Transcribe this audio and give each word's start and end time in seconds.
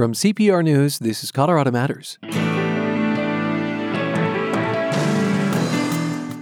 From 0.00 0.14
CPR 0.14 0.64
News, 0.64 0.98
this 0.98 1.22
is 1.22 1.30
Colorado 1.30 1.70
Matters. 1.70 2.16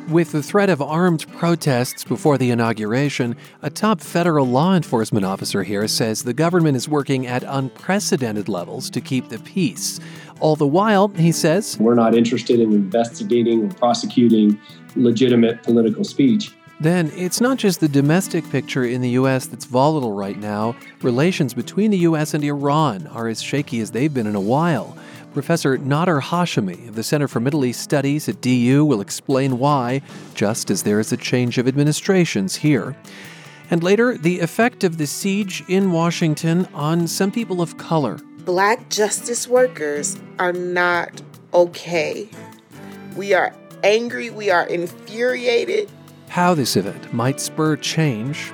With 0.09 0.31
the 0.31 0.45
threat 0.45 0.71
of 0.71 0.81
armed 0.81 1.27
protests 1.33 2.05
before 2.05 2.39
the 2.39 2.53
inauguration, 2.53 3.35
a 3.61 3.69
top 3.69 4.01
federal 4.01 4.47
law 4.47 4.77
enforcement 4.77 5.27
officer 5.27 5.65
here 5.65 5.89
says 5.89 6.23
the 6.23 6.33
government 6.33 6.77
is 6.77 6.89
working 6.89 7.27
at 7.27 7.43
unprecedented 7.43 8.49
levels 8.49 8.91
to 8.91 9.01
keep 9.01 9.29
the 9.29 9.41
peace. 9.41 9.99
All 10.39 10.55
the 10.55 10.65
while, 10.65 11.09
he 11.09 11.33
says, 11.33 11.77
We're 11.81 11.97
not 11.97 12.15
interested 12.15 12.61
in 12.61 12.73
investigating 12.73 13.65
or 13.65 13.75
prosecuting 13.75 14.57
legitimate 14.95 15.65
political 15.65 16.05
speech. 16.05 16.53
Then 16.81 17.11
it's 17.17 17.41
not 17.41 17.59
just 17.59 17.81
the 17.81 17.89
domestic 17.89 18.49
picture 18.51 18.85
in 18.85 19.01
the 19.01 19.11
U.S. 19.11 19.47
that's 19.47 19.65
volatile 19.65 20.13
right 20.13 20.39
now. 20.39 20.77
Relations 21.03 21.53
between 21.53 21.91
the 21.91 21.99
U.S. 21.99 22.35
and 22.35 22.45
Iran 22.45 23.09
are 23.09 23.27
as 23.27 23.43
shaky 23.43 23.81
as 23.81 23.91
they've 23.91 24.13
been 24.15 24.29
in 24.29 24.37
a 24.37 24.41
while. 24.41 24.97
Professor 25.33 25.77
Nader 25.77 26.23
Hashemi 26.23 26.89
of 26.89 26.95
the 26.95 27.03
Center 27.03 27.27
for 27.27 27.41
Middle 27.41 27.65
East 27.65 27.81
Studies 27.81 28.29
at 28.29 28.41
DU 28.41 28.85
will 28.85 29.01
explain 29.01 29.59
why, 29.59 30.03
just 30.35 30.71
as 30.71 30.85
there 30.85 31.01
is 31.01 31.13
a 31.13 31.17
change 31.17 31.59
of 31.59 31.67
administrations 31.67 32.57
here. 32.57 32.97
And 33.71 33.83
later, 33.83 34.17
the 34.17 34.39
effect 34.41 34.85
of 34.85 34.99
the 34.99 35.07
siege 35.07 35.65
in 35.69 35.91
Washington 35.91 36.67
on 36.75 37.09
some 37.09 37.33
people 37.33 37.61
of 37.61 37.77
color. 37.77 38.19
Black 38.45 38.89
justice 38.89 39.47
workers 39.47 40.17
are 40.39 40.53
not 40.53 41.21
okay. 41.53 42.29
We 43.17 43.35
are 43.35 43.55
angry, 43.83 44.31
we 44.31 44.51
are 44.51 44.67
infuriated. 44.67 45.91
How 46.29 46.55
this 46.55 46.77
event 46.77 47.13
might 47.13 47.41
spur 47.41 47.77
change. 47.77 48.53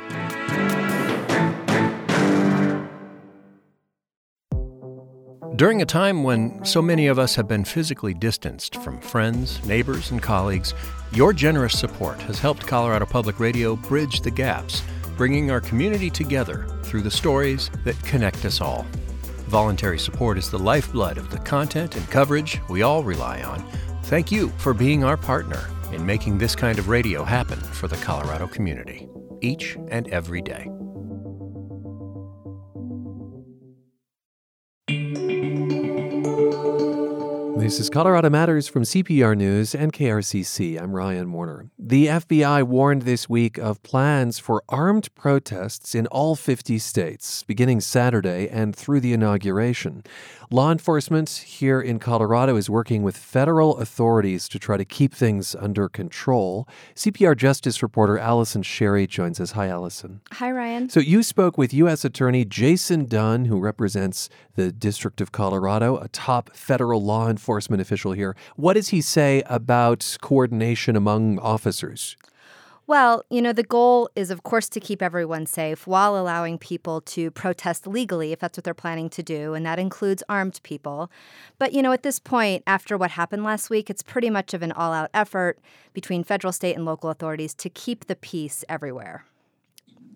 During 5.56 5.83
a 5.83 5.87
time 5.87 6.24
when 6.24 6.64
so 6.64 6.80
many 6.80 7.09
of 7.09 7.19
us 7.19 7.34
have 7.34 7.47
been 7.47 7.64
physically 7.64 8.14
distanced 8.14 8.77
from 8.77 9.00
friends, 9.00 9.64
neighbors, 9.64 10.11
and 10.11 10.22
colleagues, 10.22 10.75
your 11.12 11.33
generous 11.33 11.78
support 11.78 12.20
has 12.22 12.39
helped 12.39 12.66
Colorado 12.66 13.06
Public 13.06 13.39
Radio 13.39 13.77
bridge 13.77 14.20
the 14.20 14.31
gaps, 14.31 14.83
bringing 15.16 15.50
our 15.50 15.61
community 15.61 16.11
together 16.11 16.66
through 16.83 17.03
the 17.03 17.11
stories 17.11 17.70
that 17.84 18.00
connect 18.05 18.44
us 18.44 18.61
all. 18.61 18.86
Voluntary 19.47 19.98
support 19.98 20.38
is 20.38 20.50
the 20.50 20.59
lifeblood 20.59 21.19
of 21.19 21.31
the 21.31 21.38
content 21.38 21.97
and 21.97 22.11
coverage 22.11 22.61
we 22.69 22.83
all 22.83 23.05
rely 23.05 23.42
on. 23.42 23.64
Thank 24.05 24.33
you 24.33 24.48
for 24.59 24.75
being 24.75 25.05
our 25.05 25.16
partner 25.16 25.69
in 25.92 26.04
making 26.04 26.38
this 26.38 26.56
kind 26.56 26.78
of 26.78 26.88
radio 26.88 27.24
happen 27.24 27.58
for 27.58 27.88
the 27.88 27.96
Colorado 27.96 28.46
community, 28.46 29.08
each 29.40 29.77
and 29.88 30.08
every 30.08 30.42
day. 30.42 30.68
This 37.56 37.78
is 37.78 37.88
Colorado 37.88 38.30
Matters 38.30 38.66
from 38.66 38.83
CPR 38.83 39.36
News 39.36 39.77
and 39.77 39.92
KRCC. 39.92 40.78
I'm 40.78 40.92
Ryan 40.92 41.33
Warner. 41.33 41.70
The 41.78 42.08
FBI 42.08 42.64
warned 42.64 43.02
this 43.02 43.28
week 43.28 43.58
of 43.58 43.80
plans 43.84 44.41
for 44.41 44.64
armed 44.69 45.14
protests 45.14 45.94
in 45.94 46.08
all 46.08 46.34
50 46.34 46.78
states, 46.78 47.44
beginning 47.44 47.80
Saturday 47.80 48.48
and 48.48 48.75
through 48.75 49.00
the 49.00 49.12
inauguration. 49.12 50.02
Law 50.50 50.72
enforcement 50.72 51.30
here 51.30 51.80
in 51.80 52.00
Colorado 52.00 52.56
is 52.56 52.69
working 52.69 53.02
with 53.02 53.16
federal 53.16 53.78
authorities 53.78 54.48
to 54.48 54.58
try 54.58 54.77
to 54.77 54.84
keep 54.84 55.14
things 55.14 55.55
under 55.55 55.88
control. 55.88 56.69
CPR 56.94 57.36
Justice 57.36 57.82
reporter 57.82 58.19
Allison 58.19 58.62
Sherry 58.62 59.06
joins 59.06 59.41
us. 59.41 59.52
Hi, 59.52 59.69
Allison. 59.69 60.20
Hi, 60.32 60.50
Ryan. 60.50 60.91
So, 60.91 61.00
you 61.00 61.22
spoke 61.22 61.56
with 61.56 61.72
U.S. 61.72 62.05
Attorney 62.05 62.44
Jason 62.44 63.06
Dunn, 63.06 63.47
who 63.47 63.58
represents 63.58 64.28
the 64.55 64.70
District 64.70 65.20
of 65.20 65.32
Colorado, 65.32 65.97
a 65.97 66.08
top 66.08 66.50
federal 66.55 67.02
law 67.02 67.28
enforcement 67.28 67.44
official 67.48 68.12
here. 68.12 68.37
What 68.56 68.75
does 68.75 68.89
he 68.89 69.00
say 69.00 69.42
about 69.47 70.17
coordination 70.20 70.97
among 70.97 71.39
officers? 71.39 72.17
Well, 72.87 73.25
you 73.31 73.41
know, 73.41 73.55
the 73.55 73.62
goal 73.62 74.10
is, 74.15 74.31
of 74.31 74.43
course, 74.43 74.69
to 74.69 74.78
keep 74.78 75.00
everyone 75.00 75.47
safe 75.47 75.87
while 75.87 76.19
allowing 76.19 76.59
people 76.59 77.00
to 77.03 77.31
protest 77.31 77.87
legally 77.87 78.33
if 78.33 78.41
that's 78.41 78.59
what 78.59 78.65
they're 78.65 78.75
planning 78.75 79.09
to 79.10 79.22
do, 79.22 79.54
and 79.54 79.65
that 79.65 79.78
includes 79.78 80.22
armed 80.28 80.60
people. 80.65 81.10
But, 81.59 81.72
you 81.72 81.81
know, 81.81 81.93
at 81.93 82.03
this 82.03 82.19
point, 82.19 82.62
after 82.66 82.99
what 82.99 83.12
happened 83.12 83.43
last 83.43 83.71
week, 83.71 83.88
it's 83.88 84.03
pretty 84.03 84.28
much 84.28 84.53
of 84.53 84.60
an 84.60 84.71
all 84.71 84.93
out 84.93 85.09
effort 85.15 85.59
between 85.94 86.25
federal, 86.25 86.53
state, 86.53 86.77
and 86.77 86.84
local 86.84 87.09
authorities 87.09 87.54
to 87.54 87.71
keep 87.71 88.04
the 88.04 88.16
peace 88.16 88.66
everywhere. 88.69 89.25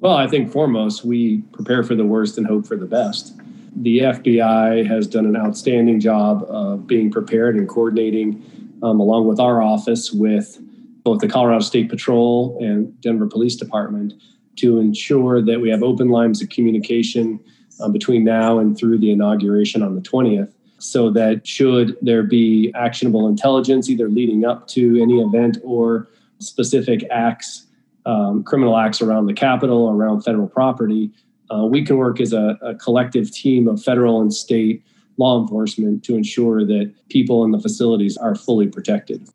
Well, 0.01 0.15
I 0.15 0.27
think 0.27 0.53
foremost, 0.53 1.07
we 1.07 1.39
prepare 1.53 1.83
for 1.83 1.95
the 1.95 2.05
worst 2.05 2.37
and 2.37 2.47
hope 2.47 2.67
for 2.67 2.77
the 2.77 2.87
best. 2.87 3.35
The 3.77 3.99
FBI 4.01 4.87
has 4.87 5.07
done 5.07 5.27
an 5.27 5.37
outstanding 5.37 6.01
job 6.01 6.45
of 6.49 6.87
being 6.87 7.11
prepared 7.11 7.57
and 7.57 7.69
coordinating, 7.69 8.43
um, 8.83 9.01
along 9.01 9.29
with 9.29 9.41
our 9.41 9.63
office, 9.63 10.13
with 10.13 10.59
both 11.05 11.21
the 11.21 11.29
Colorado 11.29 11.61
State 11.61 11.89
Patrol 11.89 12.59
and 12.61 13.01
Denver 13.01 13.27
Police 13.27 13.57
Department 13.57 14.15
to 14.57 14.79
ensure 14.79 15.41
that 15.41 15.61
we 15.61 15.71
have 15.71 15.83
open 15.83 16.09
lines 16.09 16.43
of 16.43 16.49
communication 16.49 17.41
um, 17.81 17.93
between 17.93 18.25
now 18.25 18.59
and 18.59 18.77
through 18.77 18.99
the 18.99 19.11
inauguration 19.11 19.83
on 19.83 19.95
the 19.95 20.01
20th 20.01 20.53
so 20.79 21.11
that 21.11 21.47
should 21.47 21.97
there 22.01 22.23
be 22.23 22.73
actionable 22.75 23.27
intelligence 23.27 23.89
either 23.89 24.09
leading 24.09 24.45
up 24.45 24.67
to 24.69 25.01
any 25.03 25.21
event 25.21 25.59
or 25.65 26.09
specific 26.39 27.05
acts 27.11 27.67
um, 28.07 28.43
criminal 28.43 28.77
acts 28.77 29.03
around 29.03 29.27
the 29.27 29.35
capitol 29.35 29.85
or 29.85 29.95
around 29.95 30.23
federal 30.23 30.49
property 30.49 31.11
uh, 31.51 31.65
we 31.65 31.85
can 31.85 31.97
work 31.97 32.21
as 32.21 32.33
a, 32.33 32.59
a 32.63 32.75
collective 32.75 33.31
team 33.31 33.69
of 33.69 33.83
federal 33.83 34.21
and 34.21 34.33
state 34.33 34.85
law 35.17 35.41
enforcement 35.41 36.05
to 36.05 36.15
ensure 36.15 36.65
that 36.65 36.93
people 37.09 37.45
in 37.45 37.51
the 37.51 37.61
facilities 37.61 38.17
are 38.17 38.35
fully 38.35 38.69
protected 38.69 39.29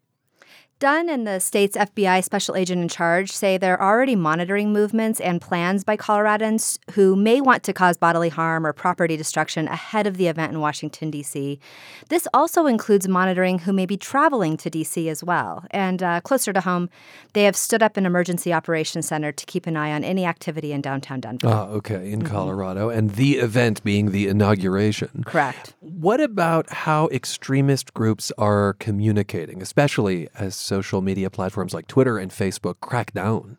Dunn 0.84 1.08
and 1.08 1.26
the 1.26 1.40
state's 1.40 1.78
FBI 1.78 2.22
special 2.26 2.58
agent 2.58 2.82
in 2.82 2.90
charge 2.90 3.32
say 3.32 3.58
they're 3.58 3.82
already 3.82 4.18
monitoring 4.18 4.74
movements 4.74 5.22
and 5.22 5.40
plans 5.40 5.86
by 5.86 5.96
Coloradans 5.96 6.78
who 6.92 7.16
may 7.16 7.40
want 7.40 7.64
to 7.64 7.72
cause 7.72 7.96
bodily 7.96 8.28
harm 8.28 8.68
or 8.68 8.74
property 8.74 9.16
destruction 9.16 9.70
ahead 9.70 10.06
of 10.06 10.18
the 10.18 10.28
event 10.28 10.52
in 10.52 10.60
Washington, 10.60 11.10
D.C. 11.10 11.58
This 12.10 12.28
also 12.34 12.66
includes 12.66 13.08
monitoring 13.08 13.60
who 13.60 13.72
may 13.72 13.86
be 13.86 13.96
traveling 13.96 14.58
to 14.58 14.70
D.C. 14.70 15.08
as 15.08 15.24
well. 15.24 15.64
And 15.72 16.04
uh, 16.04 16.20
closer 16.20 16.52
to 16.52 16.60
home, 16.60 16.90
they 17.32 17.44
have 17.44 17.56
stood 17.56 17.82
up 17.82 17.96
an 17.96 18.06
emergency 18.06 18.52
operations 18.52 19.08
center 19.08 19.32
to 19.32 19.46
keep 19.46 19.66
an 19.68 19.78
eye 19.78 19.94
on 19.94 20.04
any 20.04 20.26
activity 20.26 20.74
in 20.74 20.82
downtown 20.82 21.22
Denver. 21.22 21.48
Ah, 21.48 21.68
okay, 21.68 22.12
in 22.12 22.24
mm-hmm. 22.24 22.34
Colorado, 22.34 22.90
and 22.90 23.12
the 23.12 23.36
event 23.36 23.82
being 23.86 24.12
the 24.12 24.28
inauguration. 24.28 25.24
Correct. 25.26 25.76
What 25.80 26.20
about 26.20 26.70
how 26.74 27.08
extremist 27.08 27.94
groups 27.94 28.34
are 28.38 28.74
communicating, 28.80 29.62
especially 29.62 30.28
as 30.36 30.58
social 30.74 31.02
media 31.02 31.30
platforms 31.30 31.72
like 31.72 31.88
Twitter 31.88 32.18
and 32.18 32.32
Facebook 32.32 32.80
crack 32.80 33.14
down? 33.14 33.58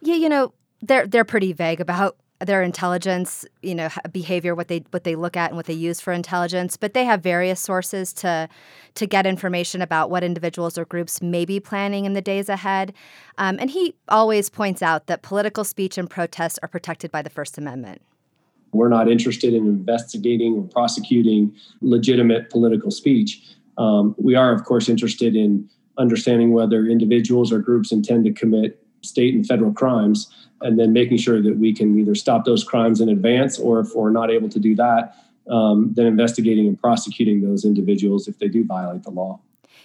Yeah, 0.00 0.16
you 0.16 0.28
know, 0.28 0.52
they're 0.82 1.06
they're 1.06 1.24
pretty 1.24 1.54
vague 1.54 1.80
about 1.80 2.16
their 2.40 2.62
intelligence, 2.62 3.46
you 3.62 3.74
know, 3.74 3.88
behavior, 4.12 4.54
what 4.54 4.68
they 4.68 4.84
what 4.90 5.04
they 5.04 5.16
look 5.16 5.36
at 5.36 5.50
and 5.50 5.56
what 5.56 5.66
they 5.66 5.72
use 5.72 6.00
for 6.00 6.12
intelligence, 6.12 6.76
but 6.76 6.92
they 6.92 7.04
have 7.04 7.22
various 7.22 7.60
sources 7.60 8.12
to 8.12 8.48
to 8.94 9.06
get 9.06 9.26
information 9.26 9.80
about 9.82 10.10
what 10.10 10.22
individuals 10.22 10.76
or 10.76 10.84
groups 10.84 11.22
may 11.22 11.44
be 11.44 11.58
planning 11.58 12.04
in 12.04 12.12
the 12.12 12.20
days 12.20 12.48
ahead. 12.48 12.92
Um, 13.38 13.56
and 13.58 13.70
he 13.70 13.94
always 14.08 14.50
points 14.50 14.82
out 14.82 15.06
that 15.06 15.22
political 15.22 15.64
speech 15.64 15.96
and 15.98 16.08
protests 16.08 16.58
are 16.62 16.68
protected 16.68 17.10
by 17.10 17.22
the 17.22 17.30
First 17.30 17.56
Amendment. 17.58 18.02
We're 18.72 18.90
not 18.90 19.10
interested 19.10 19.54
in 19.54 19.66
investigating 19.66 20.58
or 20.58 20.62
prosecuting 20.68 21.56
legitimate 21.80 22.50
political 22.50 22.90
speech. 22.90 23.40
Um, 23.78 24.14
we 24.18 24.34
are, 24.34 24.52
of 24.52 24.64
course, 24.64 24.88
interested 24.88 25.34
in 25.34 25.70
understanding 25.98 26.52
whether 26.52 26.86
individuals 26.86 27.52
or 27.52 27.58
groups 27.58 27.92
intend 27.92 28.24
to 28.24 28.32
commit 28.32 28.84
state 29.02 29.34
and 29.34 29.46
federal 29.46 29.72
crimes, 29.72 30.32
and 30.60 30.78
then 30.78 30.92
making 30.92 31.18
sure 31.18 31.40
that 31.40 31.56
we 31.58 31.72
can 31.72 31.98
either 31.98 32.14
stop 32.14 32.44
those 32.44 32.64
crimes 32.64 33.00
in 33.00 33.08
advance 33.08 33.58
or 33.58 33.80
if 33.80 33.94
we're 33.94 34.10
not 34.10 34.30
able 34.30 34.48
to 34.48 34.58
do 34.58 34.74
that, 34.74 35.14
um, 35.48 35.92
then 35.94 36.06
investigating 36.06 36.66
and 36.66 36.80
prosecuting 36.80 37.40
those 37.40 37.64
individuals 37.64 38.28
if 38.28 38.38
they 38.38 38.48
do 38.48 38.64
violate 38.64 39.02
the 39.02 39.10
law. 39.10 39.40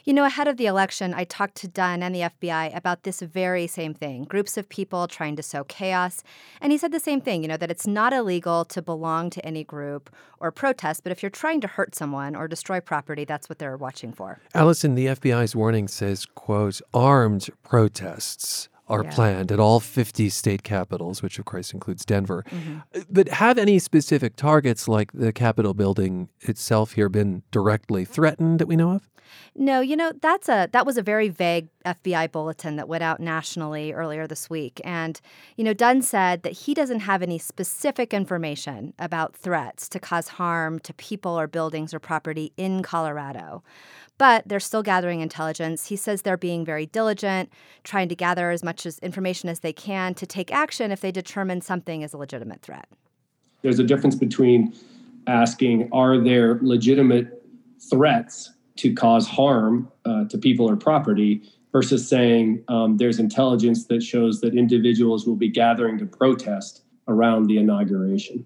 You 0.06 0.12
know, 0.12 0.26
ahead 0.26 0.50
of 0.50 0.58
the 0.58 0.66
election, 0.66 1.14
I 1.14 1.24
talked 1.24 1.56
to 1.56 1.68
Dunn 1.70 2.04
and 2.04 2.14
the 2.14 2.30
FBI 2.42 2.76
about 2.76 3.04
this 3.04 3.22
very 3.22 3.68
same 3.68 3.94
thing 3.94 4.26
groups 4.26 4.58
of 4.58 4.68
people 4.68 5.08
trying 5.08 5.38
to 5.38 5.44
sow 5.44 5.64
chaos. 5.64 6.24
And 6.60 6.74
he 6.74 6.78
said 6.78 6.92
the 6.92 7.00
same 7.00 7.22
thing, 7.22 7.42
you 7.42 7.48
know, 7.48 7.56
that 7.56 7.72
it's 7.72 7.88
not 7.88 8.12
illegal 8.12 8.66
to 8.66 8.82
belong 8.82 9.30
to 9.30 9.46
any 9.46 9.64
group 9.64 10.14
or 10.42 10.52
protest, 10.52 11.04
but 11.04 11.14
if 11.14 11.24
you're 11.24 11.30
trying 11.30 11.62
to 11.62 11.68
hurt 11.68 11.96
someone 11.96 12.36
or 12.36 12.50
destroy 12.50 12.82
property, 12.82 13.24
that's 13.24 13.48
what 13.48 13.60
they're 13.60 13.78
watching 13.78 14.12
for. 14.12 14.42
Allison, 14.54 14.96
the 14.96 15.06
FBI's 15.06 15.56
warning 15.56 15.88
says, 15.88 16.26
quote, 16.26 16.82
armed 16.94 17.48
protests 17.64 18.68
are 18.88 19.04
yeah. 19.04 19.12
planned 19.12 19.52
at 19.52 19.60
all 19.60 19.80
50 19.80 20.30
state 20.30 20.64
capitals, 20.64 21.22
which 21.22 21.40
of 21.40 21.46
course 21.46 21.74
includes 21.74 22.06
Denver. 22.06 22.44
Mm-hmm. 22.50 23.02
But 23.10 23.30
have 23.30 23.58
any 23.58 23.80
specific 23.80 24.36
targets 24.36 24.88
like 24.88 25.12
the 25.14 25.32
Capitol 25.32 25.74
building 25.74 26.30
itself 26.42 26.94
here 26.94 27.10
been 27.10 27.44
directly 27.52 28.06
threatened 28.06 28.60
that 28.60 28.68
we 28.68 28.76
know 28.76 28.92
of? 28.92 29.10
No, 29.56 29.82
you 29.82 29.96
know 29.96 30.12
that's 30.22 30.50
a 30.50 30.68
that 30.72 30.86
was 30.86 30.98
a 30.98 31.02
very 31.02 31.30
vague 31.30 31.68
FBI 31.86 32.32
bulletin 32.32 32.76
that 32.78 32.88
went 32.88 33.04
out 33.04 33.20
nationally 33.20 33.94
earlier 33.94 34.26
this 34.26 34.50
week. 34.50 34.82
And, 34.84 35.20
you 35.58 35.64
know, 35.64 35.74
Dunn 35.74 36.02
said 36.02 36.44
that 36.44 36.54
he 36.54 36.74
doesn't 36.74 37.02
have 37.02 37.22
any 37.22 37.38
specific 37.38 38.14
information 38.14 38.94
about 38.98 39.36
threats 39.36 39.88
to 39.90 40.00
cause 40.00 40.28
harm 40.30 40.80
to 40.80 40.94
people 40.96 41.40
or 41.40 41.48
buildings 41.48 41.94
or 41.94 42.00
property 42.00 42.52
in 42.58 42.82
Colorado. 42.84 43.64
But 44.24 44.48
they're 44.48 44.62
still 44.62 44.84
gathering 44.84 45.20
intelligence. 45.20 45.88
He 45.88 45.98
says 45.98 46.22
they're 46.22 46.38
being 46.38 46.64
very 46.64 46.86
diligent, 46.86 47.52
trying 47.84 48.08
to 48.08 48.16
gather 48.16 48.52
as 48.52 48.64
much 48.64 48.86
as 48.86 48.98
information 49.00 49.50
as 49.50 49.60
they 49.60 49.74
can 49.74 50.14
to 50.14 50.25
take 50.25 50.50
action 50.50 50.94
if 50.94 51.02
they 51.02 51.12
determine 51.12 51.60
something 51.60 52.04
is 52.04 52.14
a 52.14 52.18
legitimate 52.18 52.62
threat. 52.62 52.88
There's 53.64 53.80
a 53.80 53.84
difference 53.84 54.16
between 54.16 54.74
asking, 55.28 55.90
are 55.92 56.18
there 56.18 56.58
legitimate 56.62 57.44
threats 57.90 58.54
to 58.78 58.94
cause 58.94 59.28
harm 59.28 59.92
uh, 60.06 60.24
to 60.30 60.38
people 60.38 60.70
or 60.70 60.78
property 60.78 61.42
versus 61.74 62.08
saying 62.08 62.64
um, 62.70 62.96
there's 62.96 63.20
intelligence 63.20 63.88
that 63.88 64.02
shows 64.02 64.40
that 64.40 64.56
individuals 64.56 65.28
will 65.28 65.36
be 65.36 65.50
gathering 65.50 65.98
to 65.98 66.06
protest 66.06 66.84
around 67.10 67.48
the 67.48 67.58
inauguration. 67.58 68.46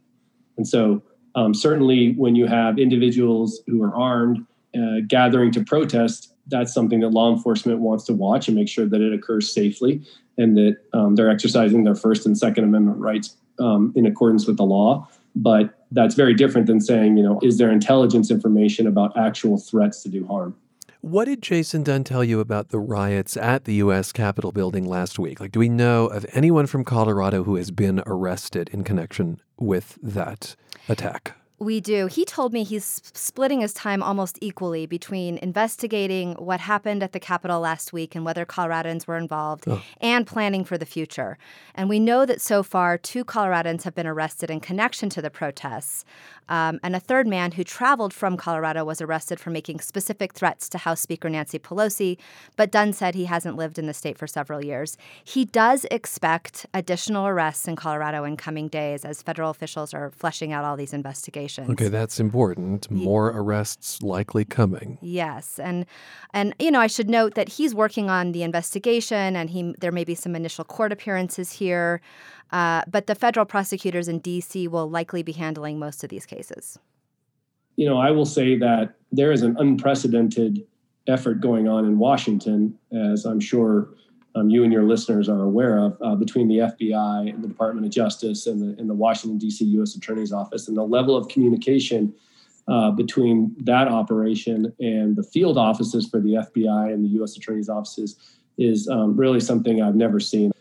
And 0.57 0.67
so, 0.67 1.03
um, 1.35 1.53
certainly, 1.53 2.13
when 2.13 2.33
you 2.33 2.47
have 2.47 2.79
individuals 2.79 3.61
who 3.67 3.83
are 3.83 3.95
armed 3.95 4.43
uh, 4.75 5.01
gathering 5.07 5.51
to 5.51 5.63
protest, 5.63 6.33
that's 6.47 6.73
something 6.73 7.01
that 7.01 7.09
law 7.09 7.33
enforcement 7.33 7.79
wants 7.79 8.05
to 8.05 8.13
watch 8.13 8.47
and 8.47 8.55
make 8.55 8.69
sure 8.69 8.85
that 8.85 9.01
it 9.01 9.13
occurs 9.13 9.53
safely 9.53 10.01
and 10.37 10.57
that 10.57 10.77
um, 10.93 11.15
they're 11.15 11.29
exercising 11.29 11.83
their 11.83 11.95
First 11.95 12.25
and 12.25 12.37
Second 12.37 12.63
Amendment 12.63 12.97
rights 12.99 13.35
um, 13.59 13.91
in 13.95 14.05
accordance 14.05 14.47
with 14.47 14.57
the 14.57 14.63
law. 14.63 15.07
But 15.35 15.73
that's 15.91 16.15
very 16.15 16.33
different 16.33 16.67
than 16.67 16.81
saying, 16.81 17.17
you 17.17 17.23
know, 17.23 17.39
is 17.43 17.57
there 17.57 17.71
intelligence 17.71 18.31
information 18.31 18.87
about 18.87 19.17
actual 19.17 19.57
threats 19.57 20.01
to 20.03 20.09
do 20.09 20.25
harm? 20.25 20.55
What 21.01 21.25
did 21.25 21.41
Jason 21.43 21.83
Dunn 21.83 22.03
tell 22.03 22.23
you 22.23 22.39
about 22.39 22.69
the 22.69 22.79
riots 22.79 23.37
at 23.37 23.65
the 23.65 23.75
U.S. 23.75 24.11
Capitol 24.11 24.51
building 24.51 24.85
last 24.85 25.19
week? 25.19 25.39
Like, 25.39 25.51
do 25.51 25.59
we 25.59 25.69
know 25.69 26.07
of 26.07 26.25
anyone 26.33 26.65
from 26.65 26.83
Colorado 26.83 27.43
who 27.43 27.55
has 27.55 27.71
been 27.71 28.01
arrested 28.05 28.69
in 28.73 28.83
connection 28.83 29.39
with 29.57 29.99
that 30.01 30.55
attack? 30.89 31.35
We 31.59 31.81
do. 31.81 32.05
He 32.05 32.23
told 32.23 32.53
me 32.53 32.63
he's 32.63 33.01
splitting 33.15 33.61
his 33.61 33.73
time 33.73 34.03
almost 34.03 34.37
equally 34.41 34.85
between 34.85 35.39
investigating 35.39 36.33
what 36.33 36.59
happened 36.59 37.01
at 37.01 37.13
the 37.13 37.19
Capitol 37.19 37.59
last 37.59 37.91
week 37.91 38.13
and 38.13 38.23
whether 38.23 38.45
Coloradans 38.45 39.07
were 39.07 39.17
involved 39.17 39.63
oh. 39.65 39.81
and 39.99 40.27
planning 40.27 40.63
for 40.63 40.77
the 40.77 40.85
future. 40.85 41.39
And 41.73 41.89
we 41.89 41.99
know 41.99 42.27
that 42.27 42.41
so 42.41 42.61
far, 42.61 42.95
two 42.95 43.25
Coloradans 43.25 43.83
have 43.83 43.95
been 43.95 44.05
arrested 44.05 44.51
in 44.51 44.59
connection 44.59 45.09
to 45.09 45.21
the 45.21 45.31
protests. 45.31 46.05
Um, 46.47 46.79
and 46.83 46.95
a 46.95 46.99
third 46.99 47.27
man 47.27 47.53
who 47.53 47.63
traveled 47.63 48.13
from 48.13 48.37
Colorado 48.37 48.85
was 48.85 49.01
arrested 49.01 49.39
for 49.39 49.49
making 49.49 49.79
specific 49.79 50.33
threats 50.33 50.69
to 50.69 50.77
House 50.77 51.01
Speaker 51.01 51.27
Nancy 51.29 51.59
Pelosi, 51.59 52.17
but 52.55 52.71
Dunn 52.71 52.93
said 52.93 53.15
he 53.15 53.25
hasn't 53.25 53.57
lived 53.57 53.77
in 53.77 53.85
the 53.85 53.93
state 53.93 54.17
for 54.17 54.27
several 54.27 54.63
years. 54.63 54.95
He 55.23 55.43
does 55.43 55.85
expect 55.91 56.67
additional 56.73 57.27
arrests 57.27 57.67
in 57.67 57.75
Colorado 57.75 58.23
in 58.23 58.37
coming 58.37 58.69
days 58.69 59.03
as 59.03 59.21
federal 59.21 59.49
officials 59.49 59.93
are 59.93 60.11
fleshing 60.11 60.53
out 60.53 60.63
all 60.63 60.77
these 60.77 60.93
investigations. 60.93 61.46
Okay, 61.71 61.87
that's 61.87 62.19
important. 62.19 62.89
More 62.89 63.27
arrests 63.27 64.01
likely 64.01 64.45
coming. 64.45 64.97
Yes, 65.01 65.59
and 65.59 65.85
and 66.33 66.53
you 66.59 66.71
know 66.71 66.79
I 66.79 66.87
should 66.87 67.09
note 67.09 67.35
that 67.35 67.49
he's 67.49 67.73
working 67.73 68.09
on 68.09 68.31
the 68.31 68.43
investigation, 68.43 69.35
and 69.35 69.49
he 69.49 69.73
there 69.79 69.91
may 69.91 70.03
be 70.03 70.15
some 70.15 70.35
initial 70.35 70.63
court 70.63 70.91
appearances 70.91 71.51
here. 71.51 72.01
Uh, 72.51 72.81
but 72.87 73.07
the 73.07 73.15
federal 73.15 73.45
prosecutors 73.45 74.07
in 74.07 74.19
D.C. 74.19 74.67
will 74.69 74.89
likely 74.89 75.21
be 75.21 75.33
handling 75.33 75.79
most 75.79 76.03
of 76.03 76.09
these 76.09 76.25
cases. 76.25 76.79
You 77.75 77.87
know, 77.87 77.97
I 77.97 78.11
will 78.11 78.25
say 78.25 78.57
that 78.57 78.95
there 79.11 79.31
is 79.31 79.41
an 79.41 79.55
unprecedented 79.59 80.65
effort 81.07 81.41
going 81.41 81.67
on 81.67 81.85
in 81.85 81.99
Washington, 81.99 82.77
as 82.91 83.25
I'm 83.25 83.39
sure 83.39 83.89
um, 84.37 84.49
you 84.49 84.63
and 84.63 84.71
your 84.71 84.83
listeners 84.83 85.29
are 85.29 85.41
aware 85.41 85.79
of, 85.79 85.97
uh, 86.01 86.15
between 86.15 86.47
the 86.47 86.57
FBI 86.57 87.29
and 87.29 87.43
the 87.43 87.47
Department 87.47 87.85
of 87.85 87.91
Justice 87.91 88.45
and 88.47 88.61
the, 88.61 88.79
and 88.79 88.89
the 88.89 88.93
Washington, 88.93 89.37
D.C. 89.37 89.65
U.S. 89.65 89.95
Attorney's 89.95 90.31
Office, 90.31 90.67
and 90.67 90.77
the 90.77 90.83
level 90.83 91.15
of 91.15 91.27
communication 91.27 92.13
uh, 92.67 92.91
between 92.91 93.55
that 93.59 93.87
operation 93.87 94.73
and 94.79 95.15
the 95.15 95.23
field 95.23 95.57
offices 95.57 96.07
for 96.07 96.19
the 96.19 96.33
FBI 96.33 96.93
and 96.93 97.03
the 97.03 97.09
U.S. 97.09 97.37
Attorney's 97.37 97.69
offices 97.69 98.17
is 98.57 98.87
um, 98.89 99.15
really 99.15 99.39
something 99.39 99.81
I've 99.81 99.95
never 99.95 100.19
seen. 100.19 100.51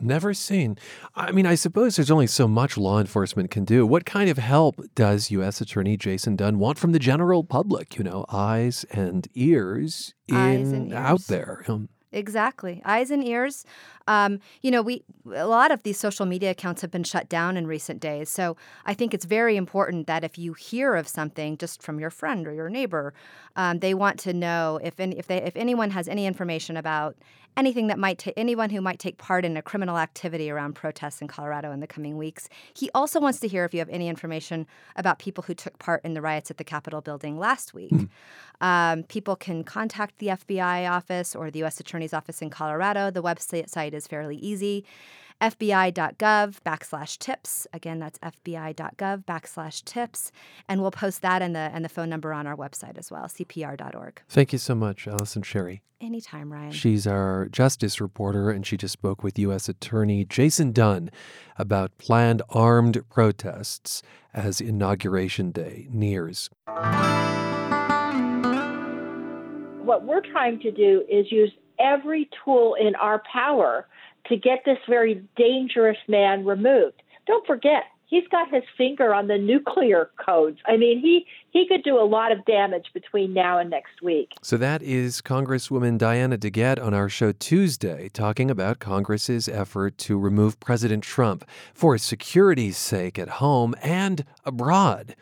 Never 0.00 0.34
seen. 0.34 0.76
I 1.14 1.30
mean, 1.30 1.46
I 1.46 1.54
suppose 1.54 1.94
there's 1.94 2.10
only 2.10 2.26
so 2.26 2.48
much 2.48 2.76
law 2.76 2.98
enforcement 2.98 3.52
can 3.52 3.64
do. 3.64 3.86
What 3.86 4.04
kind 4.04 4.28
of 4.28 4.38
help 4.38 4.82
does 4.96 5.30
U.S. 5.30 5.60
Attorney 5.60 5.96
Jason 5.96 6.34
Dunn 6.34 6.58
want 6.58 6.78
from 6.78 6.90
the 6.90 6.98
general 6.98 7.44
public? 7.44 7.96
You 7.96 8.02
know, 8.02 8.26
eyes 8.28 8.84
and 8.90 9.28
ears 9.34 10.12
in 10.26 10.36
eyes 10.36 10.72
and 10.72 10.90
ears. 10.90 10.96
out 10.96 11.20
there. 11.28 11.64
Um, 11.68 11.88
Exactly. 12.14 12.80
Eyes 12.84 13.10
and 13.10 13.24
ears. 13.24 13.66
Um, 14.06 14.40
you 14.62 14.70
know, 14.70 14.82
we 14.82 15.02
a 15.34 15.46
lot 15.46 15.70
of 15.70 15.82
these 15.82 15.98
social 15.98 16.26
media 16.26 16.50
accounts 16.50 16.82
have 16.82 16.90
been 16.90 17.04
shut 17.04 17.28
down 17.28 17.56
in 17.56 17.66
recent 17.66 18.00
days. 18.00 18.28
So 18.28 18.56
I 18.84 18.94
think 18.94 19.14
it's 19.14 19.24
very 19.24 19.56
important 19.56 20.06
that 20.06 20.24
if 20.24 20.38
you 20.38 20.52
hear 20.52 20.94
of 20.94 21.08
something 21.08 21.56
just 21.56 21.82
from 21.82 21.98
your 21.98 22.10
friend 22.10 22.46
or 22.46 22.52
your 22.52 22.68
neighbor, 22.68 23.14
um, 23.56 23.78
they 23.78 23.94
want 23.94 24.18
to 24.20 24.32
know 24.32 24.78
if 24.82 25.00
any, 25.00 25.18
if 25.18 25.26
they 25.26 25.42
if 25.42 25.56
anyone 25.56 25.90
has 25.90 26.08
any 26.08 26.26
information 26.26 26.76
about 26.76 27.16
anything 27.56 27.86
that 27.86 27.98
might 27.98 28.18
ta- 28.18 28.32
anyone 28.36 28.70
who 28.70 28.80
might 28.80 28.98
take 28.98 29.18
part 29.18 29.44
in 29.44 29.56
a 29.56 29.62
criminal 29.62 29.98
activity 29.98 30.50
around 30.50 30.74
protests 30.74 31.20
in 31.20 31.28
Colorado 31.28 31.70
in 31.72 31.80
the 31.80 31.86
coming 31.86 32.16
weeks. 32.16 32.48
He 32.74 32.90
also 32.94 33.20
wants 33.20 33.40
to 33.40 33.48
hear 33.48 33.64
if 33.64 33.72
you 33.72 33.80
have 33.80 33.88
any 33.88 34.08
information 34.08 34.66
about 34.96 35.18
people 35.18 35.44
who 35.44 35.54
took 35.54 35.78
part 35.78 36.04
in 36.04 36.14
the 36.14 36.20
riots 36.20 36.50
at 36.50 36.58
the 36.58 36.64
Capitol 36.64 37.00
building 37.00 37.38
last 37.38 37.74
week. 37.74 37.92
Mm. 37.92 38.08
Um, 38.60 39.02
people 39.04 39.36
can 39.36 39.64
contact 39.64 40.18
the 40.18 40.28
FBI 40.28 40.90
office 40.90 41.34
or 41.34 41.50
the 41.50 41.60
U.S. 41.60 41.80
Attorney's 41.80 42.14
Office 42.14 42.40
in 42.40 42.50
Colorado. 42.50 43.10
The 43.10 43.22
website 43.22 43.68
is 43.94 44.06
fairly 44.06 44.36
easy 44.36 44.84
fbi.gov 45.40 46.58
backslash 46.64 47.18
tips. 47.18 47.66
Again, 47.72 47.98
that's 47.98 48.18
fbi.gov 48.20 49.24
backslash 49.24 49.84
tips. 49.84 50.32
And 50.68 50.80
we'll 50.80 50.90
post 50.90 51.22
that 51.22 51.42
and 51.42 51.54
the, 51.54 51.70
and 51.72 51.84
the 51.84 51.88
phone 51.88 52.08
number 52.08 52.32
on 52.32 52.46
our 52.46 52.56
website 52.56 52.98
as 52.98 53.10
well, 53.10 53.24
cpr.org. 53.24 54.22
Thank 54.28 54.52
you 54.52 54.58
so 54.58 54.74
much, 54.74 55.06
Allison 55.06 55.42
Sherry. 55.42 55.82
Anytime, 56.00 56.52
Ryan. 56.52 56.72
She's 56.72 57.06
our 57.06 57.46
justice 57.46 58.00
reporter, 58.00 58.50
and 58.50 58.66
she 58.66 58.76
just 58.76 58.92
spoke 58.92 59.22
with 59.22 59.38
U.S. 59.38 59.68
Attorney 59.68 60.24
Jason 60.24 60.72
Dunn 60.72 61.10
about 61.56 61.96
planned 61.98 62.42
armed 62.50 63.08
protests 63.08 64.02
as 64.34 64.60
Inauguration 64.60 65.50
Day 65.50 65.86
nears. 65.90 66.50
What 69.82 70.04
we're 70.04 70.20
trying 70.32 70.60
to 70.60 70.70
do 70.70 71.04
is 71.08 71.30
use 71.30 71.52
every 71.78 72.28
tool 72.44 72.74
in 72.74 72.94
our 72.96 73.22
power 73.30 73.86
to 74.26 74.36
get 74.36 74.64
this 74.64 74.78
very 74.88 75.22
dangerous 75.36 75.98
man 76.08 76.44
removed. 76.44 77.02
Don't 77.26 77.46
forget, 77.46 77.84
he's 78.06 78.26
got 78.28 78.52
his 78.52 78.62
finger 78.76 79.14
on 79.14 79.26
the 79.26 79.38
nuclear 79.38 80.10
codes. 80.24 80.58
I 80.66 80.76
mean, 80.76 81.00
he 81.00 81.26
he 81.50 81.66
could 81.68 81.82
do 81.82 82.00
a 82.00 82.04
lot 82.04 82.32
of 82.32 82.44
damage 82.44 82.86
between 82.92 83.32
now 83.32 83.58
and 83.58 83.70
next 83.70 84.02
week. 84.02 84.32
So 84.42 84.56
that 84.56 84.82
is 84.82 85.20
Congresswoman 85.20 85.98
Diana 85.98 86.36
DeGette 86.36 86.82
on 86.82 86.94
our 86.94 87.08
show 87.08 87.32
Tuesday 87.32 88.08
talking 88.08 88.50
about 88.50 88.78
Congress's 88.78 89.48
effort 89.48 89.98
to 89.98 90.18
remove 90.18 90.60
President 90.60 91.02
Trump 91.04 91.44
for 91.72 91.96
security's 91.98 92.76
sake 92.76 93.18
at 93.18 93.28
home 93.28 93.74
and 93.82 94.24
abroad. 94.44 95.14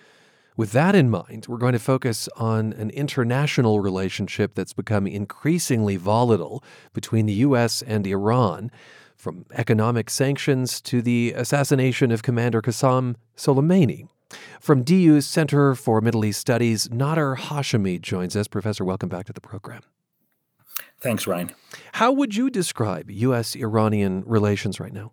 With 0.56 0.72
that 0.72 0.94
in 0.94 1.08
mind, 1.08 1.46
we're 1.48 1.56
going 1.56 1.72
to 1.72 1.78
focus 1.78 2.28
on 2.36 2.74
an 2.74 2.90
international 2.90 3.80
relationship 3.80 4.54
that's 4.54 4.74
become 4.74 5.06
increasingly 5.06 5.96
volatile 5.96 6.62
between 6.92 7.26
the 7.26 7.32
U.S. 7.34 7.82
and 7.82 8.06
Iran, 8.06 8.70
from 9.16 9.46
economic 9.52 10.10
sanctions 10.10 10.80
to 10.82 11.00
the 11.00 11.32
assassination 11.36 12.10
of 12.10 12.22
Commander 12.22 12.60
Qasem 12.60 13.14
Soleimani. 13.36 14.08
From 14.60 14.82
DU's 14.82 15.26
Center 15.26 15.74
for 15.74 16.00
Middle 16.00 16.24
East 16.24 16.40
Studies, 16.40 16.88
Nader 16.88 17.36
Hashemi 17.36 18.00
joins 18.00 18.36
us. 18.36 18.48
Professor, 18.48 18.84
welcome 18.84 19.08
back 19.08 19.26
to 19.26 19.32
the 19.32 19.40
program. 19.40 19.82
Thanks, 21.00 21.26
Ryan. 21.26 21.52
How 21.92 22.12
would 22.12 22.34
you 22.34 22.50
describe 22.50 23.10
U.S. 23.10 23.56
Iranian 23.56 24.22
relations 24.26 24.80
right 24.80 24.92
now? 24.92 25.12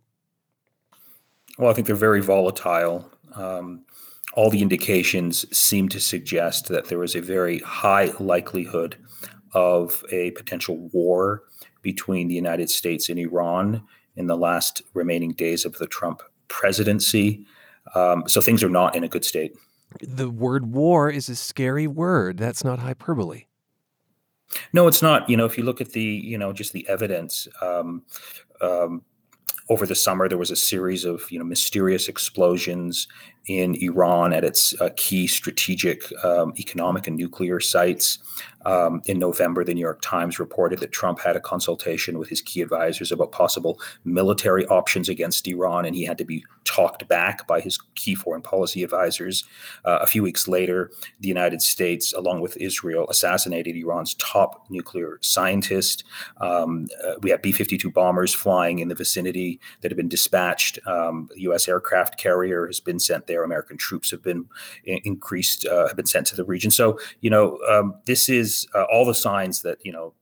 Well, 1.58 1.70
I 1.70 1.74
think 1.74 1.88
they're 1.88 1.96
very 1.96 2.22
volatile. 2.22 3.10
Um, 3.36 3.86
all 4.34 4.50
the 4.50 4.62
indications 4.62 5.46
seem 5.56 5.90
to 5.90 6.00
suggest 6.00 6.68
that 6.68 6.88
there 6.88 7.04
is 7.04 7.16
a 7.16 7.22
very 7.22 7.60
high 7.60 8.12
likelihood 8.20 8.96
of 9.54 10.04
a 10.12 10.32
potential 10.32 10.78
war 10.94 11.44
between 11.82 12.28
the 12.28 12.36
United 12.36 12.70
States 12.70 13.10
and 13.10 13.18
Iran 13.18 13.84
in 14.16 14.28
the 14.28 14.38
last 14.38 14.82
remaining 14.94 15.32
days 15.32 15.66
of 15.66 15.78
the 15.78 15.88
Trump 15.88 16.22
presidency. 16.48 17.46
Um, 17.96 18.24
so 18.28 18.42
things 18.42 18.64
are 18.64 18.70
not 18.70 18.96
in 18.96 19.04
a 19.04 19.08
good 19.08 19.26
state. 19.26 19.56
The 20.02 20.30
word 20.30 20.72
war 20.72 21.10
is 21.10 21.30
a 21.30 21.36
scary 21.36 21.88
word. 21.88 22.38
That's 22.38 22.64
not 22.64 22.80
hyperbole. 22.80 23.46
No, 24.74 24.88
it's 24.88 25.02
not. 25.02 25.30
You 25.30 25.38
know, 25.38 25.46
if 25.46 25.58
you 25.58 25.64
look 25.64 25.82
at 25.82 25.92
the, 25.94 26.02
you 26.02 26.38
know, 26.38 26.54
just 26.54 26.74
the 26.74 26.88
evidence, 26.88 27.48
um, 27.62 28.04
um, 28.62 29.04
over 29.70 29.86
the 29.86 29.96
summer 29.96 30.28
there 30.28 30.38
was 30.38 30.52
a 30.52 30.56
series 30.56 31.06
of 31.06 31.30
you 31.32 31.40
know 31.40 31.46
mysterious 31.46 32.10
explosions 32.10 33.08
in 33.50 33.74
Iran 33.82 34.32
at 34.32 34.44
its 34.44 34.80
uh, 34.80 34.90
key 34.96 35.26
strategic 35.26 36.14
um, 36.24 36.54
economic 36.60 37.08
and 37.08 37.18
nuclear 37.18 37.60
sites. 37.60 38.20
Um, 38.66 39.02
in 39.06 39.20
November, 39.20 39.64
the 39.64 39.74
New 39.74 39.82
York 39.82 40.02
Times 40.02 40.38
reported 40.38 40.80
that 40.80 40.92
Trump 40.92 41.20
had 41.20 41.36
a 41.36 41.40
consultation 41.40 42.20
with 42.20 42.30
his 42.30 42.42
key 42.42 42.62
advisors 42.62 43.12
about 43.12 43.32
possible 43.32 43.80
military 44.04 44.66
options 44.68 45.10
against 45.10 45.48
Iran, 45.48 45.86
and 45.86 45.96
he 45.96 46.04
had 46.04 46.18
to 46.18 46.26
be 46.26 46.46
talked 46.66 47.08
back 47.08 47.48
by 47.48 47.62
his 47.62 47.80
key 47.96 48.16
foreign 48.16 48.42
policy 48.42 48.84
advisors. 48.84 49.46
Uh, 49.86 50.00
a 50.02 50.06
few 50.06 50.22
weeks 50.22 50.48
later, 50.48 50.92
the 51.20 51.28
United 51.28 51.62
States, 51.62 52.14
along 52.14 52.42
with 52.42 52.58
Israel, 52.58 53.08
assassinated 53.10 53.76
Iran's 53.76 54.14
top 54.16 54.66
nuclear 54.70 55.18
scientist. 55.22 56.04
Um, 56.42 56.88
uh, 57.04 57.14
we 57.22 57.30
have 57.30 57.42
B 57.42 57.52
52 57.52 57.90
bombers 57.90 58.34
flying 58.34 58.80
in 58.80 58.90
the 58.90 58.96
vicinity 58.96 59.60
that 59.82 59.90
have 59.90 59.98
been 59.98 60.10
dispatched. 60.10 60.80
Um, 60.86 61.30
U.S. 61.38 61.68
aircraft 61.68 62.18
carrier 62.18 62.68
has 62.68 62.80
been 62.80 63.00
sent 63.00 63.28
there. 63.28 63.39
American 63.44 63.78
troops 63.78 64.12
have 64.12 64.22
been 64.22 64.46
increased, 64.84 65.66
uh, 65.66 65.88
have 65.88 65.96
been 65.96 66.06
sent 66.06 66.28
to 66.28 66.36
the 66.36 66.44
region. 66.44 66.72
So, 66.72 67.00
you 67.22 67.30
know, 67.30 67.60
um, 67.70 67.96
this 68.06 68.28
is 68.28 68.40
is 68.40 68.68
uh, 68.74 68.84
all 68.92 69.06
the 69.06 69.14
signs 69.14 69.62
that 69.62 69.78
you 69.84 69.92
know 69.92 70.14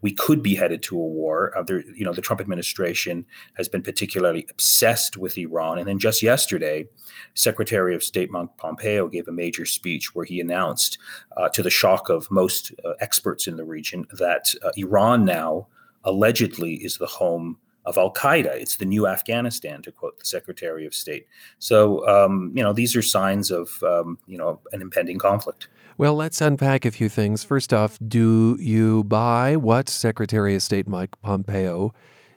we 0.00 0.12
could 0.12 0.42
be 0.42 0.54
headed 0.54 0.82
to 0.82 0.96
a 0.96 1.06
war. 1.06 1.56
Uh, 1.56 1.62
there, 1.62 1.82
you 1.94 2.04
know, 2.04 2.12
the 2.12 2.22
Trump 2.22 2.40
administration 2.40 3.24
has 3.54 3.68
been 3.68 3.82
particularly 3.82 4.46
obsessed 4.50 5.16
with 5.16 5.36
Iran. 5.36 5.78
And 5.78 5.86
then 5.86 5.98
just 5.98 6.22
yesterday, 6.22 6.86
Secretary 7.34 7.94
of 7.94 8.02
State 8.02 8.30
Mike 8.30 8.48
Pompeo 8.56 9.08
gave 9.08 9.28
a 9.28 9.32
major 9.32 9.66
speech 9.66 10.14
where 10.14 10.24
he 10.24 10.40
announced, 10.40 10.98
uh, 11.36 11.50
to 11.50 11.62
the 11.62 11.70
shock 11.70 12.08
of 12.08 12.30
most 12.30 12.72
uh, 12.84 12.92
experts 13.00 13.46
in 13.46 13.56
the 13.56 13.64
region, 13.64 14.06
that 14.12 14.54
uh, 14.62 14.70
Iran 14.76 15.24
now 15.24 15.66
allegedly 16.02 16.76
is 16.76 16.96
the 16.96 17.06
home 17.06 17.58
of 17.84 17.98
Al 17.98 18.12
Qaeda. 18.12 18.54
It's 18.54 18.76
the 18.76 18.84
new 18.84 19.06
Afghanistan, 19.06 19.82
to 19.82 19.92
quote 19.92 20.18
the 20.18 20.24
Secretary 20.24 20.86
of 20.86 20.94
State. 20.94 21.26
So, 21.58 22.06
um, 22.08 22.52
you 22.54 22.62
know, 22.62 22.72
these 22.72 22.96
are 22.96 23.02
signs 23.02 23.50
of, 23.50 23.82
um, 23.82 24.18
you 24.26 24.38
know, 24.38 24.60
an 24.72 24.80
impending 24.80 25.18
conflict. 25.18 25.68
Well, 25.96 26.14
let's 26.14 26.40
unpack 26.40 26.84
a 26.84 26.90
few 26.90 27.08
things. 27.08 27.44
First 27.44 27.72
off, 27.72 27.98
do 28.06 28.56
you 28.58 29.04
buy 29.04 29.56
what 29.56 29.88
Secretary 29.88 30.56
of 30.56 30.62
State 30.62 30.88
Mike 30.88 31.20
Pompeo 31.22 31.92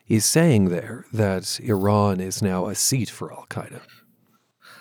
is 0.08 0.26
saying 0.26 0.70
there, 0.70 1.06
that 1.12 1.60
Iran 1.64 2.20
is 2.22 2.42
now 2.42 2.68
a 2.68 2.76
seat 2.76 3.10
for 3.10 3.34
Al 3.34 3.48
Qaeda? 3.50 3.82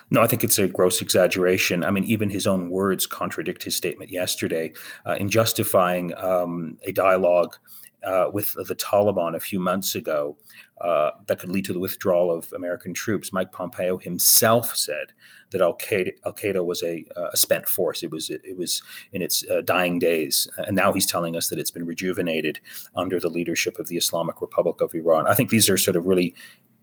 No, 0.09 0.21
I 0.21 0.27
think 0.27 0.43
it's 0.43 0.57
a 0.57 0.67
gross 0.67 1.01
exaggeration. 1.01 1.83
I 1.83 1.91
mean, 1.91 2.05
even 2.05 2.29
his 2.29 2.47
own 2.47 2.69
words 2.69 3.05
contradict 3.05 3.63
his 3.63 3.75
statement 3.75 4.09
yesterday 4.09 4.71
uh, 5.05 5.15
in 5.19 5.27
justifying 5.27 6.13
um, 6.15 6.77
a 6.83 6.93
dialogue 6.93 7.57
uh, 8.03 8.29
with 8.31 8.53
the 8.53 8.75
Taliban 8.75 9.35
a 9.35 9.39
few 9.39 9.59
months 9.59 9.95
ago 9.95 10.37
uh, 10.81 11.11
that 11.25 11.39
could 11.39 11.49
lead 11.49 11.65
to 11.65 11.73
the 11.73 11.79
withdrawal 11.79 12.31
of 12.31 12.51
American 12.53 12.93
troops. 12.93 13.33
Mike 13.33 13.51
Pompeo 13.51 13.97
himself 13.97 14.75
said 14.75 15.13
that 15.51 15.61
Al 15.61 15.75
Qaeda, 15.77 16.65
was 16.65 16.83
a, 16.83 17.05
uh, 17.15 17.29
a, 17.33 17.37
spent 17.37 17.67
force. 17.67 18.03
It 18.03 18.11
was 18.11 18.29
it, 18.29 18.41
it 18.43 18.57
was 18.57 18.81
in 19.13 19.21
its 19.21 19.43
uh, 19.49 19.61
dying 19.61 19.97
days, 19.97 20.47
and 20.57 20.75
now 20.75 20.93
he's 20.93 21.05
telling 21.05 21.35
us 21.35 21.47
that 21.47 21.57
it's 21.57 21.71
been 21.71 21.85
rejuvenated 21.85 22.59
under 22.95 23.19
the 23.19 23.29
leadership 23.29 23.79
of 23.79 23.87
the 23.87 23.97
Islamic 23.97 24.41
Republic 24.41 24.81
of 24.81 24.93
Iran. 24.93 25.25
I 25.27 25.33
think 25.33 25.49
these 25.49 25.69
are 25.69 25.77
sort 25.77 25.95
of 25.95 26.05
really 26.05 26.35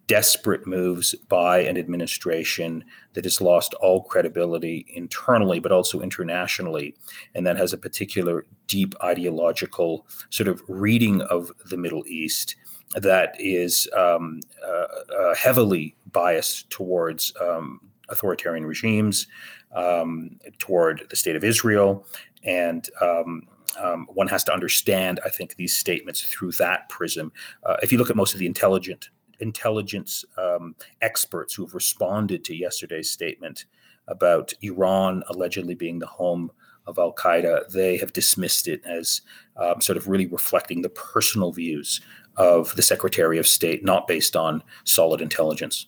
desperate 0.07 0.67
moves 0.67 1.15
by 1.29 1.61
an 1.61 1.79
administration 1.79 2.85
that 3.15 3.25
has 3.25 3.41
lost 3.41 3.75
all 3.75 4.03
credibility 4.03 4.87
internally, 4.95 5.59
but 5.59 5.73
also 5.73 6.01
internationally, 6.01 6.95
and 7.35 7.47
that 7.47 7.57
has 7.57 7.73
a 7.73 7.79
particular 7.79 8.45
deep 8.67 8.95
ideological 9.03 10.07
sort 10.31 10.49
of 10.49 10.63
reading 10.69 11.23
of 11.23 11.51
the 11.71 11.77
Middle 11.77 12.05
East 12.07 12.57
that 12.95 13.35
is 13.39 13.89
um, 13.97 14.41
uh, 14.65 15.15
uh, 15.15 15.35
heavily 15.35 15.97
biased 16.13 16.71
towards 16.71 17.33
um, 17.41 17.81
authoritarian 18.09 18.67
regimes, 18.67 19.27
um, 19.75 20.39
toward 20.59 21.03
the 21.11 21.17
state 21.17 21.35
of 21.35 21.43
Israel, 21.43 22.07
and 22.45 22.89
um, 23.01 23.43
um, 23.83 24.07
one 24.13 24.29
has 24.29 24.45
to 24.45 24.53
understand, 24.53 25.19
I 25.25 25.29
think, 25.29 25.57
these 25.57 25.77
statements 25.77 26.23
through 26.23 26.53
that 26.53 26.89
prism. 26.89 27.33
Uh, 27.65 27.77
if 27.83 27.91
you 27.91 27.99
look 27.99 28.11
at 28.11 28.17
most 28.17 28.35
of 28.35 28.39
the 28.39 28.47
intelligent 28.47 29.09
intelligence 29.45 30.25
um, 30.37 30.75
experts 31.03 31.55
who 31.55 31.65
have 31.65 31.75
responded 31.75 32.45
to 32.45 32.57
yesterday's 32.57 33.11
statement 33.11 33.67
about 34.09 34.53
Iran 34.63 35.23
allegedly 35.29 35.75
being 35.75 35.99
the 36.01 36.07
home 36.07 36.51
of 36.87 36.99
Al 36.99 37.13
Qaeda, 37.13 37.69
they 37.71 37.97
have 37.99 38.13
dismissed 38.13 38.67
it 38.67 38.83
as 38.85 39.23
um, 39.57 39.81
sort 39.81 39.97
of 39.97 40.09
really 40.09 40.27
reflecting 40.27 40.83
the 40.83 40.89
personal 40.89 41.53
views 41.53 42.01
of 42.37 42.75
the 42.75 42.83
Secretary 42.83 43.39
of 43.39 43.47
State, 43.47 43.85
not 43.85 44.09
based 44.09 44.35
on 44.35 44.63
solid 44.85 45.21
intelligence. 45.21 45.87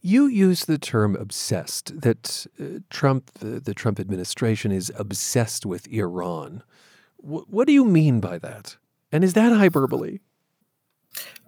You 0.00 0.26
use 0.26 0.66
the 0.66 0.78
term 0.78 1.16
obsessed, 1.16 2.00
that 2.00 2.46
uh, 2.60 2.80
Trump, 2.90 3.32
the, 3.40 3.58
the, 3.58 3.74
Trump 3.74 3.98
administration 3.98 4.70
is 4.70 4.92
obsessed 4.96 5.66
with 5.66 5.88
Iran. 5.88 6.62
W- 7.20 7.46
what 7.48 7.66
do 7.66 7.72
you 7.72 7.84
mean 7.84 8.20
by 8.20 8.38
that? 8.38 8.76
And 9.10 9.24
is 9.24 9.32
that 9.32 9.52
hyperbole? 9.52 10.20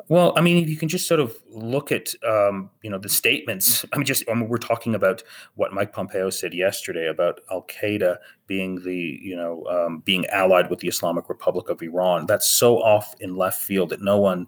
Well, 0.08 0.32
I 0.36 0.40
mean, 0.40 0.56
if 0.56 0.70
you 0.70 0.76
can 0.76 0.88
just 0.88 1.06
sort 1.06 1.20
of 1.20 1.36
look 1.50 1.92
at, 1.92 2.14
um, 2.26 2.70
you 2.82 2.88
know, 2.88 2.98
the 2.98 3.10
statements. 3.10 3.84
I 3.92 3.98
mean, 3.98 4.06
just 4.06 4.24
I 4.28 4.34
mean, 4.34 4.48
we're 4.48 4.56
talking 4.56 4.94
about 4.94 5.22
what 5.56 5.72
Mike 5.74 5.92
Pompeo 5.92 6.30
said 6.30 6.54
yesterday 6.54 7.08
about 7.08 7.40
Al 7.50 7.62
Qaeda 7.64 8.16
being 8.46 8.82
the, 8.82 9.18
you 9.22 9.36
know, 9.36 9.66
um, 9.66 10.00
being 10.00 10.24
allied 10.26 10.70
with 10.70 10.78
the 10.78 10.88
Islamic 10.88 11.28
Republic 11.28 11.68
of 11.68 11.82
Iran. 11.82 12.24
That's 12.24 12.48
so 12.48 12.78
off 12.78 13.14
in 13.20 13.36
left 13.36 13.60
field 13.60 13.90
that 13.90 14.00
no 14.00 14.18
one 14.18 14.46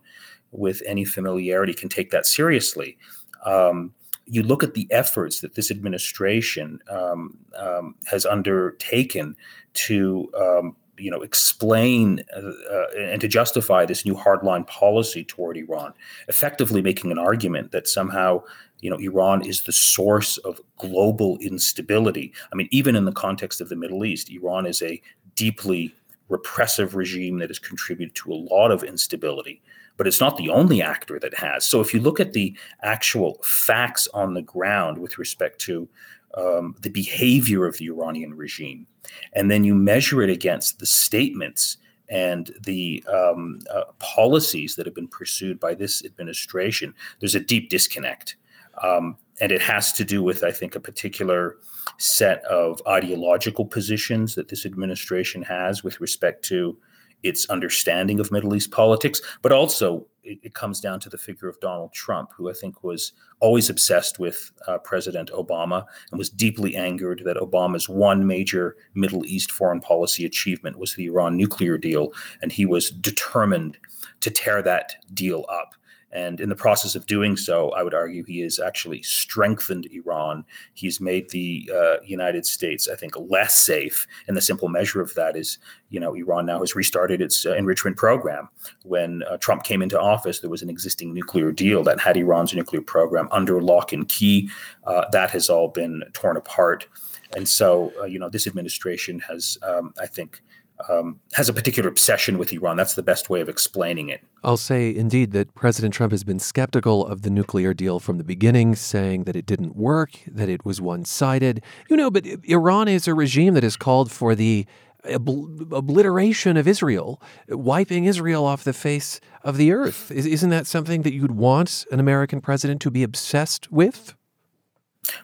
with 0.51 0.83
any 0.87 1.05
familiarity 1.05 1.75
can 1.75 1.91
take 1.91 2.11
that 2.11 2.25
seriously. 2.25 2.97
Um, 3.45 3.93
you 4.25 4.43
look 4.43 4.63
at 4.63 4.75
the 4.75 4.87
efforts 4.91 5.41
that 5.41 5.55
this 5.55 5.71
administration 5.71 6.79
um, 6.89 7.37
um, 7.57 7.97
has 8.07 8.25
undertaken 8.25 9.37
to 9.75 10.31
um, 10.39 10.77
you 11.01 11.11
know 11.11 11.23
explain 11.23 12.23
uh, 12.37 12.53
uh, 12.71 12.87
and 12.99 13.21
to 13.21 13.29
justify 13.29 13.85
this 13.85 14.05
new 14.05 14.15
hardline 14.15 14.67
policy 14.67 15.25
toward 15.25 15.57
Iran, 15.57 15.93
effectively 16.29 16.83
making 16.83 17.11
an 17.11 17.19
argument 17.19 17.73
that 17.73 17.89
somehow 17.89 18.43
you 18.81 18.91
know 18.91 18.97
Iran 18.97 19.45
is 19.45 19.63
the 19.63 19.73
source 19.73 20.37
of 20.39 20.61
global 20.77 21.39
instability. 21.39 22.33
I 22.53 22.57
mean, 22.57 22.69
even 22.71 22.97
in 22.97 23.05
the 23.05 23.13
context 23.13 23.61
of 23.61 23.69
the 23.69 23.77
Middle 23.77 24.05
East, 24.05 24.31
Iran 24.31 24.67
is 24.67 24.83
a 24.83 25.01
deeply 25.35 25.95
repressive 26.29 26.95
regime 26.95 27.39
that 27.39 27.51
has 27.51 27.59
contributed 27.59 28.15
to 28.15 28.33
a 28.33 28.35
lot 28.35 28.71
of 28.71 28.85
instability. 28.85 29.61
But 29.97 30.07
it's 30.07 30.21
not 30.21 30.39
the 30.39 30.49
only 30.49 30.81
actor 30.81 31.19
that 31.19 31.35
has. 31.35 31.67
So 31.67 31.81
if 31.81 31.93
you 31.93 32.01
look 32.01 32.21
at 32.21 32.33
the 32.33 32.57
actual 32.83 33.39
facts 33.45 34.09
on 34.15 34.33
the 34.33 34.41
ground 34.41 34.97
with 34.97 35.19
respect 35.19 35.59
to 35.63 35.89
um, 36.35 36.77
the 36.81 36.91
behavior 36.91 37.67
of 37.67 37.77
the 37.79 37.87
Iranian 37.87 38.35
regime, 38.35 38.87
and 39.33 39.51
then 39.51 39.65
you 39.65 39.75
measure 39.75 40.23
it 40.23 40.31
against 40.31 40.79
the 40.79 40.87
statements 40.87 41.77
and 42.11 42.53
the 42.63 43.05
um, 43.13 43.61
uh, 43.73 43.85
policies 44.01 44.75
that 44.75 44.85
have 44.85 44.95
been 44.95 45.09
pursued 45.09 45.61
by 45.61 45.75
this 45.75 46.05
administration, 46.05 46.93
there's 47.21 47.37
a 47.37 47.41
deep 47.41 47.71
disconnect. 47.71 48.37
Um, 48.83 49.17
and 49.41 49.53
it 49.53 49.63
has 49.63 49.93
to 49.95 50.05
do 50.05 50.23
with, 50.23 50.43
I 50.43 50.51
think, 50.51 50.75
a 50.75 50.81
particular 50.81 51.57
set 51.99 52.45
of 52.45 52.83
ideological 52.87 53.65
positions 53.65 54.35
that 54.35 54.49
this 54.49 54.67
administration 54.67 55.43
has 55.43 55.83
with 55.83 56.01
respect 56.01 56.45
to 56.47 56.77
its 57.23 57.49
understanding 57.49 58.19
of 58.21 58.33
Middle 58.33 58.55
East 58.55 58.71
politics, 58.71 59.21
but 59.43 59.53
also 59.53 60.07
it, 60.23 60.39
it, 60.43 60.55
comes 60.55 60.81
down 60.81 61.01
to 61.01 61.09
the 61.09 61.19
figure 61.19 61.49
of 61.49 61.59
Donald 61.61 61.93
Trump, 61.93 62.31
who 62.37 62.51
I 62.51 62.53
think 62.53 62.83
was 62.85 63.13
always 63.41 63.71
obsessed 63.71 64.19
with 64.19 64.53
uh, 64.67 64.79
President 64.79 65.31
Obama 65.31 65.85
and 66.11 66.19
was 66.19 66.31
deeply 66.31 66.77
angered 66.77 67.23
that 67.25 67.37
Obama's 67.37 67.89
one 67.89 68.27
major 68.27 68.77
Middle 68.95 69.25
East 69.27 69.51
foreign 69.51 69.81
policy 69.81 70.25
achievement 70.25 70.79
was 70.79 70.95
the 70.95 71.07
Iran 71.07 71.37
nuclear 71.37 71.79
deal, 71.79 72.13
and 72.43 72.53
he 72.53 72.67
was 72.67 72.91
determined 72.91 73.79
to 74.21 74.31
tear 74.31 74.63
that 74.63 74.97
deal 75.15 75.47
up. 75.51 75.75
And 76.13 76.41
in 76.41 76.49
the 76.49 76.57
process 76.57 76.95
of 76.95 77.07
doing 77.07 77.37
so, 77.37 77.71
I 77.71 77.83
would 77.83 77.95
argue 77.95 78.25
he 78.25 78.41
has 78.41 78.59
actually 78.59 79.03
strengthened 79.03 79.87
Iran. 79.93 80.45
He's 80.75 81.01
made 81.01 81.31
the 81.31 81.71
uh, 81.73 81.97
United 82.05 82.47
States, 82.47 82.89
I 82.89 82.97
think, 82.97 83.15
less 83.17 83.55
safe. 83.55 84.07
And 84.27 84.37
the 84.37 84.41
simple 84.41 84.69
measure 84.69 85.01
of 85.01 85.15
that 85.15 85.37
is, 85.37 85.59
you 85.89 86.01
know, 86.01 86.15
Iran 86.15 86.47
now 86.47 86.61
has 86.61 86.75
restarted 86.75 87.21
its 87.21 87.47
uh, 87.47 87.55
enrichment 87.55 87.97
program. 87.97 88.49
When 88.85 89.23
uh, 89.25 89.37
Trump 89.37 89.63
came 89.63 89.83
into 89.83 90.01
office, 90.01 90.41
there 90.41 90.51
was 90.51 90.63
an 90.63 90.71
existing 90.71 91.15
nuclear 91.15 91.53
deal 91.53 91.85
that 91.85 92.01
had 92.01 92.17
Iran's 92.17 92.55
nuclear 92.55 92.83
program 92.83 93.29
under 93.31 93.61
lock 93.61 93.93
and 93.93 94.09
key. 94.09 94.51
Uh, 94.85 95.05
that 95.13 95.31
has 95.31 95.49
all 95.49 95.69
been 95.69 96.03
torn 96.13 96.37
apart. 96.37 96.89
And 97.37 97.49
so, 97.49 97.93
uh, 98.01 98.05
you 98.07 98.19
know, 98.19 98.29
this 98.29 98.47
administration 98.47 99.21
has, 99.21 99.57
um, 99.63 99.95
I 100.01 100.07
think, 100.07 100.43
um, 100.89 101.21
has 101.33 101.49
a 101.49 101.53
particular 101.53 101.89
obsession 101.89 102.39
with 102.39 102.53
Iran. 102.53 102.77
That's 102.77 102.95
the 102.95 103.03
best 103.03 103.31
way 103.31 103.41
of 103.41 103.49
explaining 103.49 104.09
it. 104.09 104.23
I'll 104.43 104.57
say 104.57 104.95
indeed 104.95 105.33
that 105.33 105.55
President 105.55 105.95
Trump 105.95 106.13
has 106.13 106.25
been 106.25 106.39
skeptical 106.39 107.07
of 107.07 107.23
the 107.23 107.31
nuclear 107.31 107.75
deal 107.75 108.01
from 108.01 108.19
the 108.19 108.25
beginning, 108.25 108.75
saying 108.75 109.25
that 109.25 109.37
it 109.37 109.47
didn't 109.47 109.77
work, 109.77 110.13
that 110.27 110.49
it 110.49 110.65
was 110.65 110.81
one 110.81 111.05
sided. 111.05 111.63
You 111.89 111.97
know, 111.97 112.11
but 112.11 112.27
Iran 112.45 112.89
is 112.89 113.07
a 113.07 113.15
regime 113.15 113.55
that 113.55 113.63
has 113.63 113.77
called 113.77 114.11
for 114.11 114.35
the 114.35 114.67
ob- 115.05 115.73
obliteration 115.73 116.57
of 116.57 116.67
Israel, 116.67 117.23
wiping 117.49 118.05
Israel 118.05 118.45
off 118.45 118.65
the 118.65 118.73
face 118.73 119.21
of 119.43 119.57
the 119.57 119.73
earth. 119.73 120.11
Isn't 120.11 120.51
that 120.51 120.67
something 120.67 121.03
that 121.03 121.15
you'd 121.15 121.33
want 121.33 121.87
an 121.91 122.01
American 122.01 122.41
president 122.41 122.81
to 122.83 122.91
be 122.91 123.03
obsessed 123.03 123.71
with? 123.73 124.15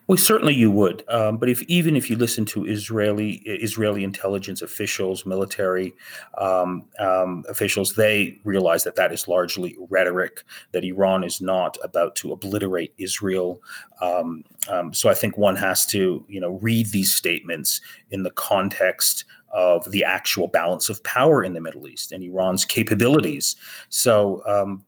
Well, 0.06 0.16
certainly 0.16 0.54
you 0.54 0.70
would. 0.70 1.04
Um, 1.08 1.36
but 1.36 1.48
if 1.48 1.62
even 1.64 1.96
if 1.96 2.08
you 2.08 2.16
listen 2.16 2.44
to 2.46 2.64
Israeli 2.64 3.42
Israeli 3.44 4.04
intelligence 4.04 4.62
officials, 4.62 5.26
military 5.26 5.94
um, 6.38 6.84
um, 6.98 7.44
officials, 7.48 7.94
they 7.94 8.40
realize 8.44 8.84
that 8.84 8.96
that 8.96 9.12
is 9.12 9.28
largely 9.28 9.76
rhetoric. 9.90 10.44
That 10.72 10.84
Iran 10.84 11.24
is 11.24 11.40
not 11.40 11.76
about 11.84 12.16
to 12.16 12.32
obliterate 12.32 12.94
Israel. 12.98 13.62
Um, 14.00 14.44
um, 14.70 14.94
so 14.94 15.10
I 15.10 15.14
think 15.14 15.36
one 15.36 15.56
has 15.56 15.84
to, 15.86 16.24
you 16.28 16.40
know, 16.40 16.52
read 16.62 16.86
these 16.88 17.14
statements 17.14 17.80
in 18.10 18.22
the 18.22 18.30
context 18.30 19.24
of 19.52 19.90
the 19.90 20.04
actual 20.04 20.48
balance 20.48 20.88
of 20.88 21.02
power 21.04 21.44
in 21.44 21.52
the 21.52 21.60
Middle 21.60 21.86
East 21.86 22.12
and 22.12 22.24
Iran's 22.24 22.64
capabilities. 22.64 23.56
So. 23.88 24.42
Um, 24.46 24.84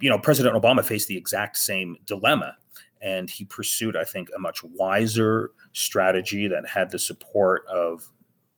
you 0.00 0.08
know, 0.08 0.18
President 0.18 0.56
Obama 0.56 0.82
faced 0.82 1.08
the 1.08 1.16
exact 1.18 1.58
same 1.58 1.98
dilemma 2.06 2.56
and 3.00 3.30
he 3.30 3.44
pursued, 3.44 3.96
I 3.96 4.04
think, 4.04 4.30
a 4.34 4.38
much 4.38 4.62
wiser 4.62 5.52
strategy 5.72 6.48
that 6.48 6.66
had 6.66 6.90
the 6.90 6.98
support 6.98 7.64
of 7.66 8.08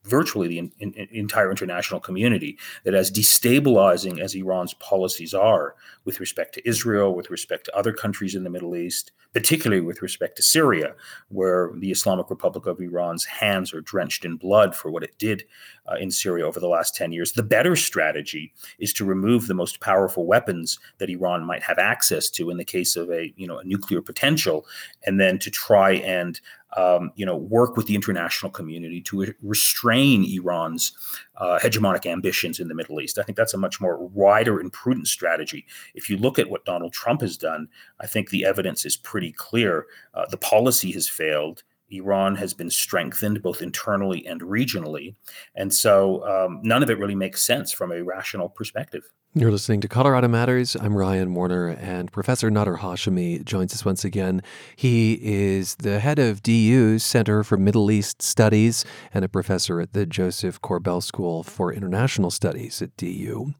virtually 0.03 0.47
the 0.47 0.57
in, 0.57 0.71
in, 0.79 1.07
entire 1.11 1.51
international 1.51 1.99
community 1.99 2.57
that 2.83 2.93
as 2.93 3.11
destabilizing 3.11 4.19
as 4.19 4.35
Iran's 4.35 4.73
policies 4.75 5.33
are 5.33 5.75
with 6.05 6.19
respect 6.19 6.53
to 6.55 6.67
Israel, 6.67 7.13
with 7.13 7.29
respect 7.29 7.65
to 7.65 7.77
other 7.77 7.93
countries 7.93 8.35
in 8.35 8.43
the 8.43 8.49
Middle 8.49 8.75
East, 8.75 9.11
particularly 9.33 9.81
with 9.81 10.01
respect 10.01 10.35
to 10.37 10.43
Syria, 10.43 10.95
where 11.29 11.71
the 11.75 11.91
Islamic 11.91 12.29
Republic 12.29 12.65
of 12.65 12.81
Iran's 12.81 13.25
hands 13.25 13.73
are 13.73 13.81
drenched 13.81 14.25
in 14.25 14.35
blood 14.37 14.75
for 14.75 14.89
what 14.89 15.03
it 15.03 15.17
did 15.17 15.45
uh, 15.89 15.95
in 15.95 16.11
Syria 16.11 16.45
over 16.45 16.59
the 16.59 16.67
last 16.67 16.95
10 16.95 17.11
years. 17.11 17.31
The 17.31 17.43
better 17.43 17.75
strategy 17.75 18.53
is 18.79 18.93
to 18.93 19.05
remove 19.05 19.47
the 19.47 19.53
most 19.53 19.79
powerful 19.79 20.25
weapons 20.25 20.79
that 20.97 21.09
Iran 21.09 21.45
might 21.45 21.63
have 21.63 21.79
access 21.79 22.29
to 22.31 22.49
in 22.49 22.57
the 22.57 22.65
case 22.65 22.95
of 22.95 23.09
a, 23.09 23.33
you 23.37 23.47
know, 23.47 23.59
a 23.59 23.63
nuclear 23.63 24.01
potential, 24.01 24.65
and 25.05 25.19
then 25.19 25.39
to 25.39 25.51
try 25.51 25.93
and 25.93 26.39
um, 26.77 27.11
you 27.15 27.25
know, 27.25 27.35
work 27.35 27.75
with 27.75 27.87
the 27.87 27.95
international 27.95 28.51
community 28.51 29.01
to 29.01 29.33
restrain 29.41 30.25
Iran's 30.25 30.93
uh, 31.37 31.59
hegemonic 31.61 32.05
ambitions 32.05 32.59
in 32.59 32.67
the 32.67 32.75
Middle 32.75 33.01
East. 33.01 33.17
I 33.17 33.23
think 33.23 33.37
that's 33.37 33.53
a 33.53 33.57
much 33.57 33.81
more 33.81 33.97
wider 34.07 34.59
and 34.59 34.71
prudent 34.71 35.07
strategy. 35.07 35.65
If 35.95 36.09
you 36.09 36.17
look 36.17 36.39
at 36.39 36.49
what 36.49 36.65
Donald 36.65 36.93
Trump 36.93 37.21
has 37.21 37.37
done, 37.37 37.67
I 37.99 38.07
think 38.07 38.29
the 38.29 38.45
evidence 38.45 38.85
is 38.85 38.97
pretty 38.97 39.31
clear. 39.31 39.87
Uh, 40.13 40.25
the 40.29 40.37
policy 40.37 40.91
has 40.93 41.07
failed. 41.07 41.63
Iran 41.89 42.35
has 42.35 42.53
been 42.53 42.69
strengthened 42.69 43.41
both 43.41 43.61
internally 43.61 44.25
and 44.25 44.41
regionally. 44.41 45.15
And 45.55 45.73
so 45.73 46.25
um, 46.25 46.61
none 46.63 46.83
of 46.83 46.89
it 46.89 46.97
really 46.97 47.15
makes 47.15 47.43
sense 47.43 47.71
from 47.71 47.91
a 47.91 48.01
rational 48.01 48.49
perspective. 48.49 49.03
You're 49.33 49.49
listening 49.49 49.79
to 49.79 49.87
Colorado 49.87 50.27
Matters. 50.27 50.75
I'm 50.75 50.93
Ryan 50.93 51.33
Warner, 51.33 51.69
and 51.69 52.11
Professor 52.11 52.51
Nader 52.51 52.79
Hashemi 52.79 53.45
joins 53.45 53.73
us 53.73 53.85
once 53.85 54.03
again. 54.03 54.41
He 54.75 55.13
is 55.21 55.75
the 55.75 56.01
head 56.01 56.19
of 56.19 56.43
DU's 56.43 57.01
Center 57.05 57.41
for 57.45 57.55
Middle 57.55 57.89
East 57.89 58.21
Studies 58.21 58.83
and 59.13 59.23
a 59.23 59.29
professor 59.29 59.79
at 59.79 59.93
the 59.93 60.05
Josef 60.05 60.59
Korbel 60.59 61.01
School 61.01 61.43
for 61.43 61.71
International 61.71 62.29
Studies 62.29 62.81
at 62.81 62.97
DU. 62.97 63.53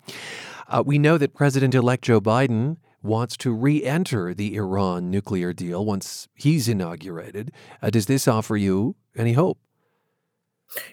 Uh, 0.67 0.83
we 0.85 0.99
know 0.99 1.17
that 1.17 1.33
President 1.33 1.73
elect 1.73 2.03
Joe 2.03 2.19
Biden 2.19 2.75
wants 3.01 3.37
to 3.37 3.53
re 3.53 3.81
enter 3.81 4.33
the 4.33 4.57
Iran 4.57 5.09
nuclear 5.09 5.53
deal 5.53 5.85
once 5.85 6.27
he's 6.35 6.67
inaugurated. 6.67 7.49
Uh, 7.81 7.89
does 7.89 8.07
this 8.07 8.27
offer 8.27 8.57
you 8.57 8.97
any 9.15 9.31
hope? 9.31 9.57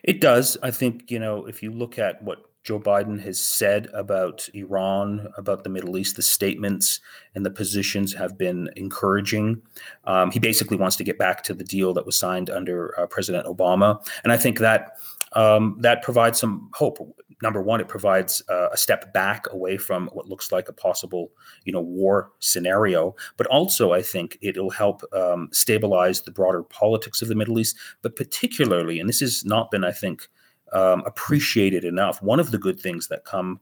It 0.05 0.21
does. 0.21 0.57
I 0.63 0.71
think, 0.71 1.11
you 1.11 1.19
know, 1.19 1.47
if 1.47 1.65
you 1.65 1.73
look 1.73 1.99
at 1.99 2.23
what 2.23 2.48
Joe 2.69 2.79
Biden 2.79 3.19
has 3.23 3.41
said 3.41 3.89
about 3.95 4.47
Iran, 4.53 5.33
about 5.39 5.65
the 5.65 5.71
Middle 5.71 5.97
East, 5.97 6.17
the 6.17 6.23
statements 6.23 7.01
and 7.35 7.47
the 7.47 7.51
positions 7.51 8.13
have 8.13 8.37
been 8.37 8.69
encouraging. 8.77 9.63
Um, 10.05 10.31
he 10.31 10.39
basically 10.39 10.77
wants 10.77 10.95
to 10.97 11.05
get 11.05 11.17
back 11.17 11.43
to 11.45 11.55
the 11.55 11.65
deal 11.65 11.95
that 11.95 12.05
was 12.05 12.19
signed 12.19 12.51
under 12.51 12.95
uh, 13.01 13.07
President 13.07 13.47
Obama. 13.47 14.07
And 14.23 14.35
I 14.35 14.37
think 14.37 14.59
that 14.59 14.99
um, 15.33 15.79
that 15.81 16.03
provides 16.03 16.39
some 16.39 16.69
hope 16.75 16.99
number 17.43 17.63
one, 17.63 17.81
it 17.81 17.89
provides 17.89 18.43
uh, 18.51 18.69
a 18.71 18.77
step 18.77 19.15
back 19.15 19.47
away 19.51 19.79
from 19.79 20.09
what 20.13 20.29
looks 20.29 20.53
like 20.53 20.69
a 20.69 20.73
possible, 20.73 21.31
you 21.65 21.73
know, 21.73 21.81
war 21.81 22.33
scenario. 22.41 23.17
But 23.39 23.47
also, 23.47 23.93
I 23.93 24.03
think 24.03 24.37
it'll 24.43 24.71
help 24.71 25.03
um, 25.15 25.49
stabilize 25.53 26.21
the 26.21 26.33
broader 26.33 26.63
politics 26.65 27.23
of 27.23 27.29
the 27.29 27.35
Middle 27.35 27.59
East. 27.59 27.79
But 28.03 28.17
particularly, 28.17 29.01
and 29.01 29.09
this 29.09 29.21
has 29.21 29.45
not 29.45 29.71
been, 29.71 29.85
I 29.85 29.93
think, 29.93 30.29
um, 30.73 31.03
appreciated 31.07 31.85
enough. 31.85 32.23
One 32.23 32.41
of 32.41 32.51
the 32.51 32.59
good 32.59 32.79
things 32.79 33.09
that 33.09 33.25
come 33.25 33.61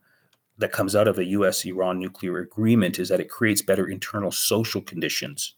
that 0.58 0.72
comes 0.72 0.96
out 0.96 1.06
of 1.06 1.18
a 1.18 1.24
U.S.-Iran 1.24 1.98
nuclear 1.98 2.38
agreement 2.38 2.98
is 2.98 3.10
that 3.10 3.20
it 3.20 3.28
creates 3.28 3.60
better 3.60 3.88
internal 3.88 4.30
social 4.30 4.80
conditions 4.80 5.54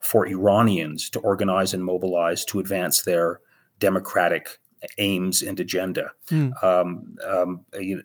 for 0.00 0.26
Iranians 0.26 1.08
to 1.10 1.20
organize 1.20 1.74
and 1.74 1.84
mobilize 1.84 2.44
to 2.46 2.58
advance 2.58 3.02
their 3.02 3.40
democratic 3.78 4.58
aims 4.98 5.42
and 5.42 5.58
agenda. 5.60 6.10
Mm. 6.30 6.62
Um, 6.62 7.16
um, 7.26 7.64
you, 7.78 8.02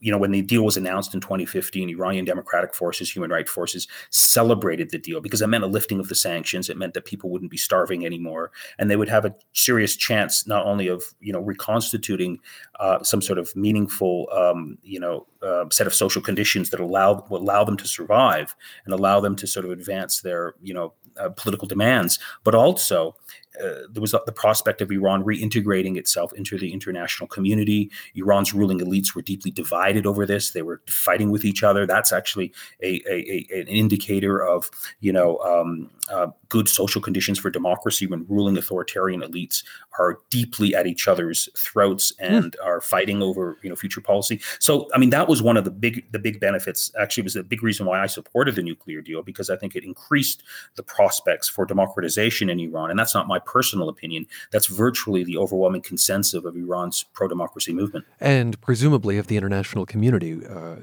you, 0.00 0.10
know, 0.10 0.18
when 0.18 0.32
the 0.32 0.42
deal 0.42 0.64
was 0.64 0.76
announced 0.76 1.14
in 1.14 1.20
2015, 1.20 1.90
Iranian 1.90 2.24
Democratic 2.24 2.74
Forces, 2.74 3.10
Human 3.14 3.30
Rights 3.30 3.50
Forces 3.50 3.88
celebrated 4.10 4.90
the 4.90 4.98
deal 4.98 5.20
because 5.20 5.42
it 5.42 5.46
meant 5.48 5.64
a 5.64 5.68
lifting 5.68 6.00
of 6.00 6.08
the 6.08 6.14
sanctions. 6.14 6.68
It 6.68 6.76
meant 6.76 6.94
that 6.94 7.04
people 7.04 7.30
wouldn't 7.30 7.50
be 7.50 7.56
starving 7.56 8.06
anymore, 8.06 8.50
and 8.78 8.90
they 8.90 8.96
would 8.96 9.08
have 9.08 9.24
a 9.24 9.34
serious 9.52 9.96
chance 9.96 10.46
not 10.46 10.64
only 10.66 10.88
of 10.88 11.02
you 11.20 11.32
know 11.32 11.40
reconstituting 11.40 12.38
uh, 12.80 13.02
some 13.02 13.20
sort 13.20 13.38
of 13.38 13.54
meaningful 13.54 14.28
um, 14.32 14.78
you 14.82 15.00
know 15.00 15.26
uh, 15.42 15.64
set 15.70 15.86
of 15.86 15.94
social 15.94 16.22
conditions 16.22 16.70
that 16.70 16.80
allow 16.80 17.24
will 17.28 17.42
allow 17.42 17.64
them 17.64 17.76
to 17.76 17.86
survive 17.86 18.54
and 18.84 18.94
allow 18.94 19.20
them 19.20 19.36
to 19.36 19.46
sort 19.46 19.64
of 19.64 19.72
advance 19.72 20.20
their 20.20 20.54
you 20.62 20.74
know 20.74 20.92
uh, 21.16 21.28
political 21.30 21.68
demands, 21.68 22.18
but 22.42 22.54
also 22.54 23.14
uh, 23.62 23.86
there 23.90 24.00
was 24.00 24.12
the 24.12 24.32
prospect 24.32 24.80
of 24.80 24.90
Iran 24.90 25.24
reintegrating 25.24 25.96
itself 25.96 26.32
into 26.32 26.58
the 26.58 26.72
international 26.72 27.28
community. 27.28 27.90
Iran's 28.14 28.52
ruling 28.52 28.80
elites 28.80 29.14
were 29.14 29.22
deeply 29.22 29.50
divided 29.50 30.06
over 30.06 30.26
this; 30.26 30.50
they 30.50 30.62
were 30.62 30.82
fighting 30.88 31.30
with 31.30 31.44
each 31.44 31.62
other. 31.62 31.86
That's 31.86 32.12
actually 32.12 32.52
a, 32.82 33.00
a, 33.08 33.46
a 33.52 33.60
an 33.60 33.68
indicator 33.68 34.44
of 34.44 34.70
you 35.00 35.12
know 35.12 35.38
um, 35.38 35.90
uh, 36.10 36.28
good 36.48 36.68
social 36.68 37.00
conditions 37.00 37.38
for 37.38 37.50
democracy 37.50 38.06
when 38.06 38.26
ruling 38.28 38.56
authoritarian 38.56 39.20
elites 39.20 39.64
are 39.98 40.18
deeply 40.30 40.74
at 40.74 40.86
each 40.86 41.06
other's 41.08 41.48
throats 41.56 42.12
hmm. 42.18 42.24
and 42.24 42.52
mm. 42.52 42.66
are 42.66 42.80
fighting 42.80 43.22
over 43.22 43.58
you 43.62 43.70
know 43.70 43.76
future 43.76 44.00
policy. 44.00 44.40
So 44.58 44.88
I 44.94 44.98
mean 44.98 45.10
that 45.10 45.28
was 45.28 45.42
one 45.42 45.56
of 45.56 45.64
the 45.64 45.70
big 45.70 46.10
the 46.12 46.18
big 46.18 46.40
benefits. 46.40 46.92
Actually, 46.98 47.24
was 47.24 47.36
a 47.36 47.42
big 47.42 47.62
reason 47.62 47.86
why 47.86 48.00
I 48.02 48.06
supported 48.06 48.56
the 48.56 48.62
nuclear 48.62 49.00
deal 49.00 49.22
because 49.22 49.50
I 49.50 49.56
think 49.56 49.76
it 49.76 49.84
increased 49.84 50.42
the 50.74 50.82
prospects 50.82 51.48
for 51.48 51.64
democratization 51.64 52.50
in 52.50 52.58
Iran, 52.60 52.90
and 52.90 52.98
that's 52.98 53.14
not 53.14 53.28
my 53.28 53.38
personal 53.46 53.88
opinion. 53.88 54.26
That's 54.52 54.66
virtually 54.66 55.24
the 55.24 55.36
overwhelming 55.36 55.82
consensus 55.82 56.44
of 56.44 56.56
Iran's 56.56 57.04
pro 57.12 57.28
democracy 57.28 57.72
movement. 57.72 58.04
And 58.20 58.60
presumably 58.60 59.18
of 59.18 59.26
the 59.26 59.36
international 59.36 59.86
community, 59.86 60.44
uh, 60.46 60.76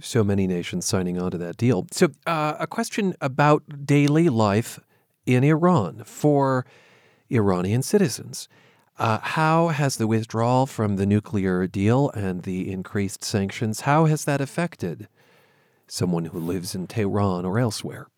so 0.00 0.24
many 0.24 0.46
nations 0.46 0.84
signing 0.84 1.20
on 1.20 1.30
to 1.32 1.38
that 1.38 1.56
deal. 1.56 1.86
So, 1.90 2.08
uh, 2.26 2.54
a 2.58 2.66
question 2.66 3.14
about 3.20 3.86
daily 3.86 4.28
life 4.28 4.78
in 5.26 5.44
Iran 5.44 6.02
for 6.04 6.66
Iranian 7.30 7.82
citizens. 7.82 8.48
Uh, 8.98 9.18
how 9.18 9.68
has 9.68 9.96
the 9.96 10.06
withdrawal 10.06 10.66
from 10.66 10.96
the 10.96 11.06
nuclear 11.06 11.66
deal 11.66 12.10
and 12.10 12.42
the 12.42 12.70
increased 12.70 13.24
sanctions, 13.24 13.80
how 13.80 14.04
has 14.04 14.24
that 14.26 14.40
affected 14.40 15.08
someone 15.88 16.26
who 16.26 16.38
lives 16.38 16.74
in 16.74 16.86
Tehran 16.86 17.44
or 17.44 17.58
elsewhere? 17.58 18.08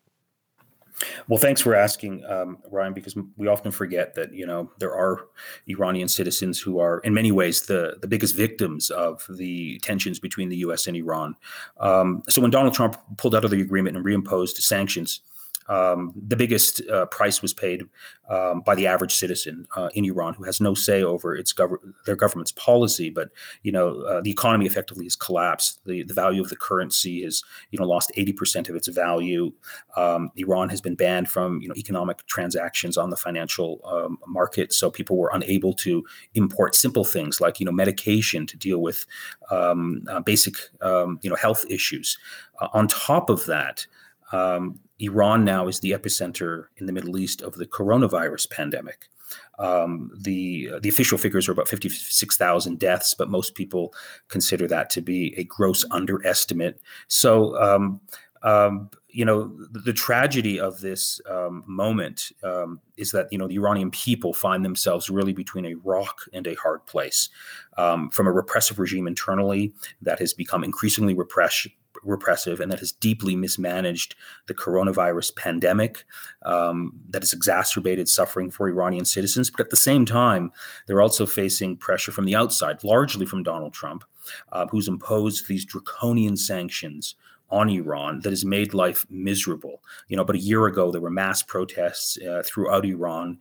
Well, 1.27 1.39
thanks 1.39 1.61
for 1.61 1.75
asking, 1.75 2.23
um, 2.25 2.59
Ryan, 2.69 2.93
because 2.93 3.15
we 3.37 3.47
often 3.47 3.71
forget 3.71 4.13
that 4.15 4.33
you 4.33 4.45
know 4.45 4.69
there 4.77 4.93
are 4.93 5.27
Iranian 5.67 6.07
citizens 6.07 6.59
who 6.59 6.79
are, 6.79 6.99
in 6.99 7.13
many 7.13 7.31
ways, 7.31 7.63
the 7.63 7.97
the 8.01 8.07
biggest 8.07 8.35
victims 8.35 8.89
of 8.91 9.25
the 9.29 9.79
tensions 9.79 10.19
between 10.19 10.49
the 10.49 10.57
U.S. 10.57 10.87
and 10.87 10.95
Iran. 10.95 11.35
Um, 11.79 12.23
so 12.29 12.41
when 12.41 12.51
Donald 12.51 12.73
Trump 12.73 12.97
pulled 13.17 13.35
out 13.35 13.45
of 13.45 13.51
the 13.51 13.61
agreement 13.61 13.97
and 13.97 14.05
reimposed 14.05 14.57
sanctions 14.57 15.21
um, 15.67 16.13
the 16.15 16.35
biggest 16.35 16.81
uh, 16.89 17.05
price 17.07 17.41
was 17.41 17.53
paid 17.53 17.83
um, 18.29 18.61
by 18.61 18.75
the 18.75 18.87
average 18.87 19.13
citizen 19.13 19.67
uh, 19.75 19.89
in 19.93 20.05
Iran, 20.05 20.33
who 20.33 20.43
has 20.43 20.61
no 20.61 20.73
say 20.73 21.03
over 21.03 21.35
its 21.35 21.53
gov- 21.53 21.77
their 22.05 22.15
government's 22.15 22.51
policy. 22.51 23.09
But 23.09 23.29
you 23.63 23.71
know, 23.71 24.01
uh, 24.01 24.21
the 24.21 24.31
economy 24.31 24.65
effectively 24.65 25.05
has 25.05 25.15
collapsed. 25.15 25.79
The 25.85 26.03
the 26.03 26.13
value 26.13 26.41
of 26.41 26.49
the 26.49 26.55
currency 26.55 27.23
has 27.23 27.43
you 27.71 27.79
know 27.79 27.85
lost 27.85 28.11
eighty 28.15 28.33
percent 28.33 28.69
of 28.69 28.75
its 28.75 28.87
value. 28.87 29.51
Um, 29.97 30.31
Iran 30.35 30.69
has 30.69 30.81
been 30.81 30.95
banned 30.95 31.29
from 31.29 31.61
you 31.61 31.67
know 31.67 31.75
economic 31.75 32.25
transactions 32.27 32.97
on 32.97 33.09
the 33.09 33.17
financial 33.17 33.81
um, 33.85 34.17
market, 34.27 34.73
so 34.73 34.91
people 34.91 35.17
were 35.17 35.31
unable 35.33 35.73
to 35.73 36.03
import 36.35 36.75
simple 36.75 37.03
things 37.03 37.41
like 37.41 37.59
you 37.59 37.65
know 37.65 37.71
medication 37.71 38.45
to 38.47 38.57
deal 38.57 38.79
with 38.79 39.05
um, 39.51 40.03
uh, 40.09 40.19
basic 40.19 40.55
um, 40.81 41.19
you 41.21 41.29
know 41.29 41.35
health 41.35 41.65
issues. 41.69 42.17
Uh, 42.61 42.69
on 42.73 42.87
top 42.87 43.29
of 43.29 43.45
that. 43.45 43.85
Um, 44.31 44.79
Iran 44.99 45.43
now 45.43 45.67
is 45.67 45.79
the 45.79 45.91
epicenter 45.91 46.67
in 46.77 46.85
the 46.85 46.93
Middle 46.93 47.17
East 47.17 47.41
of 47.41 47.55
the 47.55 47.65
coronavirus 47.65 48.49
pandemic. 48.49 49.09
Um, 49.57 50.11
the 50.15 50.71
the 50.81 50.89
official 50.89 51.17
figures 51.17 51.47
are 51.47 51.51
about 51.51 51.67
56,000 51.67 52.79
deaths, 52.79 53.13
but 53.13 53.29
most 53.29 53.55
people 53.55 53.93
consider 54.27 54.67
that 54.67 54.89
to 54.91 55.01
be 55.01 55.33
a 55.37 55.43
gross 55.45 55.85
underestimate. 55.91 56.79
So, 57.07 57.59
um, 57.61 58.01
um, 58.43 58.89
you 59.09 59.25
know, 59.25 59.47
the, 59.71 59.79
the 59.79 59.93
tragedy 59.93 60.59
of 60.59 60.81
this 60.81 61.19
um, 61.29 61.63
moment 61.65 62.31
um, 62.43 62.79
is 62.97 63.11
that 63.11 63.27
you 63.31 63.37
know 63.37 63.47
the 63.47 63.55
Iranian 63.55 63.91
people 63.91 64.33
find 64.33 64.63
themselves 64.63 65.09
really 65.09 65.33
between 65.33 65.65
a 65.65 65.75
rock 65.75 66.21
and 66.33 66.45
a 66.45 66.55
hard 66.55 66.85
place, 66.85 67.29
um, 67.77 68.09
from 68.09 68.27
a 68.27 68.31
repressive 68.31 68.77
regime 68.77 69.07
internally 69.07 69.73
that 70.01 70.19
has 70.19 70.33
become 70.33 70.63
increasingly 70.63 71.13
repress- 71.13 71.67
repressive 72.05 72.59
and 72.59 72.71
that 72.71 72.79
has 72.79 72.91
deeply 72.91 73.35
mismanaged 73.35 74.15
the 74.47 74.53
coronavirus 74.53 75.35
pandemic 75.35 76.05
um, 76.43 76.93
that 77.09 77.21
has 77.21 77.33
exacerbated 77.33 78.07
suffering 78.07 78.51
for 78.51 78.67
Iranian 78.67 79.05
citizens. 79.05 79.49
But 79.49 79.61
at 79.61 79.69
the 79.69 79.77
same 79.77 80.05
time, 80.05 80.51
they're 80.87 81.01
also 81.01 81.25
facing 81.25 81.77
pressure 81.77 82.11
from 82.11 82.25
the 82.25 82.35
outside, 82.35 82.83
largely 82.83 83.25
from 83.25 83.43
Donald 83.43 83.73
Trump, 83.73 84.03
uh, 84.51 84.67
who's 84.67 84.87
imposed 84.87 85.47
these 85.47 85.65
draconian 85.65 86.37
sanctions 86.37 87.15
on 87.49 87.69
Iran 87.69 88.21
that 88.21 88.31
has 88.31 88.43
made 88.43 88.73
life 88.73 89.05
miserable. 89.09 89.81
You 90.07 90.17
know, 90.17 90.25
but 90.25 90.35
a 90.35 90.39
year 90.39 90.65
ago 90.65 90.91
there 90.91 91.01
were 91.01 91.11
mass 91.11 91.43
protests 91.43 92.17
uh, 92.17 92.43
throughout 92.45 92.85
Iran 92.85 93.37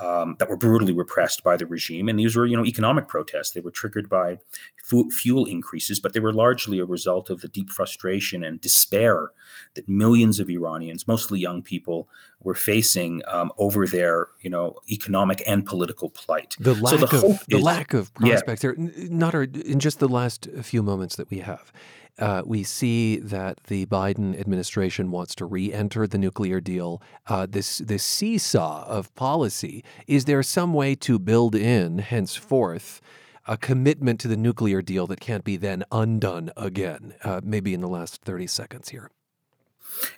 um, 0.00 0.36
that 0.38 0.48
were 0.48 0.56
brutally 0.56 0.92
repressed 0.92 1.42
by 1.42 1.56
the 1.56 1.66
regime, 1.66 2.08
and 2.08 2.18
these 2.18 2.36
were 2.36 2.46
you 2.46 2.56
know 2.56 2.64
economic 2.64 3.08
protests. 3.08 3.50
They 3.50 3.60
were 3.60 3.70
triggered 3.70 4.08
by 4.08 4.38
fu- 4.82 5.10
fuel 5.10 5.44
increases, 5.44 5.98
but 5.98 6.12
they 6.12 6.20
were 6.20 6.32
largely 6.32 6.78
a 6.78 6.84
result 6.84 7.30
of 7.30 7.40
the 7.40 7.48
deep 7.48 7.70
frustration 7.70 8.44
and 8.44 8.60
despair 8.60 9.32
that 9.74 9.88
millions 9.88 10.38
of 10.38 10.48
Iranians, 10.48 11.08
mostly 11.08 11.40
young 11.40 11.62
people, 11.62 12.08
were 12.42 12.54
facing 12.54 13.22
um, 13.26 13.50
over 13.58 13.86
their 13.86 14.28
you 14.40 14.50
know 14.50 14.76
economic 14.90 15.42
and 15.46 15.66
political 15.66 16.10
plight. 16.10 16.54
The 16.60 16.74
lack 16.74 16.98
so 16.98 17.06
the 17.06 17.26
of 17.26 17.46
the 17.48 17.56
is, 17.56 17.62
lack 17.62 17.92
of 17.92 18.14
prospects 18.14 18.62
yeah. 18.62 18.72
there. 18.76 19.08
Not 19.10 19.34
in 19.34 19.80
just 19.80 19.98
the 19.98 20.08
last 20.08 20.48
few 20.62 20.82
moments 20.82 21.16
that 21.16 21.28
we 21.28 21.38
have 21.38 21.72
uh, 22.18 22.42
we 22.44 22.62
see 22.62 23.18
that 23.18 23.58
the 23.64 23.86
Biden 23.86 24.38
administration 24.38 25.10
wants 25.10 25.34
to 25.36 25.44
re-enter 25.44 26.06
the 26.06 26.18
nuclear 26.18 26.60
deal. 26.60 27.00
Uh, 27.26 27.46
this 27.48 27.78
this 27.78 28.02
seesaw 28.02 28.84
of 28.86 29.14
policy. 29.14 29.84
Is 30.06 30.24
there 30.24 30.42
some 30.42 30.74
way 30.74 30.94
to 30.96 31.18
build 31.18 31.54
in 31.54 31.98
henceforth? 31.98 33.00
A 33.46 33.56
commitment 33.56 34.20
to 34.20 34.28
the 34.28 34.36
nuclear 34.36 34.82
deal 34.82 35.06
that 35.06 35.20
can't 35.20 35.44
be 35.44 35.56
then 35.56 35.82
undone 35.90 36.50
again. 36.56 37.14
Uh, 37.24 37.40
maybe 37.42 37.72
in 37.72 37.80
the 37.80 37.88
last 37.88 38.20
thirty 38.22 38.46
seconds 38.46 38.90
here. 38.90 39.10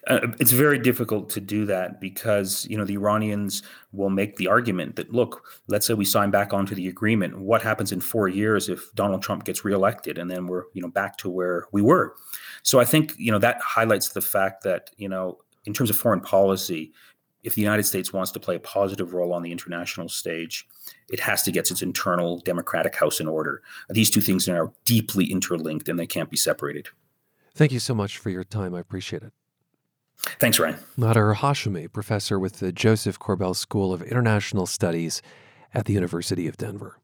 Uh, 0.07 0.29
it's 0.39 0.51
very 0.53 0.79
difficult 0.79 1.31
to 1.31 1.41
do 1.41 1.65
that 1.67 2.01
because 2.01 2.67
you 2.69 2.77
know 2.77 2.85
the 2.85 2.95
Iranians 2.95 3.63
will 3.93 4.11
make 4.11 4.37
the 4.37 4.49
argument 4.49 4.97
that 4.97 5.13
look, 5.13 5.45
let's 5.69 5.87
say 5.87 5.95
we 5.95 6.05
sign 6.05 6.31
back 6.31 6.53
onto 6.53 6.75
the 6.75 6.89
agreement. 6.89 7.39
What 7.39 7.63
happens 7.63 7.93
in 7.93 8.01
four 8.01 8.29
years 8.29 8.69
if 8.69 8.93
Donald 8.95 9.23
Trump 9.23 9.45
gets 9.45 9.65
reelected, 9.65 10.19
and 10.19 10.31
then 10.31 10.47
we're 10.47 10.65
you 10.73 10.83
know 10.83 10.89
back 10.89 11.17
to 11.19 11.31
where 11.31 11.67
we 11.73 11.83
were? 11.83 12.15
So 12.63 12.81
I 12.81 12.85
think 12.85 13.15
you 13.17 13.33
know 13.33 13.39
that 13.39 13.61
highlights 13.61 14.11
the 14.11 14.21
fact 14.21 14.65
that 14.65 14.91
you 14.97 15.09
know 15.09 15.39
in 15.67 15.73
terms 15.73 15.91
of 15.91 15.97
foreign 15.97 16.21
policy, 16.21 16.93
if 17.43 17.55
the 17.55 17.63
United 17.63 17.85
States 17.85 18.13
wants 18.13 18.31
to 18.33 18.41
play 18.41 18.57
a 18.57 18.61
positive 18.61 19.15
role 19.15 19.33
on 19.33 19.43
the 19.43 19.53
international 19.53 20.09
stage, 20.09 20.67
it 21.09 21.21
has 21.21 21.43
to 21.43 21.53
get 21.53 21.71
its 21.71 21.83
internal 21.83 22.39
democratic 22.41 22.95
house 22.97 23.21
in 23.21 23.29
order. 23.29 23.63
These 23.89 24.11
two 24.11 24.21
things 24.21 24.49
are 24.49 24.73
deeply 24.85 25.31
interlinked 25.31 25.89
and 25.89 25.99
they 25.99 26.07
can't 26.07 26.31
be 26.31 26.37
separated. 26.37 26.89
Thank 27.55 27.73
you 27.73 27.81
so 27.81 27.95
much 27.95 28.19
for 28.19 28.31
your 28.31 28.45
time. 28.45 28.75
I 28.75 28.81
appreciate 28.81 29.23
it. 29.23 29.33
Thanks, 30.39 30.59
Ryan. 30.59 30.77
Nader 30.99 31.35
Hashemi, 31.35 31.93
professor 31.93 32.39
with 32.39 32.59
the 32.59 32.73
Josef 32.73 33.19
Korbel 33.19 33.55
School 33.57 33.93
of 33.93 34.03
International 34.03 34.67
Studies 34.67 35.23
at 35.75 35.87
the 35.87 35.93
University 35.93 36.47
of 36.47 36.57
Denver. 36.57 36.99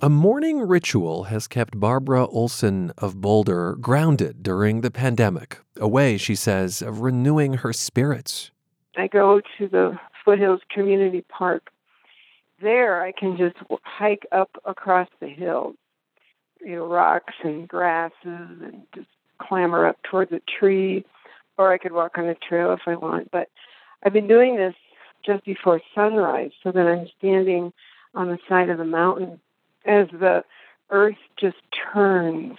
A 0.00 0.08
morning 0.08 0.60
ritual 0.60 1.24
has 1.24 1.48
kept 1.48 1.78
Barbara 1.78 2.26
Olson 2.26 2.92
of 2.98 3.20
Boulder 3.20 3.74
grounded 3.74 4.42
during 4.42 4.80
the 4.80 4.92
pandemic, 4.92 5.58
a 5.76 5.88
way, 5.88 6.16
she 6.16 6.36
says, 6.36 6.82
of 6.82 7.00
renewing 7.00 7.54
her 7.54 7.72
spirits. 7.72 8.52
I 8.96 9.08
go 9.08 9.40
to 9.58 9.68
the 9.68 9.98
Foothills 10.24 10.60
Community 10.70 11.24
Park. 11.28 11.70
There, 12.62 13.02
I 13.02 13.12
can 13.12 13.36
just 13.36 13.56
hike 13.82 14.26
up 14.32 14.50
across 14.64 15.08
the 15.20 15.28
hills 15.28 15.76
you 16.60 16.76
know, 16.76 16.86
rocks 16.86 17.34
and 17.42 17.68
grasses 17.68 18.12
and 18.24 18.82
just 18.94 19.08
clamber 19.38 19.86
up 19.86 20.02
towards 20.02 20.32
a 20.32 20.40
tree, 20.58 21.04
or 21.56 21.72
I 21.72 21.78
could 21.78 21.92
walk 21.92 22.18
on 22.18 22.26
a 22.26 22.34
trail 22.34 22.72
if 22.72 22.80
I 22.86 22.96
want. 22.96 23.30
But 23.30 23.48
I've 24.02 24.12
been 24.12 24.28
doing 24.28 24.56
this 24.56 24.74
just 25.24 25.44
before 25.44 25.80
sunrise 25.94 26.52
so 26.62 26.72
that 26.72 26.86
I'm 26.86 27.08
standing 27.18 27.72
on 28.14 28.28
the 28.28 28.38
side 28.48 28.70
of 28.70 28.78
the 28.78 28.84
mountain 28.84 29.40
as 29.84 30.08
the 30.10 30.44
earth 30.90 31.16
just 31.36 31.56
turns 31.92 32.58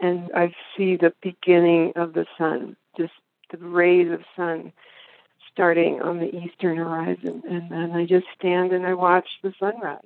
and 0.00 0.30
I 0.34 0.54
see 0.76 0.96
the 0.96 1.14
beginning 1.22 1.92
of 1.96 2.12
the 2.12 2.26
sun, 2.36 2.76
just 2.96 3.12
the 3.50 3.58
rays 3.58 4.10
of 4.10 4.22
sun 4.36 4.72
starting 5.52 6.02
on 6.02 6.18
the 6.18 6.34
eastern 6.34 6.76
horizon. 6.76 7.42
And 7.48 7.70
then 7.70 7.92
I 7.92 8.04
just 8.04 8.26
stand 8.38 8.72
and 8.72 8.86
I 8.86 8.94
watch 8.94 9.28
the 9.42 9.54
sunrise. 9.58 10.02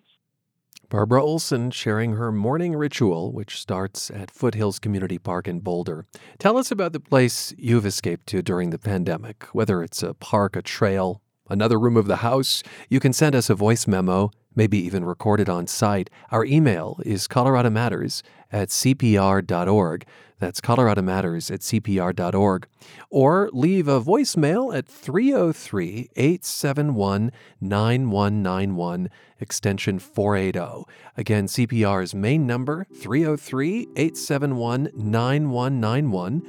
Barbara 0.91 1.23
Olson 1.23 1.71
sharing 1.71 2.15
her 2.15 2.33
morning 2.33 2.75
ritual, 2.75 3.31
which 3.31 3.61
starts 3.61 4.11
at 4.11 4.31
Foothills 4.31 4.79
Community 4.79 5.19
Park 5.19 5.47
in 5.47 5.61
Boulder. 5.61 6.07
Tell 6.39 6.57
us 6.57 6.71
about 6.71 6.95
the 6.95 7.01
place 7.01 7.53
you've 7.59 7.85
escaped 7.85 8.27
to 8.29 8.41
during 8.41 8.71
the 8.71 8.79
pandemic, 8.79 9.45
whether 9.53 9.83
it's 9.83 10.03
a 10.03 10.15
park, 10.15 10.57
a 10.57 10.63
trail, 10.63 11.21
another 11.49 11.79
room 11.79 11.97
of 11.97 12.07
the 12.07 12.17
house. 12.17 12.63
You 12.89 13.01
can 13.01 13.13
send 13.13 13.35
us 13.35 13.51
a 13.51 13.55
voice 13.55 13.87
memo, 13.87 14.31
maybe 14.55 14.79
even 14.79 15.05
record 15.05 15.41
it 15.41 15.49
on 15.49 15.67
site. 15.67 16.11
Our 16.31 16.45
email 16.45 17.01
is 17.05 17.27
Colorado 17.27 17.71
Matters 17.71 18.23
at 18.53 18.69
cpr.org. 18.69 20.07
That's 20.39 20.61
Colorado 20.61 21.03
Matters 21.03 21.51
at 21.51 21.61
CPR.org. 21.61 22.69
Or 23.11 23.51
leave 23.53 23.89
a 23.89 24.01
voicemail 24.01 24.77
at 24.77 24.87
303 24.87 26.11
871 26.15 27.33
9191, 27.61 29.11
extension 29.41 29.99
480. 29.99 30.85
Again, 31.17 31.47
CPR's 31.47 32.15
main 32.15 32.47
number 32.47 32.87
303 32.95 33.89
871 33.97 34.91
9191, 34.95 36.43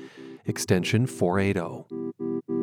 extension 0.45 1.07
480. 1.07 2.58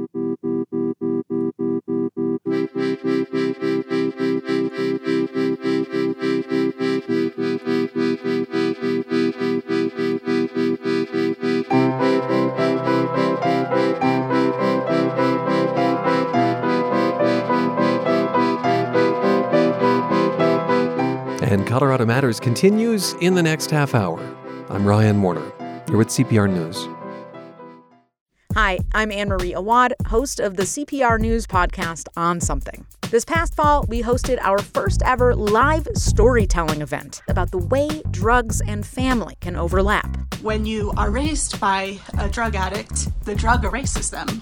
And 21.66 21.72
Colorado 21.72 22.06
Matters 22.06 22.38
continues 22.38 23.14
in 23.14 23.34
the 23.34 23.42
next 23.42 23.72
half 23.72 23.92
hour. 23.92 24.20
I'm 24.68 24.86
Ryan 24.86 25.20
Warner. 25.20 25.52
You're 25.88 25.98
with 25.98 26.06
CPR 26.10 26.48
News. 26.48 26.86
Hi, 28.54 28.78
I'm 28.94 29.10
Anne 29.10 29.28
Marie 29.28 29.52
Awad, 29.52 29.92
host 30.06 30.38
of 30.38 30.56
the 30.56 30.62
CPR 30.62 31.18
News 31.18 31.44
podcast 31.44 32.06
On 32.16 32.40
Something. 32.40 32.86
This 33.10 33.24
past 33.24 33.56
fall, 33.56 33.84
we 33.88 34.00
hosted 34.00 34.38
our 34.42 34.58
first 34.58 35.02
ever 35.04 35.34
live 35.34 35.88
storytelling 35.94 36.82
event 36.82 37.22
about 37.26 37.50
the 37.50 37.58
way 37.58 38.00
drugs 38.12 38.60
and 38.60 38.86
family 38.86 39.34
can 39.40 39.56
overlap. 39.56 40.16
When 40.42 40.66
you 40.66 40.92
are 40.96 41.10
raised 41.10 41.58
by 41.58 41.98
a 42.16 42.28
drug 42.28 42.54
addict, 42.54 43.08
the 43.24 43.34
drug 43.34 43.64
erases 43.64 44.10
them. 44.10 44.40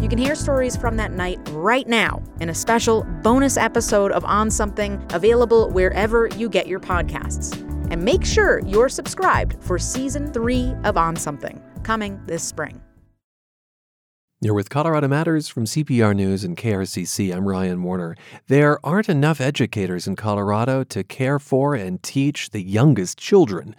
You 0.00 0.08
can 0.08 0.18
hear 0.18 0.34
stories 0.34 0.76
from 0.76 0.96
that 0.96 1.12
night 1.12 1.38
right 1.52 1.86
now 1.86 2.22
in 2.40 2.48
a 2.48 2.54
special 2.54 3.04
bonus 3.22 3.56
episode 3.56 4.12
of 4.12 4.24
On 4.24 4.50
Something 4.50 5.02
available 5.10 5.70
wherever 5.70 6.28
you 6.36 6.48
get 6.48 6.66
your 6.66 6.80
podcasts. 6.80 7.58
And 7.90 8.04
make 8.04 8.24
sure 8.24 8.58
you're 8.60 8.88
subscribed 8.88 9.56
for 9.62 9.78
season 9.78 10.32
three 10.32 10.74
of 10.84 10.96
On 10.96 11.16
Something, 11.16 11.62
coming 11.84 12.20
this 12.26 12.42
spring. 12.42 12.82
You're 14.40 14.52
with 14.52 14.68
Colorado 14.68 15.08
Matters 15.08 15.48
from 15.48 15.64
CPR 15.64 16.14
News 16.14 16.44
and 16.44 16.54
KRCC. 16.54 17.34
I'm 17.34 17.48
Ryan 17.48 17.82
Warner. 17.82 18.14
There 18.48 18.84
aren't 18.84 19.08
enough 19.08 19.40
educators 19.40 20.06
in 20.06 20.16
Colorado 20.16 20.84
to 20.84 21.02
care 21.02 21.38
for 21.38 21.74
and 21.74 22.02
teach 22.02 22.50
the 22.50 22.62
youngest 22.62 23.16
children. 23.16 23.74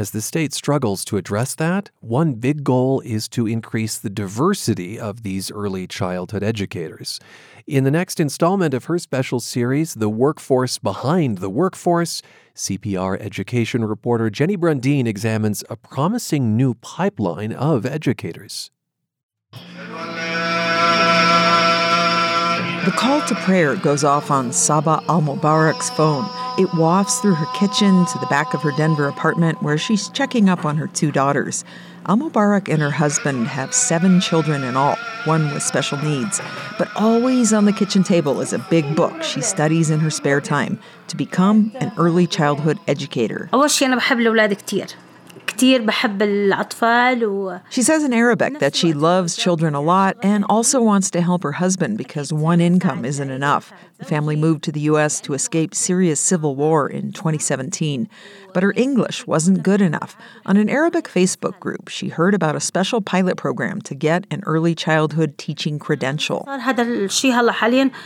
As 0.00 0.12
the 0.12 0.22
state 0.22 0.54
struggles 0.54 1.04
to 1.04 1.18
address 1.18 1.54
that, 1.56 1.90
one 2.00 2.32
big 2.32 2.64
goal 2.64 3.00
is 3.00 3.28
to 3.28 3.46
increase 3.46 3.98
the 3.98 4.08
diversity 4.08 4.98
of 4.98 5.24
these 5.24 5.50
early 5.50 5.86
childhood 5.86 6.42
educators. 6.42 7.20
In 7.66 7.84
the 7.84 7.90
next 7.90 8.18
installment 8.18 8.72
of 8.72 8.86
her 8.86 8.98
special 8.98 9.40
series, 9.40 9.92
The 9.92 10.08
Workforce 10.08 10.78
Behind 10.78 11.36
the 11.36 11.50
Workforce, 11.50 12.22
CPR 12.56 13.20
education 13.20 13.84
reporter 13.84 14.30
Jenny 14.30 14.56
Brundin 14.56 15.06
examines 15.06 15.62
a 15.68 15.76
promising 15.76 16.56
new 16.56 16.72
pipeline 16.72 17.52
of 17.52 17.84
educators. 17.84 18.70
The 19.52 19.58
call 22.96 23.20
to 23.26 23.34
prayer 23.34 23.76
goes 23.76 24.02
off 24.02 24.30
on 24.30 24.50
Saba 24.50 25.04
al 25.10 25.20
Mubarak's 25.20 25.90
phone 25.90 26.39
it 26.58 26.72
wafts 26.74 27.20
through 27.20 27.34
her 27.34 27.46
kitchen 27.54 28.04
to 28.06 28.18
the 28.18 28.26
back 28.26 28.54
of 28.54 28.62
her 28.62 28.72
Denver 28.72 29.06
apartment 29.08 29.62
where 29.62 29.78
she's 29.78 30.08
checking 30.08 30.48
up 30.48 30.64
on 30.64 30.76
her 30.76 30.88
two 30.88 31.10
daughters. 31.10 31.64
Al 32.06 32.16
Mubarak 32.16 32.68
and 32.68 32.82
her 32.82 32.90
husband 32.90 33.46
have 33.46 33.72
seven 33.72 34.20
children 34.20 34.64
in 34.64 34.76
all, 34.76 34.96
one 35.24 35.52
with 35.52 35.62
special 35.62 35.98
needs. 35.98 36.40
But 36.76 36.88
always 36.96 37.52
on 37.52 37.66
the 37.66 37.72
kitchen 37.72 38.02
table 38.02 38.40
is 38.40 38.52
a 38.52 38.58
big 38.58 38.96
book 38.96 39.22
she 39.22 39.40
studies 39.40 39.90
in 39.90 40.00
her 40.00 40.10
spare 40.10 40.40
time 40.40 40.80
to 41.08 41.16
become 41.16 41.72
an 41.76 41.92
early 41.96 42.26
childhood 42.26 42.78
educator. 42.88 43.48
She 47.70 47.82
says 47.82 48.02
in 48.02 48.12
Arabic 48.12 48.60
that 48.60 48.74
she 48.74 48.92
loves 48.92 49.36
children 49.36 49.74
a 49.74 49.80
lot 49.80 50.16
and 50.22 50.44
also 50.48 50.80
wants 50.80 51.10
to 51.10 51.20
help 51.20 51.42
her 51.42 51.52
husband 51.52 51.98
because 51.98 52.32
one 52.32 52.60
income 52.60 53.04
isn't 53.04 53.30
enough. 53.30 53.72
The 54.00 54.06
family 54.06 54.34
moved 54.34 54.64
to 54.64 54.72
the 54.72 54.80
U.S. 54.80 55.20
to 55.20 55.34
escape 55.34 55.74
Syria's 55.74 56.18
civil 56.18 56.56
war 56.56 56.88
in 56.88 57.12
2017. 57.12 58.08
But 58.54 58.62
her 58.62 58.72
English 58.74 59.26
wasn't 59.26 59.62
good 59.62 59.80
enough. 59.82 60.16
On 60.46 60.56
an 60.56 60.70
Arabic 60.70 61.04
Facebook 61.04 61.60
group, 61.60 61.88
she 61.88 62.08
heard 62.08 62.34
about 62.34 62.56
a 62.56 62.60
special 62.60 63.02
pilot 63.02 63.36
program 63.36 63.80
to 63.82 63.94
get 63.94 64.26
an 64.30 64.42
early 64.46 64.74
childhood 64.74 65.36
teaching 65.36 65.78
credential. 65.78 66.44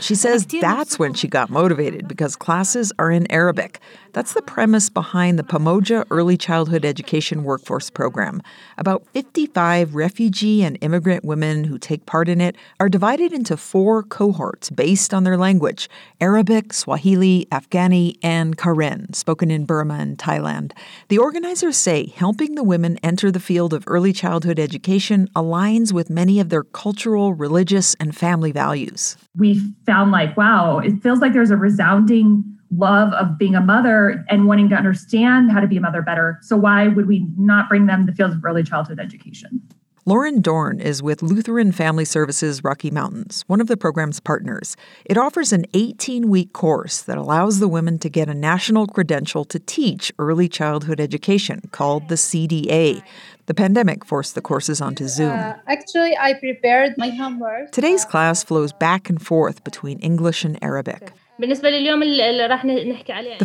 She 0.01 0.17
says 0.17 0.45
that's 0.47 0.99
when 0.99 1.15
she 1.15 1.29
got 1.29 1.49
motivated 1.49 2.09
because 2.09 2.37
classes 2.37 2.93
are 2.99 3.11
in 3.11 3.31
Arabic. 3.31 3.79
That's 4.13 4.35
the 4.35 4.43
premise 4.43 4.91
behind 4.91 5.39
the 5.39 5.43
Pamoja 5.43 6.05
Early 6.11 6.37
Childhood 6.37 6.85
Education 6.85 7.43
Workforce 7.43 7.91
Program. 7.91 8.43
About 8.79 9.05
55 9.13 9.95
refugee 9.95 10.63
and 10.63 10.79
immigrant 10.81 11.25
women 11.25 11.65
who 11.65 11.79
take 11.79 12.07
part 12.07 12.29
in 12.29 12.41
it 12.41 12.55
are 12.79 12.89
divided 12.89 13.33
into 13.33 13.57
four 13.57 14.03
cohorts 14.05 14.71
based 14.71 15.13
on 15.13 15.25
their 15.25 15.37
language 15.37 15.84
Arabic, 16.21 16.73
Swahili, 16.73 17.47
Afghani, 17.51 18.17
and 18.23 18.57
Karen, 18.57 19.13
spoken 19.13 19.51
in 19.51 19.65
Burma 19.65 19.95
and 19.95 20.19
Thailand. 20.19 20.73
The 21.09 21.19
organizers 21.19 21.77
say 21.77 22.07
helping 22.07 22.55
the 22.55 22.63
women 22.63 22.99
enter 23.03 23.31
the 23.31 23.41
field 23.41 23.75
of 23.75 23.85
early 23.87 24.13
childhood 24.13 24.59
education 24.59 25.29
aligns 25.37 25.93
with 25.93 26.11
many 26.11 26.41
of 26.41 26.49
their 26.49 26.65
cultural, 26.65 27.35
religious, 27.35 27.95
and 28.01 28.17
family 28.17 28.53
values. 28.53 29.17
We 29.37 29.61
found 29.87 30.11
like, 30.13 30.37
wow, 30.37 30.79
it 30.79 31.03
feels 31.03 31.21
like 31.21 31.33
there's 31.33 31.51
a 31.51 31.57
resounding 31.57 32.45
love 32.77 33.13
of 33.13 33.39
being 33.39 33.55
a 33.55 33.61
mother 33.61 34.25
and 34.29 34.47
wanting 34.47 34.69
to 34.69 34.75
understand 34.75 35.51
how 35.51 35.61
to 35.61 35.67
be 35.67 35.77
a 35.77 35.81
mother 35.81 36.03
better. 36.03 36.39
So 36.43 36.57
why 36.57 36.89
would 36.89 37.07
we 37.07 37.27
not 37.37 37.69
bring 37.69 37.87
them 37.87 38.07
the 38.07 38.13
field 38.13 38.33
of 38.33 38.45
early 38.45 38.63
childhood 38.63 38.99
education? 38.99 39.63
Lauren 40.07 40.43
Dorn 40.43 40.81
is 40.81 41.03
with 41.03 41.23
Lutheran 41.23 41.73
Family 41.73 42.05
Services 42.05 42.63
Rocky 42.63 42.91
Mountains, 42.91 43.43
one 43.47 43.59
of 43.59 43.69
the 43.69 43.77
program's 43.77 44.21
partners. 44.21 44.77
It 45.07 45.17
offers 45.17 45.51
an 45.51 45.65
18 45.73 46.29
week 46.29 46.53
course 46.53 47.01
that 47.01 47.17
allows 47.17 47.59
the 47.59 47.69
women 47.69 47.99
to 48.01 48.11
get 48.11 48.29
a 48.29 48.35
national 48.35 48.87
credential 48.87 49.47
to 49.47 49.59
teach 49.59 50.13
early 50.19 50.47
childhood 50.47 51.01
education 51.01 51.63
called 51.71 52.09
the 52.11 52.17
CDA. 52.17 53.03
The 53.47 53.55
pandemic 53.55 54.05
forced 54.05 54.35
the 54.35 54.43
courses 54.43 54.83
onto 54.83 55.09
Zoom. 55.09 55.31
Uh, 55.31 55.55
actually, 55.67 56.15
I 56.19 56.35
prepared 56.35 56.99
my 56.99 57.09
homework. 57.09 57.73
Today's 57.73 58.05
class 58.05 58.45
flows 58.45 58.75
back 58.75 59.09
and 59.09 59.25
forth 59.25 59.65
between 59.65 59.99
English 60.01 60.45
and 60.45 60.63
Arabic. 60.63 61.13
The 61.37 61.57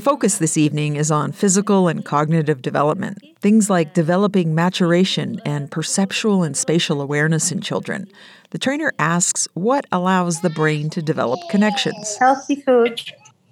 focus 0.04 0.38
this 0.38 0.58
evening 0.58 0.96
is 0.96 1.10
on 1.10 1.32
physical 1.32 1.88
and 1.88 2.06
cognitive 2.06 2.62
development, 2.62 3.18
things 3.40 3.68
like 3.68 3.96
developing 3.96 4.54
maturation 4.54 5.42
and 5.44 5.72
perceptual 5.72 6.44
and 6.44 6.56
spatial 6.56 7.02
awareness 7.02 7.52
in 7.52 7.62
children. 7.62 8.08
The 8.52 8.60
trainer 8.60 8.94
asks 9.00 9.48
what 9.56 9.88
allows 9.92 10.42
the 10.42 10.52
brain 10.52 10.92
to 10.92 11.02
develop 11.02 11.40
connections. 11.50 12.16
Healthy 12.18 12.58
food. 12.58 13.02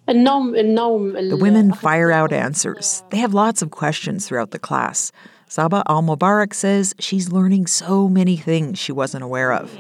The 0.06 1.38
women 1.42 1.74
fire 1.74 2.12
out 2.12 2.32
answers. 2.32 3.04
They 3.10 3.18
have 3.18 3.34
lots 3.34 3.64
of 3.64 3.72
questions 3.72 4.28
throughout 4.28 4.52
the 4.52 4.60
class. 4.60 5.12
Saba 5.48 5.82
Al 5.88 6.04
Mubarak 6.04 6.54
says 6.54 6.94
she's 7.00 7.32
learning 7.32 7.66
so 7.66 8.08
many 8.08 8.38
things 8.38 8.78
she 8.78 8.92
wasn't 8.92 9.24
aware 9.24 9.52
of. 9.52 9.76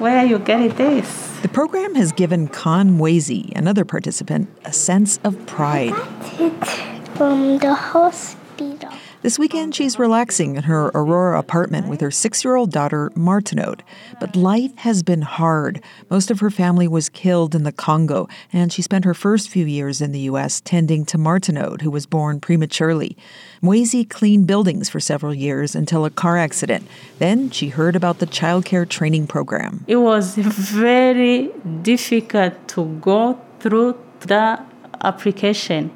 Where 0.00 0.16
are 0.16 0.24
you 0.24 0.38
getting 0.38 0.74
this? 0.76 1.28
The 1.42 1.48
program 1.48 1.94
has 1.94 2.10
given 2.10 2.48
Khan 2.48 2.96
Mwezi, 2.96 3.52
another 3.54 3.84
participant, 3.84 4.48
a 4.64 4.72
sense 4.72 5.20
of 5.24 5.44
pride. 5.44 5.92
I 5.92 5.98
got 6.38 6.40
it 6.40 7.08
from 7.18 7.58
the 7.58 7.74
hospital. 7.74 8.88
This 9.22 9.38
weekend, 9.38 9.74
she's 9.74 9.98
relaxing 9.98 10.56
in 10.56 10.62
her 10.62 10.86
Aurora 10.94 11.38
apartment 11.38 11.88
with 11.88 12.00
her 12.00 12.10
six 12.10 12.42
year 12.42 12.56
old 12.56 12.72
daughter, 12.72 13.10
Martinode. 13.14 13.82
But 14.18 14.34
life 14.34 14.74
has 14.76 15.02
been 15.02 15.20
hard. 15.20 15.84
Most 16.08 16.30
of 16.30 16.40
her 16.40 16.48
family 16.48 16.88
was 16.88 17.10
killed 17.10 17.54
in 17.54 17.62
the 17.62 17.70
Congo, 17.70 18.28
and 18.50 18.72
she 18.72 18.80
spent 18.80 19.04
her 19.04 19.12
first 19.12 19.50
few 19.50 19.66
years 19.66 20.00
in 20.00 20.12
the 20.12 20.20
U.S. 20.20 20.62
tending 20.62 21.04
to 21.04 21.18
Martinode, 21.18 21.82
who 21.82 21.90
was 21.90 22.06
born 22.06 22.40
prematurely. 22.40 23.14
Mwezi 23.62 24.08
cleaned 24.08 24.46
buildings 24.46 24.88
for 24.88 25.00
several 25.00 25.34
years 25.34 25.74
until 25.74 26.06
a 26.06 26.10
car 26.10 26.38
accident. 26.38 26.88
Then 27.18 27.50
she 27.50 27.68
heard 27.68 27.96
about 27.96 28.20
the 28.20 28.26
childcare 28.26 28.88
training 28.88 29.26
program. 29.26 29.84
It 29.86 29.96
was 29.96 30.34
very 30.36 31.50
difficult 31.82 32.54
to 32.68 32.86
go 33.02 33.38
through 33.58 33.98
the 34.20 34.64
application. 35.04 35.94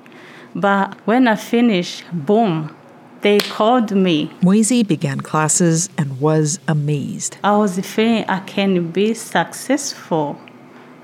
But 0.55 0.95
when 1.07 1.27
I 1.27 1.37
finished, 1.37 2.05
boom, 2.13 2.77
they 3.25 3.39
called 3.39 3.91
me. 3.91 4.31
Mwezi 4.43 4.87
began 4.87 5.21
classes 5.23 5.89
and 5.97 6.21
was 6.21 6.61
amazed. 6.69 7.39
I 7.43 7.57
was 7.57 7.81
feeling 7.81 8.25
I 8.29 8.41
can 8.41 8.91
be 8.91 9.15
successful. 9.15 10.39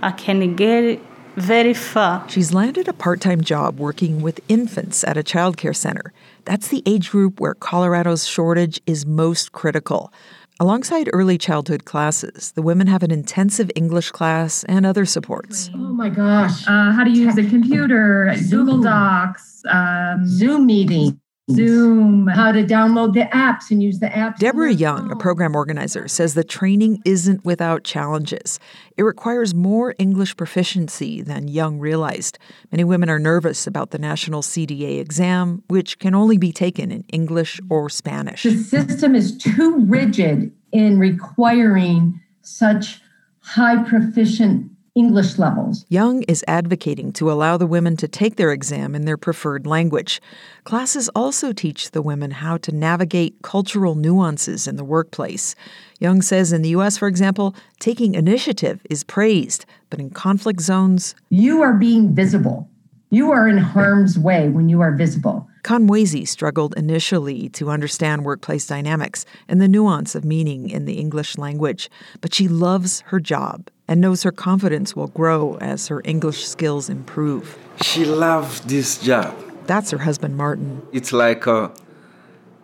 I 0.02 0.12
can 0.12 0.54
get 0.54 1.00
very 1.36 1.72
far. 1.72 2.28
She's 2.28 2.52
landed 2.52 2.88
a 2.88 2.92
part 2.92 3.22
time 3.22 3.40
job 3.40 3.80
working 3.80 4.20
with 4.20 4.38
infants 4.48 5.02
at 5.02 5.16
a 5.16 5.22
child 5.22 5.56
care 5.56 5.72
center. 5.72 6.12
That's 6.44 6.68
the 6.68 6.82
age 6.84 7.10
group 7.10 7.40
where 7.40 7.54
Colorado's 7.54 8.26
shortage 8.26 8.80
is 8.86 9.06
most 9.06 9.52
critical. 9.52 10.12
Alongside 10.58 11.08
early 11.14 11.38
childhood 11.38 11.86
classes, 11.86 12.52
the 12.52 12.60
women 12.60 12.86
have 12.86 13.02
an 13.02 13.10
intensive 13.10 13.70
English 13.74 14.10
class 14.10 14.62
and 14.64 14.84
other 14.84 15.06
supports. 15.06 15.70
Oh 15.74 15.78
my 15.78 16.10
gosh. 16.10 16.66
Uh, 16.68 16.92
how 16.92 17.02
to 17.02 17.10
use 17.10 17.38
a 17.38 17.48
computer, 17.48 18.34
Google 18.50 18.82
Docs, 18.82 19.62
um, 19.70 20.26
Zoom 20.26 20.66
meeting. 20.66 21.18
Zoom, 21.54 22.26
how 22.26 22.52
to 22.52 22.64
download 22.64 23.14
the 23.14 23.28
apps 23.32 23.70
and 23.70 23.82
use 23.82 23.98
the 23.98 24.06
apps. 24.06 24.38
Deborah 24.38 24.72
Young, 24.72 25.10
a 25.10 25.16
program 25.16 25.54
organizer, 25.54 26.08
says 26.08 26.34
the 26.34 26.44
training 26.44 27.00
isn't 27.04 27.44
without 27.44 27.84
challenges. 27.84 28.58
It 28.96 29.02
requires 29.02 29.54
more 29.54 29.94
English 29.98 30.36
proficiency 30.36 31.22
than 31.22 31.48
Young 31.48 31.78
realized. 31.78 32.38
Many 32.70 32.84
women 32.84 33.08
are 33.08 33.18
nervous 33.18 33.66
about 33.66 33.90
the 33.90 33.98
national 33.98 34.42
CDA 34.42 35.00
exam, 35.00 35.62
which 35.68 35.98
can 35.98 36.14
only 36.14 36.38
be 36.38 36.52
taken 36.52 36.90
in 36.90 37.04
English 37.12 37.60
or 37.68 37.88
Spanish. 37.88 38.42
The 38.42 38.56
system 38.56 39.14
is 39.14 39.36
too 39.36 39.84
rigid 39.86 40.52
in 40.72 40.98
requiring 40.98 42.20
such 42.42 43.00
high 43.40 43.82
proficient 43.82 44.70
English 44.94 45.38
levels. 45.38 45.86
Young 45.88 46.22
is 46.22 46.44
advocating 46.48 47.12
to 47.12 47.30
allow 47.30 47.56
the 47.56 47.66
women 47.66 47.96
to 47.96 48.08
take 48.08 48.36
their 48.36 48.50
exam 48.50 48.94
in 48.94 49.04
their 49.04 49.16
preferred 49.16 49.66
language. 49.66 50.20
Classes 50.64 51.08
also 51.14 51.52
teach 51.52 51.92
the 51.92 52.02
women 52.02 52.32
how 52.32 52.56
to 52.58 52.74
navigate 52.74 53.36
cultural 53.42 53.94
nuances 53.94 54.66
in 54.66 54.76
the 54.76 54.84
workplace. 54.84 55.54
Young 56.00 56.22
says 56.22 56.52
in 56.52 56.62
the 56.62 56.70
U.S., 56.70 56.98
for 56.98 57.06
example, 57.06 57.54
taking 57.78 58.14
initiative 58.14 58.80
is 58.90 59.04
praised, 59.04 59.64
but 59.90 60.00
in 60.00 60.10
conflict 60.10 60.60
zones, 60.60 61.14
you 61.28 61.62
are 61.62 61.74
being 61.74 62.12
visible. 62.12 62.68
You 63.10 63.30
are 63.32 63.48
in 63.48 63.58
harm's 63.58 64.18
way 64.18 64.48
when 64.48 64.68
you 64.68 64.80
are 64.80 64.92
visible. 64.92 65.48
Mwezi 65.64 66.26
struggled 66.26 66.74
initially 66.76 67.48
to 67.50 67.70
understand 67.70 68.24
workplace 68.24 68.66
dynamics 68.66 69.24
and 69.48 69.60
the 69.60 69.68
nuance 69.68 70.14
of 70.14 70.24
meaning 70.24 70.70
in 70.70 70.84
the 70.84 70.94
English 70.94 71.36
language, 71.36 71.90
but 72.20 72.32
she 72.32 72.48
loves 72.48 73.00
her 73.06 73.20
job 73.20 73.68
and 73.90 74.00
knows 74.00 74.22
her 74.22 74.30
confidence 74.30 74.94
will 74.94 75.08
grow 75.08 75.58
as 75.60 75.88
her 75.88 76.00
English 76.04 76.46
skills 76.46 76.88
improve. 76.88 77.58
She 77.82 78.04
loves 78.04 78.60
this 78.60 78.98
job. 78.98 79.34
That's 79.66 79.90
her 79.90 79.98
husband, 79.98 80.36
Martin. 80.36 80.80
It's 80.92 81.12
like 81.12 81.46
uh, 81.48 81.70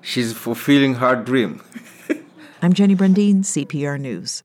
she's 0.01 0.33
fulfilling 0.33 0.95
her 0.95 1.17
dream. 1.17 1.63
I'm 2.63 2.73
Jenny 2.73 2.95
Brundin, 2.95 3.43
CPR 3.43 4.01
News. 4.01 4.45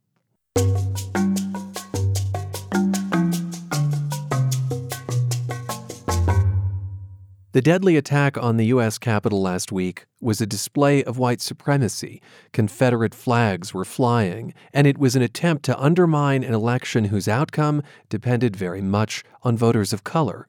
The 7.53 7.61
deadly 7.61 7.97
attack 7.97 8.37
on 8.37 8.55
the 8.55 8.67
U.S. 8.67 8.97
Capitol 8.97 9.41
last 9.41 9.73
week 9.73 10.05
was 10.21 10.39
a 10.39 10.45
display 10.45 11.03
of 11.03 11.17
white 11.17 11.41
supremacy. 11.41 12.21
Confederate 12.53 13.13
flags 13.13 13.73
were 13.73 13.83
flying, 13.83 14.53
and 14.73 14.87
it 14.87 14.97
was 14.97 15.17
an 15.17 15.21
attempt 15.21 15.63
to 15.65 15.77
undermine 15.77 16.45
an 16.45 16.53
election 16.53 17.05
whose 17.05 17.27
outcome 17.27 17.83
depended 18.07 18.55
very 18.55 18.81
much 18.81 19.25
on 19.43 19.57
voters 19.57 19.91
of 19.91 20.05
color. 20.05 20.47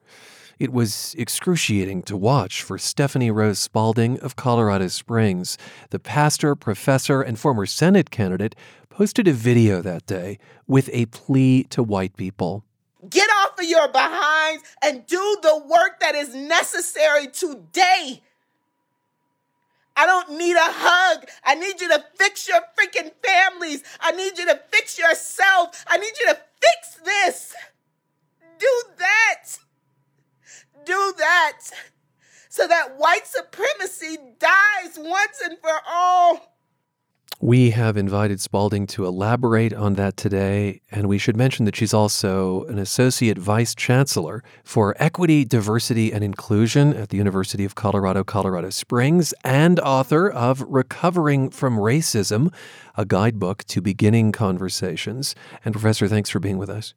It 0.59 0.71
was 0.71 1.13
excruciating 1.17 2.03
to 2.03 2.15
watch 2.15 2.63
for 2.63 2.77
Stephany 2.77 3.33
Rose 3.33 3.59
Spaulding 3.59 4.17
of 4.21 4.37
Colorado 4.37 4.87
Springs. 4.87 5.57
The 5.89 5.99
pastor, 5.99 6.55
professor, 6.55 7.21
and 7.21 7.37
former 7.37 7.65
Senate 7.65 8.11
candidate 8.11 8.55
posted 8.89 9.27
a 9.27 9.33
video 9.33 9.81
that 9.81 10.05
day 10.05 10.39
with 10.67 10.89
a 10.93 11.07
plea 11.07 11.65
to 11.65 11.83
white 11.83 12.15
people. 12.15 12.63
Get 13.09 13.29
off 13.29 13.59
of 13.59 13.65
your 13.65 13.87
behinds 13.87 14.63
and 14.81 15.05
do 15.07 15.37
the 15.41 15.63
work 15.65 15.99
that 15.99 16.15
is 16.15 16.33
necessary 16.33 17.27
today. 17.27 18.21
I 19.95 20.05
don't 20.05 20.31
need 20.37 20.55
a 20.55 20.59
hug. 20.59 21.25
I 21.43 21.55
need 21.55 21.79
you 21.79 21.87
to 21.89 22.03
fix 22.17 22.47
your 22.47 22.61
freaking 22.77 23.11
families. 23.23 23.83
I 23.99 24.11
need 24.11 24.37
you 24.37 24.45
to 24.47 24.59
fix 24.71 24.97
yourself. 24.97 25.85
I 25.87 25.97
need 25.97 26.13
you 26.19 26.33
to 26.33 26.39
fix 26.61 26.95
this. 27.03 27.53
Do 28.57 28.83
that. 28.97 29.59
Do 30.85 31.13
that. 31.17 31.59
So 32.49 32.67
that 32.67 32.97
white 32.97 33.27
supremacy 33.27 34.17
dies 34.39 34.97
once 34.97 35.41
and 35.43 35.57
for 35.59 35.79
all. 35.87 36.52
We 37.39 37.71
have 37.71 37.97
invited 37.97 38.39
Spaulding 38.39 38.87
to 38.87 39.05
elaborate 39.05 39.73
on 39.73 39.95
that 39.95 40.15
today, 40.15 40.81
and 40.91 41.07
we 41.09 41.17
should 41.17 41.35
mention 41.35 41.65
that 41.65 41.75
she's 41.75 41.93
also 41.93 42.63
an 42.65 42.79
associate 42.79 43.37
vice 43.37 43.75
chancellor 43.75 44.43
for 44.63 44.95
equity, 44.97 45.43
diversity, 45.43 46.13
and 46.13 46.23
inclusion 46.23 46.93
at 46.93 47.09
the 47.09 47.17
University 47.17 47.65
of 47.65 47.75
Colorado, 47.75 48.23
Colorado 48.23 48.69
Springs, 48.69 49.33
and 49.43 49.79
author 49.81 50.29
of 50.29 50.61
Recovering 50.61 51.49
from 51.49 51.77
Racism, 51.77 52.53
a 52.95 53.05
guidebook 53.05 53.65
to 53.65 53.81
beginning 53.81 54.31
conversations. 54.31 55.35
And, 55.65 55.73
Professor, 55.73 56.07
thanks 56.07 56.29
for 56.29 56.39
being 56.39 56.57
with 56.57 56.69
us. 56.69 56.93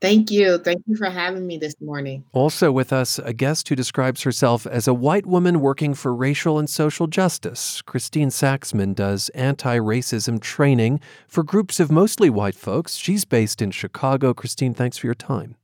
Thank 0.00 0.30
you. 0.30 0.58
Thank 0.58 0.82
you 0.86 0.96
for 0.96 1.10
having 1.10 1.46
me 1.46 1.58
this 1.58 1.74
morning. 1.80 2.24
Also 2.32 2.70
with 2.70 2.92
us, 2.92 3.18
a 3.18 3.32
guest 3.32 3.68
who 3.68 3.74
describes 3.74 4.22
herself 4.22 4.64
as 4.64 4.86
a 4.86 4.94
white 4.94 5.26
woman 5.26 5.60
working 5.60 5.92
for 5.92 6.14
racial 6.14 6.58
and 6.58 6.70
social 6.70 7.08
justice. 7.08 7.82
Christine 7.82 8.28
Saxman 8.28 8.94
does 8.94 9.28
anti 9.30 9.76
racism 9.76 10.40
training 10.40 11.00
for 11.26 11.42
groups 11.42 11.80
of 11.80 11.90
mostly 11.90 12.30
white 12.30 12.54
folks. 12.54 12.94
She's 12.94 13.24
based 13.24 13.60
in 13.60 13.72
Chicago. 13.72 14.32
Christine, 14.32 14.72
thanks 14.72 14.98
for 14.98 15.08
your 15.08 15.14
time. 15.14 15.56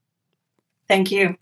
Thank 0.88 1.10
you. 1.10 1.36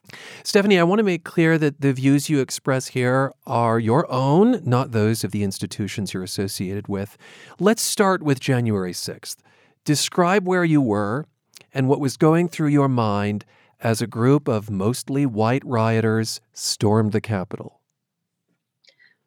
Stephany, 0.45 0.79
I 0.79 0.85
want 0.85 1.01
to 1.01 1.05
make 1.05 1.25
clear 1.25 1.59
that 1.59 1.81
the 1.81 1.93
views 1.93 2.31
you 2.31 2.41
express 2.41 2.89
here 2.89 3.33
are 3.47 3.81
your 3.81 4.11
own, 4.11 4.63
not 4.65 4.93
those 4.93 5.25
of 5.25 5.33
the 5.33 5.43
institutions 5.43 6.15
you're 6.15 6.23
associated 6.23 6.89
with. 6.89 7.17
Let's 7.59 7.83
start 7.83 8.23
with 8.23 8.39
January 8.39 8.93
6th. 8.93 9.39
Describe 9.85 10.47
where 10.47 10.65
you 10.65 10.81
were 10.81 11.27
and 11.73 11.89
what 11.89 12.01
was 12.01 12.17
going 12.17 12.49
through 12.49 12.69
your 12.69 12.89
mind 12.89 13.45
as 13.81 14.01
a 14.01 14.07
group 14.07 14.49
of 14.49 14.71
mostly 14.71 15.27
white 15.27 15.65
rioters 15.65 16.41
stormed 16.53 17.13
the 17.13 17.21
Capitol? 17.21 17.81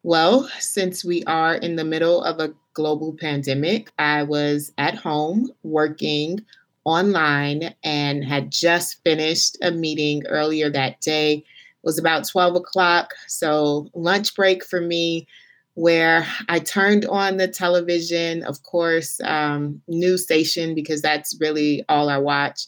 Well, 0.03 0.47
since 0.59 1.03
we 1.03 1.23
are 1.23 1.55
in 1.55 1.75
the 1.75 1.83
middle 1.83 2.21
of 2.23 2.39
a 2.39 2.53
global 2.73 3.15
pandemic, 3.19 3.91
I 3.97 4.23
was 4.23 4.71
at 4.77 4.95
home 4.95 5.49
working 5.63 6.45
online 6.83 7.73
and 7.83 8.23
had 8.23 8.51
just 8.51 9.01
finished 9.03 9.57
a 9.61 9.71
meeting 9.71 10.23
earlier 10.27 10.69
that 10.69 11.01
day. 11.01 11.37
It 11.37 11.43
was 11.83 11.97
about 11.97 12.27
12 12.27 12.55
o'clock. 12.57 13.15
So, 13.27 13.89
lunch 13.95 14.35
break 14.35 14.63
for 14.63 14.79
me 14.79 15.27
where 15.75 16.25
I 16.49 16.59
turned 16.59 17.05
on 17.05 17.37
the 17.37 17.47
television, 17.47 18.43
of 18.43 18.63
course, 18.63 19.19
um, 19.21 19.81
news 19.87 20.23
station, 20.23 20.73
because 20.73 21.01
that's 21.01 21.37
really 21.39 21.83
all 21.87 22.09
I 22.09 22.17
watch. 22.17 22.61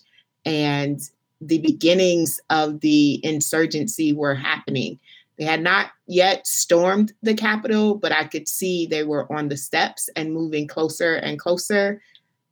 And 0.46 1.00
the 1.42 1.60
beginnings 1.60 2.40
of 2.50 2.82
the 2.82 3.20
insurgency 3.26 4.14
were 4.14 4.36
happening. 4.36 5.00
They 5.38 5.46
had 5.46 5.62
not 5.62 5.92
yet 6.08 6.46
stormed 6.46 7.14
the 7.22 7.34
Capitol, 7.34 7.96
but 7.96 8.12
I 8.12 8.26
could 8.26 8.48
see 8.48 8.86
they 8.86 9.04
were 9.04 9.32
on 9.32 9.48
the 9.48 9.58
steps 9.58 10.10
and 10.16 10.34
moving 10.34 10.68
closer 10.68 11.16
and 11.16 11.40
closer. 11.40 12.02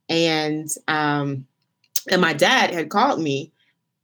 And 0.08 0.68
um, 0.88 1.46
and 2.08 2.20
my 2.22 2.32
dad 2.32 2.72
had 2.72 2.88
called 2.88 3.20
me, 3.20 3.52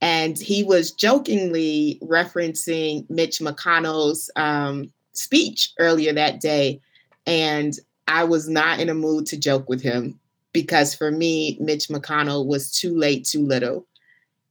and 0.01 0.37
he 0.37 0.63
was 0.63 0.91
jokingly 0.91 1.97
referencing 2.03 3.09
Mitch 3.09 3.39
McConnell's 3.39 4.29
um, 4.35 4.91
speech 5.13 5.71
earlier 5.79 6.13
that 6.13 6.39
day. 6.39 6.81
And 7.25 7.73
I 8.07 8.23
was 8.25 8.49
not 8.49 8.79
in 8.79 8.89
a 8.89 8.93
mood 8.93 9.25
to 9.27 9.37
joke 9.37 9.69
with 9.69 9.81
him 9.81 10.19
because 10.51 10.93
for 10.93 11.11
me, 11.11 11.57
Mitch 11.59 11.87
McConnell 11.87 12.45
was 12.45 12.71
too 12.71 12.95
late, 12.95 13.25
too 13.25 13.45
little. 13.45 13.87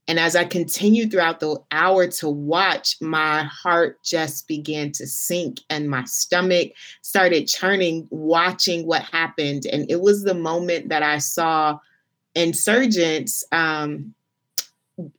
And 0.07 0.19
as 0.19 0.35
I 0.35 0.43
continued 0.43 1.11
throughout 1.11 1.39
the 1.39 1.57
hour 1.71 2.07
to 2.07 2.29
watch, 2.29 2.97
my 2.99 3.43
heart 3.43 4.03
just 4.03 4.49
began 4.49 4.91
to 4.93 5.07
sink 5.07 5.61
and 5.69 5.89
my 5.89 6.03
stomach 6.03 6.73
started 7.01 7.47
churning, 7.47 8.07
watching 8.09 8.85
what 8.85 9.03
happened. 9.03 9.65
And 9.65 9.89
it 9.89 10.01
was 10.01 10.23
the 10.23 10.33
moment 10.33 10.89
that 10.89 11.03
I 11.03 11.19
saw 11.19 11.79
insurgents 12.35 13.45
um, 13.53 14.13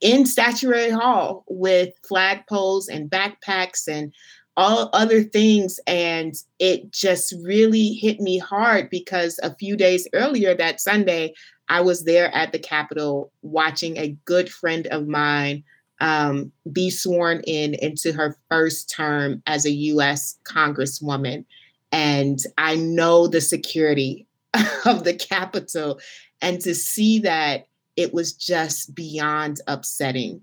in 0.02 0.26
Statuary 0.26 0.90
Hall 0.90 1.44
with 1.48 1.94
flagpoles 2.02 2.88
and 2.88 3.10
backpacks 3.10 3.88
and 3.88 4.12
all 4.56 4.90
other 4.92 5.22
things. 5.22 5.80
And 5.86 6.34
it 6.58 6.92
just 6.92 7.34
really 7.42 7.88
hit 7.94 8.20
me 8.20 8.38
hard 8.38 8.90
because 8.90 9.40
a 9.42 9.54
few 9.54 9.76
days 9.76 10.08
earlier 10.12 10.54
that 10.54 10.80
Sunday, 10.80 11.34
I 11.68 11.80
was 11.80 12.04
there 12.04 12.34
at 12.34 12.52
the 12.52 12.58
Capitol 12.58 13.32
watching 13.42 13.96
a 13.96 14.16
good 14.24 14.50
friend 14.50 14.86
of 14.88 15.08
mine 15.08 15.64
um, 16.00 16.52
be 16.70 16.90
sworn 16.90 17.40
in 17.46 17.74
into 17.74 18.12
her 18.12 18.36
first 18.50 18.90
term 18.90 19.42
as 19.46 19.64
a 19.64 19.70
US 19.70 20.38
Congresswoman. 20.44 21.44
And 21.92 22.40
I 22.58 22.76
know 22.76 23.26
the 23.26 23.40
security 23.40 24.26
of 24.84 25.04
the 25.04 25.14
Capitol. 25.14 26.00
And 26.42 26.60
to 26.60 26.74
see 26.74 27.20
that, 27.20 27.68
it 27.96 28.12
was 28.12 28.32
just 28.32 28.94
beyond 28.94 29.60
upsetting. 29.66 30.42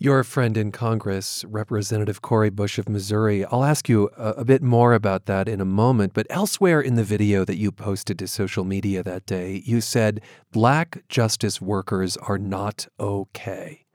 Your 0.00 0.22
friend 0.22 0.56
in 0.56 0.70
Congress, 0.70 1.44
Representative 1.48 2.22
Cori 2.22 2.50
Bush 2.50 2.78
of 2.78 2.88
Missouri, 2.88 3.44
I'll 3.46 3.64
ask 3.64 3.88
you 3.88 4.08
a, 4.16 4.28
a, 4.34 4.44
bit 4.44 4.62
more 4.62 4.92
about 4.92 5.26
that 5.26 5.48
in 5.48 5.60
a 5.60 5.64
moment. 5.64 6.12
But 6.14 6.28
elsewhere 6.30 6.80
in 6.80 6.94
the 6.94 7.02
video 7.02 7.44
that 7.44 7.56
you 7.56 7.72
posted 7.72 8.16
to 8.20 8.28
social 8.28 8.62
media 8.62 9.02
that 9.02 9.26
day, 9.26 9.60
you 9.66 9.80
said 9.80 10.20
black 10.52 11.02
justice 11.08 11.60
workers 11.60 12.16
are 12.16 12.38
not 12.38 12.86
okay. 13.00 13.86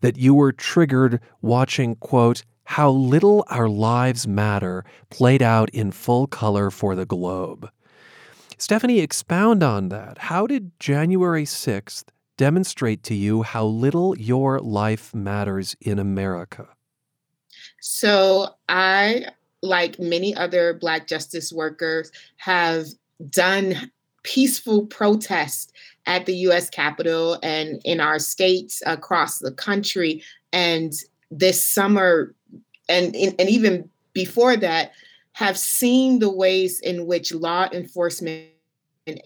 That 0.00 0.16
you 0.16 0.34
were 0.34 0.50
triggered 0.50 1.20
watching, 1.40 1.94
quote, 1.94 2.42
how 2.64 2.90
little 2.90 3.44
our 3.48 3.68
lives 3.68 4.26
matter 4.26 4.84
played 5.08 5.40
out 5.40 5.70
in 5.70 5.92
full 5.92 6.26
color 6.26 6.68
for 6.72 6.96
the 6.96 7.06
globe. 7.06 7.70
Stephany, 8.58 9.00
expound 9.00 9.62
on 9.62 9.88
that. 9.90 10.18
How 10.18 10.48
did 10.48 10.72
January 10.80 11.44
6th 11.44 12.06
demonstrate 12.36 13.02
to 13.04 13.14
you 13.14 13.42
how 13.42 13.64
little 13.66 14.16
your 14.18 14.60
life 14.60 15.14
matters 15.14 15.76
in 15.80 15.98
America? 15.98 16.68
So, 17.80 18.48
I, 18.68 19.26
like 19.62 19.98
many 19.98 20.34
other 20.34 20.74
Black 20.74 21.06
justice 21.06 21.52
workers, 21.52 22.10
have 22.36 22.86
done 23.30 23.90
peaceful 24.22 24.86
protests 24.86 25.72
at 26.06 26.26
the 26.26 26.34
US 26.48 26.68
Capitol 26.70 27.38
and 27.42 27.80
in 27.84 28.00
our 28.00 28.18
states 28.18 28.82
across 28.86 29.38
the 29.38 29.52
country. 29.52 30.22
And 30.52 30.92
this 31.30 31.64
summer, 31.64 32.34
and, 32.88 33.14
and 33.14 33.48
even 33.48 33.88
before 34.12 34.56
that, 34.56 34.92
have 35.32 35.58
seen 35.58 36.20
the 36.20 36.30
ways 36.30 36.80
in 36.80 37.06
which 37.06 37.34
law 37.34 37.68
enforcement 37.72 38.48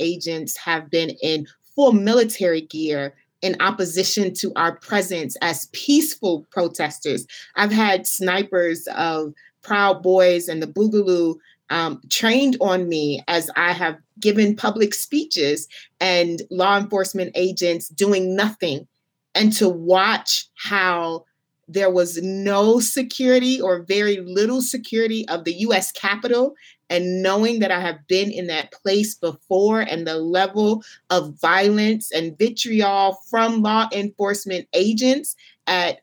agents 0.01 0.57
have 0.57 0.91
been 0.91 1.11
in 1.23 1.47
full 1.79 1.93
military 1.93 2.63
gear 2.63 3.15
in 3.41 3.55
opposition 3.61 4.35
to 4.35 4.53
our 4.57 4.75
presence 4.79 5.37
as 5.43 5.67
peaceful 5.67 6.45
protesters. 6.51 7.25
I've 7.55 7.71
had 7.71 8.05
snipers 8.05 8.89
of 8.97 9.33
Proud 9.63 10.03
Boys 10.03 10.49
and 10.49 10.61
the 10.61 10.67
Boogaloo 10.67 11.37
um, 11.71 12.01
trained 12.11 12.57
on 12.61 12.89
me 12.89 13.23
as 13.29 13.49
I 13.55 13.73
have 13.75 13.97
given 14.19 14.57
public 14.57 14.93
speeches 14.93 15.69
and 16.01 16.43
law 16.51 16.77
enforcement 16.77 17.31
agents 17.37 17.89
doing 17.91 18.35
nothing. 18.35 18.89
And 19.37 19.53
to 19.53 19.69
watch 19.69 20.49
how 20.57 21.27
there 21.69 21.91
was 21.91 22.17
no 22.23 22.81
security 22.81 23.61
or 23.61 23.83
very 23.83 24.21
little 24.21 24.63
security 24.63 25.29
of 25.29 25.45
the 25.45 25.53
US 25.55 25.93
Capitol 25.93 26.55
and 26.91 27.23
knowing 27.23 27.59
that 27.61 27.71
I 27.71 27.81
have 27.81 28.07
been 28.09 28.31
in 28.31 28.47
that 28.47 28.73
place 28.73 29.15
before 29.15 29.83
and 29.83 30.07
the 30.07 30.17
level 30.17 30.83
of 31.11 31.39
violence 31.39 32.11
and 32.11 32.37
vitriol 32.39 33.19
from 33.29 33.63
law 33.63 33.89
enforcement 33.93 34.67
agents 34.73 35.37
at 35.67 36.01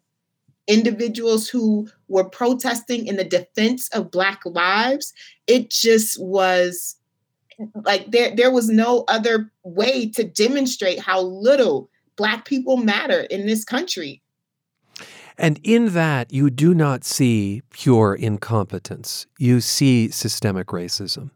individuals 0.67 1.47
who 1.47 1.87
were 2.07 2.29
protesting 2.29 3.07
in 3.07 3.17
the 3.17 3.23
defense 3.23 3.87
of 3.89 4.11
Black 4.11 4.41
lives, 4.45 5.13
it 5.47 5.69
just 5.69 6.21
was 6.21 6.95
like 7.83 8.11
there, 8.11 8.35
there 8.35 8.51
was 8.51 8.69
no 8.69 9.05
other 9.07 9.51
way 9.63 10.09
to 10.09 10.23
demonstrate 10.23 10.99
how 10.99 11.21
little 11.21 11.89
Black 12.15 12.45
people 12.45 12.77
matter 12.77 13.21
in 13.21 13.45
this 13.45 13.63
country. 13.63 14.21
And 15.37 15.59
in 15.63 15.93
that, 15.93 16.31
you 16.31 16.49
do 16.49 16.73
not 16.73 17.03
see 17.03 17.61
pure 17.71 18.15
incompetence. 18.15 19.27
You 19.37 19.61
see 19.61 20.09
systemic 20.09 20.67
racism. 20.67 21.31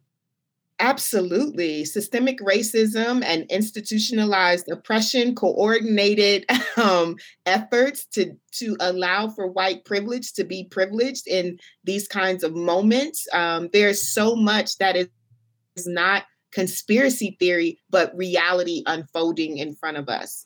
Absolutely. 0.81 1.83
Systemic 1.83 2.39
racism 2.39 3.21
and 3.25 3.45
institutionalized 3.51 4.69
oppression, 4.69 5.35
coordinated 5.35 6.45
um, 6.77 7.17
efforts 7.45 8.05
to, 8.13 8.33
to 8.53 8.77
allow 8.79 9.27
for 9.27 9.47
white 9.47 9.83
privilege 9.83 10.31
to 10.33 10.45
be 10.45 10.63
privileged 10.63 11.27
in 11.27 11.59
these 11.83 12.07
kinds 12.07 12.43
of 12.45 12.55
moments. 12.55 13.27
Um, 13.33 13.69
there's 13.73 14.01
so 14.01 14.37
much 14.37 14.77
that 14.77 14.95
is 14.95 15.09
not 15.85 16.23
conspiracy 16.51 17.35
theory, 17.39 17.77
but 17.89 18.15
reality 18.15 18.83
unfolding 18.85 19.57
in 19.57 19.75
front 19.75 19.97
of 19.97 20.07
us. 20.07 20.45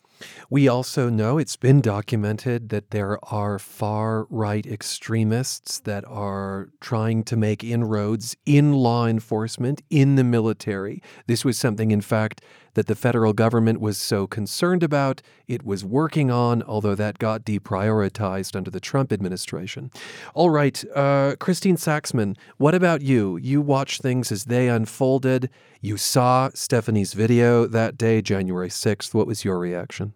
We 0.50 0.68
also 0.68 1.10
know 1.10 1.38
it's 1.38 1.56
been 1.56 1.82
documented 1.82 2.70
that 2.70 2.92
there 2.92 3.18
are 3.34 3.60
far 3.60 4.26
right 4.30 4.66
extremists 4.66 5.80
that 5.82 6.04
are 6.06 6.70
trying 6.80 7.24
to 7.26 7.36
make 7.36 7.64
inroads 7.64 8.36
in 8.46 8.74
law 8.74 9.08
enforcement, 9.08 9.82
in 9.90 10.16
the 10.16 10.24
military. 10.24 11.02
This 11.28 11.44
was 11.44 11.58
something, 11.58 11.92
in 11.92 12.02
fact, 12.02 12.42
that 12.74 12.88
the 12.88 12.96
federal 12.96 13.34
government 13.34 13.80
was 13.80 13.98
so 13.98 14.28
concerned 14.28 14.84
about, 14.84 15.22
it 15.48 15.64
was 15.64 15.84
working 15.86 16.32
on, 16.32 16.64
although 16.64 16.96
that 16.96 17.20
got 17.20 17.44
deprioritized 17.44 18.56
under 18.56 18.72
the 18.72 18.80
Trump 18.80 19.12
administration. 19.12 19.92
All 20.34 20.50
right, 20.50 20.84
uh, 20.96 21.36
Christine 21.40 21.78
Saxman, 21.78 22.36
what 22.58 22.76
about 22.76 23.02
you? 23.02 23.38
You 23.38 23.62
watched 23.62 24.02
things 24.02 24.32
as 24.32 24.46
they 24.46 24.70
unfolded. 24.70 25.50
You 25.82 25.98
saw 25.98 26.50
Stephany's 26.54 27.14
video 27.14 27.68
that 27.68 27.98
day, 27.98 28.22
January 28.22 28.70
6th. 28.70 29.14
What 29.14 29.28
was 29.28 29.46
your 29.46 29.60
reaction? 29.60 30.14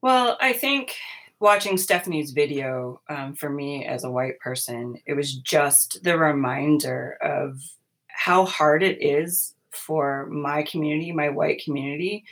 Well, 0.00 0.36
I 0.40 0.52
think 0.52 0.94
watching 1.40 1.76
Stephany's 1.76 2.30
video 2.30 3.00
um, 3.08 3.34
for 3.34 3.50
me 3.50 3.84
as 3.84 4.04
a 4.04 4.10
white 4.10 4.38
person, 4.38 4.96
it 5.06 5.14
was 5.14 5.34
just 5.34 6.02
the 6.04 6.16
reminder 6.16 7.18
of 7.20 7.60
how 8.06 8.44
hard 8.44 8.82
it 8.82 9.02
is 9.02 9.55
for 9.76 10.26
my 10.26 10.62
community, 10.62 11.12
my 11.12 11.28
white 11.28 11.62
community, 11.64 12.24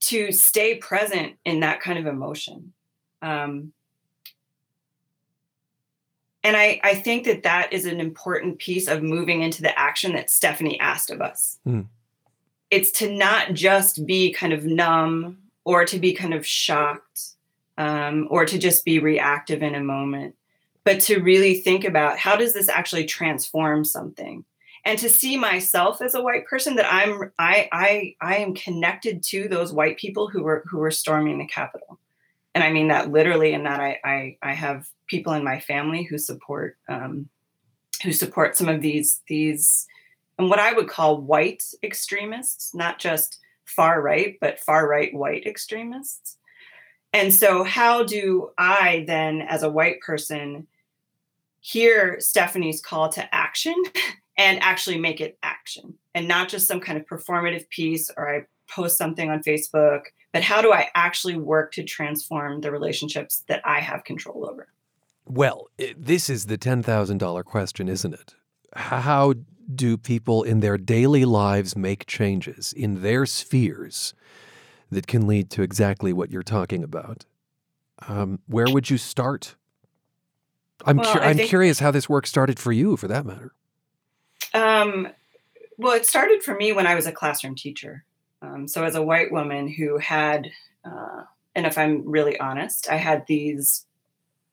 to 0.00 0.32
stay 0.32 0.76
present 0.76 1.36
in 1.44 1.60
that 1.60 1.80
kind 1.80 1.98
of 1.98 2.06
emotion. 2.06 2.72
Um, 3.22 3.72
and 6.42 6.56
I, 6.56 6.80
I 6.82 6.94
think 6.94 7.24
that 7.24 7.42
that 7.42 7.72
is 7.72 7.84
an 7.84 8.00
important 8.00 8.58
piece 8.58 8.88
of 8.88 9.02
moving 9.02 9.42
into 9.42 9.62
the 9.62 9.78
action 9.78 10.12
that 10.14 10.28
Stephany 10.28 10.78
asked 10.80 11.10
of 11.10 11.20
us. 11.20 11.58
Mm. 11.66 11.86
It's 12.70 12.90
to 12.92 13.12
not 13.12 13.52
just 13.52 14.06
be 14.06 14.32
kind 14.32 14.52
of 14.52 14.64
numb 14.64 15.38
or 15.64 15.84
to 15.84 15.98
be 15.98 16.14
kind 16.14 16.32
of 16.32 16.46
shocked 16.46 17.34
um, 17.76 18.26
or 18.30 18.46
to 18.46 18.58
just 18.58 18.84
be 18.84 18.98
reactive 18.98 19.62
in 19.62 19.74
a 19.74 19.80
moment, 19.80 20.34
but 20.84 21.00
to 21.02 21.20
really 21.20 21.60
think 21.60 21.84
about 21.84 22.18
how 22.18 22.36
does 22.36 22.54
this 22.54 22.68
actually 22.68 23.04
transform 23.04 23.84
something? 23.84 24.44
And 24.84 24.98
to 24.98 25.10
see 25.10 25.36
myself 25.36 26.00
as 26.00 26.14
a 26.14 26.22
white 26.22 26.46
person 26.46 26.76
that 26.76 26.92
I'm 26.92 27.32
I 27.38 27.68
I 27.72 28.14
I 28.20 28.36
am 28.36 28.54
connected 28.54 29.22
to 29.24 29.48
those 29.48 29.72
white 29.72 29.98
people 29.98 30.28
who 30.28 30.42
were 30.42 30.64
who 30.68 30.78
were 30.78 30.90
storming 30.90 31.38
the 31.38 31.46
Capitol, 31.46 31.98
and 32.54 32.64
I 32.64 32.72
mean 32.72 32.88
that 32.88 33.10
literally, 33.10 33.52
in 33.52 33.64
that 33.64 33.80
I 33.80 34.00
I, 34.04 34.36
I 34.42 34.54
have 34.54 34.88
people 35.06 35.34
in 35.34 35.44
my 35.44 35.60
family 35.60 36.04
who 36.04 36.16
support 36.16 36.78
um, 36.88 37.28
who 38.02 38.12
support 38.12 38.56
some 38.56 38.68
of 38.68 38.80
these 38.80 39.20
these 39.28 39.86
and 40.40 40.48
what 40.48 40.58
I 40.58 40.72
would 40.72 40.88
call 40.88 41.20
white 41.20 41.62
extremists, 41.82 42.74
not 42.74 42.98
just 42.98 43.40
far 43.66 44.00
right, 44.00 44.38
but 44.40 44.58
far 44.58 44.88
right 44.88 45.12
white 45.12 45.46
extremists. 45.46 46.38
And 47.12 47.34
so, 47.34 47.62
how 47.62 48.04
do 48.04 48.50
I 48.56 49.04
then, 49.06 49.42
as 49.42 49.62
a 49.62 49.70
white 49.70 50.00
person, 50.00 50.66
hear 51.60 52.18
Stephany's 52.20 52.80
call 52.80 53.10
to 53.10 53.34
action 53.34 53.74
and 54.40 54.58
actually 54.62 54.98
make 54.98 55.20
it 55.20 55.38
action 55.42 55.92
and 56.14 56.26
not 56.26 56.48
just 56.48 56.66
some 56.66 56.80
kind 56.80 56.98
of 56.98 57.04
performative 57.04 57.68
piece 57.68 58.10
or 58.16 58.34
I 58.34 58.46
post 58.70 58.96
something 58.96 59.28
on 59.30 59.42
Facebook, 59.42 60.04
but 60.32 60.42
how 60.42 60.62
do 60.62 60.72
I 60.72 60.88
actually 60.94 61.36
work 61.36 61.72
to 61.72 61.84
transform 61.84 62.62
the 62.62 62.70
relationships 62.70 63.44
that 63.48 63.60
I 63.66 63.80
have 63.80 64.04
control 64.04 64.48
over? 64.48 64.68
Well, 65.26 65.66
this 65.94 66.30
is 66.30 66.46
the 66.46 66.56
$10,000 66.56 67.44
question, 67.44 67.88
isn't 67.88 68.14
it? 68.14 68.34
How 68.74 69.34
do 69.74 69.98
people 69.98 70.42
in 70.42 70.60
their 70.60 70.78
daily 70.78 71.26
lives 71.26 71.76
make 71.76 72.06
changes 72.06 72.72
in 72.72 73.02
their 73.02 73.26
spheres 73.26 74.14
that 74.90 75.06
can 75.06 75.26
lead 75.26 75.50
to 75.50 75.62
exactly 75.62 76.14
what 76.14 76.30
you're 76.30 76.42
talking 76.42 76.82
about? 76.82 77.26
Um, 78.08 78.38
where 78.46 78.66
would 78.70 78.88
you 78.88 78.96
start? 78.96 79.56
I'm, 80.86 80.96
well, 80.96 81.12
cu- 81.12 81.20
I'm 81.20 81.36
think- 81.36 81.50
curious 81.50 81.80
how 81.80 81.90
this 81.90 82.08
work 82.08 82.26
started 82.26 82.58
for 82.58 82.72
you, 82.72 82.96
for 82.96 83.06
that 83.06 83.26
matter. 83.26 83.52
Um, 84.54 85.08
well, 85.78 85.94
it 85.94 86.06
started 86.06 86.42
for 86.42 86.54
me 86.54 86.72
when 86.72 86.86
I 86.86 86.94
was 86.94 87.06
a 87.06 87.12
classroom 87.12 87.54
teacher. 87.54 88.04
Um, 88.42 88.68
so, 88.68 88.84
as 88.84 88.94
a 88.94 89.02
white 89.02 89.32
woman 89.32 89.68
who 89.68 89.98
had, 89.98 90.50
uh, 90.84 91.22
and 91.54 91.66
if 91.66 91.78
I'm 91.78 92.08
really 92.08 92.38
honest, 92.38 92.90
I 92.90 92.96
had 92.96 93.24
these 93.26 93.86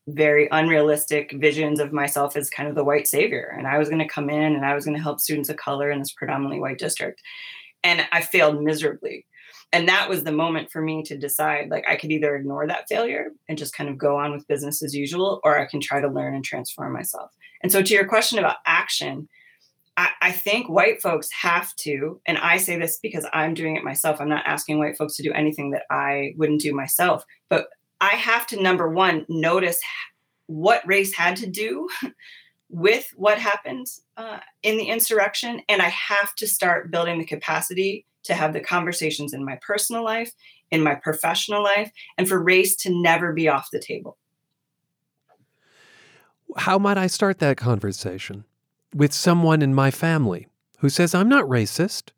very 0.07 0.47
unrealistic 0.51 1.33
visions 1.33 1.79
of 1.79 1.91
myself 1.91 2.37
as 2.37 2.49
kind 2.49 2.69
of 2.69 2.75
the 2.75 2.83
white 2.83 3.07
savior. 3.07 3.53
And 3.57 3.67
I 3.67 3.77
was 3.77 3.89
going 3.89 3.99
to 3.99 4.07
come 4.07 4.29
in 4.29 4.55
and 4.55 4.65
I 4.65 4.73
was 4.73 4.85
going 4.85 4.95
to 4.95 5.03
help 5.03 5.19
students 5.19 5.49
of 5.49 5.57
color 5.57 5.91
in 5.91 5.99
this 5.99 6.13
predominantly 6.13 6.61
white 6.61 6.77
district. 6.77 7.21
And 7.83 8.07
I 8.11 8.21
failed 8.21 8.63
miserably. 8.63 9.25
And 9.73 9.89
that 9.89 10.07
was 10.07 10.23
the 10.23 10.31
moment 10.31 10.71
for 10.71 10.81
me 10.81 11.03
to 11.03 11.17
decide 11.17 11.69
like 11.69 11.85
I 11.89 11.97
could 11.97 12.11
either 12.11 12.37
ignore 12.37 12.67
that 12.67 12.87
failure 12.87 13.31
and 13.49 13.57
just 13.57 13.75
kind 13.75 13.89
of 13.89 13.97
go 13.97 14.15
on 14.15 14.31
with 14.31 14.47
business 14.47 14.81
as 14.81 14.95
usual, 14.95 15.41
or 15.43 15.59
I 15.59 15.65
can 15.65 15.81
try 15.81 15.99
to 15.99 16.07
learn 16.07 16.35
and 16.35 16.43
transform 16.43 16.93
myself. 16.93 17.31
And 17.61 17.69
so, 17.69 17.81
to 17.81 17.93
your 17.93 18.07
question 18.07 18.39
about 18.39 18.57
action, 18.65 19.27
I, 19.97 20.09
I 20.21 20.31
think 20.31 20.69
white 20.69 21.01
folks 21.01 21.29
have 21.31 21.75
to, 21.77 22.21
and 22.27 22.37
I 22.37 22.57
say 22.57 22.77
this 22.77 22.99
because 23.01 23.25
I'm 23.33 23.55
doing 23.55 23.75
it 23.75 23.83
myself. 23.83 24.21
I'm 24.21 24.29
not 24.29 24.45
asking 24.45 24.77
white 24.77 24.95
folks 24.95 25.15
to 25.15 25.23
do 25.23 25.33
anything 25.33 25.71
that 25.71 25.83
I 25.89 26.33
wouldn't 26.37 26.61
do 26.61 26.73
myself, 26.73 27.25
but 27.49 27.67
I 27.99 28.09
have 28.09 28.45
to, 28.47 28.61
number 28.61 28.87
one, 28.87 29.25
notice 29.27 29.79
what 30.45 30.85
race 30.85 31.15
had 31.15 31.35
to 31.37 31.47
do 31.47 31.89
with 32.69 33.07
what 33.15 33.39
happened 33.39 33.87
uh, 34.17 34.39
in 34.61 34.77
the 34.77 34.85
insurrection. 34.85 35.61
And 35.67 35.81
I 35.81 35.89
have 35.89 36.35
to 36.35 36.47
start 36.47 36.91
building 36.91 37.17
the 37.17 37.25
capacity 37.25 38.05
to 38.23 38.35
have 38.35 38.53
the 38.53 38.59
conversations 38.59 39.33
in 39.33 39.43
my 39.43 39.57
personal 39.61 40.03
life, 40.03 40.31
in 40.69 40.83
my 40.83 40.93
professional 40.93 41.63
life, 41.63 41.91
and 42.17 42.27
for 42.27 42.41
race 42.41 42.75
to 42.75 42.91
never 42.91 43.33
be 43.33 43.49
off 43.49 43.69
the 43.71 43.79
table. 43.79 44.17
How 46.55 46.77
might 46.77 46.97
I 46.97 47.07
start 47.07 47.39
that 47.39 47.57
conversation? 47.57 48.43
With 48.97 49.13
someone 49.13 49.61
in 49.61 49.75
my 49.75 49.91
family 49.91 50.47
who 50.79 50.89
says 50.89 51.13
I'm 51.13 51.29
not 51.29 51.45
racist. 51.45 52.09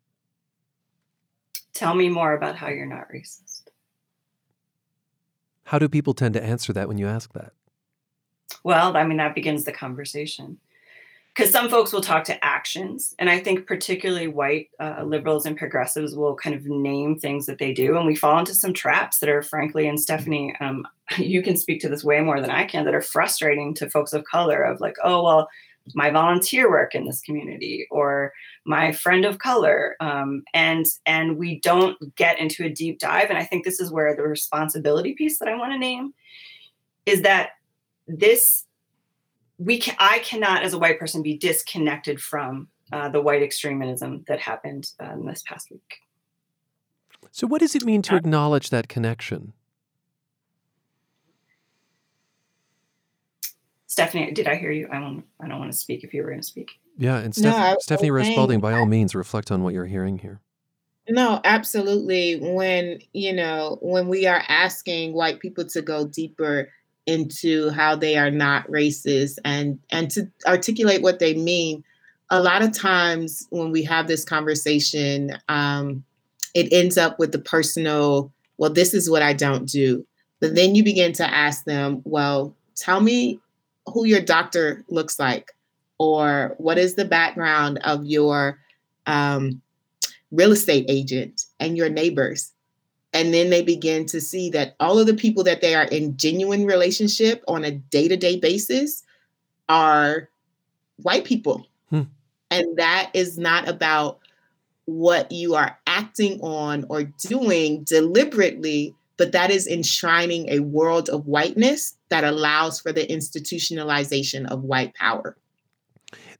Tell 1.74 1.94
me 1.94 2.08
more 2.08 2.32
about 2.32 2.56
how 2.56 2.68
you're 2.68 2.86
not 2.86 3.10
racist. 3.14 3.64
How 5.64 5.78
do 5.78 5.90
people 5.90 6.14
tend 6.14 6.32
to 6.34 6.42
answer 6.42 6.72
that 6.72 6.88
when 6.88 6.96
you 6.96 7.06
ask 7.06 7.34
that? 7.34 7.52
Well, 8.64 8.96
I 8.96 9.04
mean, 9.04 9.18
that 9.18 9.34
begins 9.34 9.64
the 9.64 9.72
conversation. 9.72 10.56
Because 11.34 11.52
some 11.52 11.68
folks 11.68 11.92
will 11.92 12.00
talk 12.00 12.24
to 12.24 12.42
actions. 12.42 13.14
And 13.18 13.28
I 13.28 13.40
think, 13.40 13.66
particularly 13.66 14.28
white 14.28 14.70
uh, 14.80 15.02
liberals 15.04 15.44
and 15.44 15.58
progressives 15.58 16.16
will 16.16 16.34
kind 16.34 16.56
of 16.56 16.64
name 16.64 17.18
things 17.18 17.44
that 17.44 17.58
they 17.58 17.74
do. 17.74 17.98
And 17.98 18.06
we 18.06 18.16
fall 18.16 18.38
into 18.38 18.54
some 18.54 18.72
traps 18.72 19.18
that 19.18 19.28
are, 19.28 19.42
frankly, 19.42 19.86
and 19.86 19.98
Stephany, 19.98 20.58
um, 20.62 20.88
you 21.18 21.42
can 21.42 21.58
speak 21.58 21.82
to 21.82 21.90
this 21.90 22.02
way 22.02 22.22
more 22.22 22.40
than 22.40 22.50
I 22.50 22.64
can, 22.64 22.86
that 22.86 22.94
are 22.94 23.02
frustrating 23.02 23.74
to 23.74 23.90
folks 23.90 24.14
of 24.14 24.24
color 24.24 24.62
of 24.62 24.80
like, 24.80 24.96
oh, 25.04 25.22
well, 25.22 25.48
my 25.94 26.10
volunteer 26.10 26.70
work 26.70 26.94
in 26.94 27.04
this 27.04 27.20
community 27.20 27.86
or 27.90 28.32
my 28.64 28.92
friend 28.92 29.24
of 29.24 29.38
color 29.38 29.96
um, 30.00 30.42
and 30.54 30.86
and 31.06 31.36
we 31.36 31.60
don't 31.60 32.14
get 32.16 32.38
into 32.38 32.64
a 32.64 32.68
deep 32.68 32.98
dive 32.98 33.28
and 33.28 33.38
i 33.38 33.44
think 33.44 33.64
this 33.64 33.80
is 33.80 33.90
where 33.90 34.14
the 34.14 34.22
responsibility 34.22 35.14
piece 35.14 35.38
that 35.38 35.48
i 35.48 35.56
want 35.56 35.72
to 35.72 35.78
name 35.78 36.12
is 37.06 37.22
that 37.22 37.50
this 38.06 38.66
we 39.58 39.78
can 39.78 39.96
i 39.98 40.18
cannot 40.20 40.62
as 40.62 40.72
a 40.72 40.78
white 40.78 40.98
person 40.98 41.22
be 41.22 41.36
disconnected 41.36 42.20
from 42.20 42.68
uh, 42.92 43.08
the 43.08 43.20
white 43.20 43.42
extremism 43.42 44.24
that 44.26 44.40
happened 44.40 44.90
um, 44.98 45.24
this 45.24 45.42
past 45.46 45.70
week. 45.70 46.00
So 47.30 47.46
what 47.46 47.60
does 47.60 47.76
it 47.76 47.84
mean 47.84 48.02
to 48.02 48.16
acknowledge 48.16 48.70
that 48.70 48.88
connection 48.88 49.52
Stephany, 53.90 54.32
did 54.32 54.46
I 54.46 54.54
hear 54.54 54.70
you? 54.70 54.88
I 54.90 55.00
don't. 55.00 55.24
I 55.42 55.48
don't 55.48 55.58
want 55.58 55.72
to 55.72 55.76
speak 55.76 56.04
if 56.04 56.14
you 56.14 56.22
were 56.22 56.28
going 56.28 56.40
to 56.40 56.46
speak. 56.46 56.78
Yeah, 56.96 57.18
and 57.18 57.34
Steph- 57.34 57.44
no, 57.44 57.76
Stephany 57.82 58.12
Rose 58.12 58.28
Spaulding, 58.28 58.60
by 58.60 58.72
all 58.72 58.86
means, 58.86 59.14
reflect 59.14 59.50
on 59.50 59.64
what 59.64 59.74
you're 59.74 59.86
hearing 59.86 60.18
here. 60.18 60.40
No, 61.08 61.40
absolutely. 61.42 62.36
When 62.36 63.00
you 63.12 63.32
know, 63.32 63.78
when 63.82 64.06
we 64.06 64.26
are 64.26 64.44
asking 64.48 65.12
white 65.12 65.40
people 65.40 65.64
to 65.64 65.82
go 65.82 66.06
deeper 66.06 66.70
into 67.06 67.70
how 67.70 67.96
they 67.96 68.16
are 68.16 68.30
not 68.30 68.68
racist 68.68 69.38
and 69.44 69.80
and 69.90 70.08
to 70.12 70.30
articulate 70.46 71.02
what 71.02 71.18
they 71.18 71.34
mean, 71.34 71.82
a 72.30 72.40
lot 72.40 72.62
of 72.62 72.72
times 72.72 73.48
when 73.50 73.72
we 73.72 73.82
have 73.82 74.06
this 74.06 74.24
conversation, 74.24 75.36
um, 75.48 76.04
it 76.54 76.72
ends 76.72 76.96
up 76.96 77.18
with 77.18 77.32
the 77.32 77.40
personal. 77.40 78.32
Well, 78.56 78.70
this 78.70 78.94
is 78.94 79.10
what 79.10 79.22
I 79.22 79.32
don't 79.32 79.66
do. 79.66 80.06
But 80.38 80.54
then 80.54 80.76
you 80.76 80.84
begin 80.84 81.12
to 81.14 81.28
ask 81.28 81.64
them, 81.64 82.02
well, 82.04 82.54
tell 82.76 83.00
me 83.00 83.40
who 83.90 84.04
your 84.04 84.20
doctor 84.20 84.84
looks 84.88 85.18
like 85.18 85.52
or 85.98 86.54
what 86.58 86.78
is 86.78 86.94
the 86.94 87.04
background 87.04 87.78
of 87.84 88.04
your 88.04 88.58
um, 89.06 89.60
real 90.30 90.52
estate 90.52 90.86
agent 90.88 91.44
and 91.58 91.76
your 91.76 91.88
neighbors 91.88 92.52
and 93.12 93.34
then 93.34 93.50
they 93.50 93.62
begin 93.62 94.06
to 94.06 94.20
see 94.20 94.50
that 94.50 94.76
all 94.78 94.98
of 94.98 95.06
the 95.06 95.14
people 95.14 95.42
that 95.42 95.60
they 95.60 95.74
are 95.74 95.84
in 95.84 96.16
genuine 96.16 96.64
relationship 96.64 97.42
on 97.48 97.64
a 97.64 97.72
day-to-day 97.72 98.38
basis 98.38 99.02
are 99.68 100.28
white 100.96 101.24
people 101.24 101.66
Hmm. 101.90 102.02
and 102.50 102.78
that 102.78 103.10
is 103.14 103.36
not 103.36 103.68
about 103.68 104.20
what 104.84 105.30
you 105.32 105.54
are 105.54 105.78
acting 105.86 106.40
on 106.40 106.84
or 106.88 107.04
doing 107.04 107.84
deliberately 107.84 108.94
but 109.20 109.32
that 109.32 109.50
is 109.50 109.66
enshrining 109.66 110.48
a 110.48 110.60
world 110.60 111.10
of 111.10 111.26
whiteness 111.26 111.98
that 112.08 112.24
allows 112.24 112.80
for 112.80 112.90
the 112.90 113.06
institutionalization 113.06 114.46
of 114.50 114.62
white 114.62 114.94
power 114.94 115.36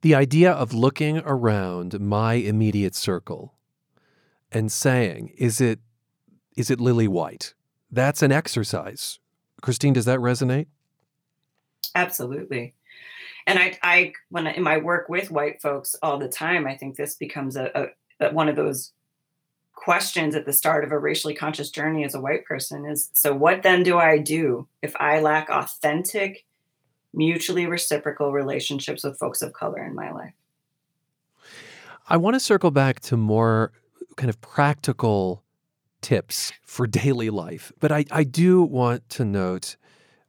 The 0.00 0.14
idea 0.14 0.50
of 0.50 0.72
looking 0.72 1.18
around 1.18 2.00
my 2.00 2.34
immediate 2.34 2.94
circle 2.94 3.52
and 4.50 4.72
saying, 4.72 5.34
is 5.36 5.60
it 5.60 5.78
is 6.56 6.70
it 6.70 6.80
lily 6.80 7.06
white? 7.06 7.52
That's 7.90 8.22
an 8.22 8.32
exercise. 8.32 9.18
Christine, 9.60 9.92
does 9.92 10.06
that 10.06 10.18
resonate? 10.20 10.68
Absolutely. 11.94 12.74
And 13.46 13.58
I, 13.58 13.78
I, 13.82 14.12
when 14.30 14.46
I, 14.46 14.52
in 14.52 14.62
my 14.62 14.78
work 14.78 15.08
with 15.08 15.30
white 15.30 15.60
folks 15.60 15.96
all 16.02 16.18
the 16.18 16.28
time, 16.28 16.66
I 16.66 16.76
think 16.76 16.96
this 16.96 17.16
becomes 17.16 17.56
a, 17.56 17.70
a, 18.20 18.26
a 18.26 18.32
one 18.32 18.48
of 18.48 18.56
those 18.56 18.92
questions 19.80 20.34
at 20.34 20.44
the 20.44 20.52
start 20.52 20.84
of 20.84 20.92
a 20.92 20.98
racially 20.98 21.34
conscious 21.34 21.70
journey 21.70 22.04
as 22.04 22.14
a 22.14 22.20
white 22.20 22.44
person 22.44 22.84
is 22.84 23.10
so 23.14 23.34
what 23.34 23.62
then 23.62 23.82
do 23.82 23.98
I 23.98 24.18
do 24.18 24.68
if 24.82 24.94
I 24.96 25.20
lack 25.20 25.48
authentic, 25.48 26.44
mutually 27.14 27.66
reciprocal 27.66 28.30
relationships 28.30 29.04
with 29.04 29.18
folks 29.18 29.40
of 29.40 29.54
color 29.54 29.82
in 29.82 29.94
my 29.94 30.12
life? 30.12 30.34
I 32.06 32.18
want 32.18 32.34
to 32.34 32.40
circle 32.40 32.70
back 32.70 33.00
to 33.00 33.16
more 33.16 33.72
kind 34.16 34.28
of 34.28 34.38
practical 34.42 35.42
tips 36.02 36.52
for 36.66 36.86
daily 37.02 37.30
life, 37.30 37.72
but 37.80 37.90
I, 37.90 38.04
I 38.10 38.24
do 38.24 38.62
want 38.62 39.08
to 39.10 39.24
note, 39.24 39.76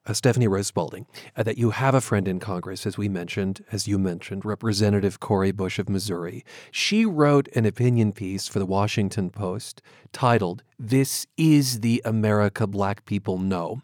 uh, 0.06 0.14
Stephany 0.14 0.50
Rose 0.50 0.68
Spaulding, 0.68 1.06
uh, 1.36 1.44
that 1.44 1.58
you 1.58 1.72
have 1.72 1.94
a 1.94 2.02
friend 2.02 2.28
in 2.28 2.40
Congress, 2.40 2.86
as 2.86 2.98
we 2.98 3.08
mentioned, 3.08 3.64
as 3.72 3.88
you 3.88 4.00
mentioned, 4.00 4.46
Representative 4.46 5.20
Cori 5.20 5.52
Bush 5.52 5.80
of 5.80 5.90
Missouri. 5.90 6.44
She 6.72 7.06
wrote 7.06 7.48
an 7.56 7.66
opinion 7.66 8.12
piece 8.12 8.48
for 8.48 8.60
the 8.60 8.66
Washington 8.66 9.30
Post 9.30 9.82
titled, 10.12 10.64
This 10.80 11.28
is 11.38 11.82
the 11.82 12.02
America 12.06 12.66
Black 12.68 13.06
People 13.06 13.38
Know. 13.38 13.82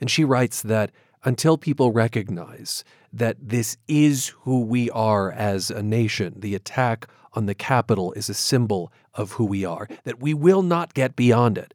And 0.00 0.10
she 0.10 0.24
writes 0.24 0.62
that 0.62 0.90
until 1.22 1.58
people 1.58 1.92
recognize 1.92 2.82
that 3.12 3.36
this 3.40 3.76
is 3.86 4.28
who 4.40 4.62
we 4.62 4.90
are 4.90 5.30
as 5.32 5.70
a 5.70 5.82
nation, 5.82 6.34
the 6.38 6.54
attack 6.54 7.06
on 7.34 7.46
the 7.46 7.54
Capitol 7.54 8.12
is 8.12 8.28
a 8.28 8.34
symbol 8.34 8.92
of 9.14 9.32
who 9.32 9.44
we 9.44 9.64
are, 9.64 9.88
that 10.04 10.20
we 10.20 10.34
will 10.34 10.62
not 10.62 10.94
get 10.94 11.16
beyond 11.16 11.58
it. 11.58 11.74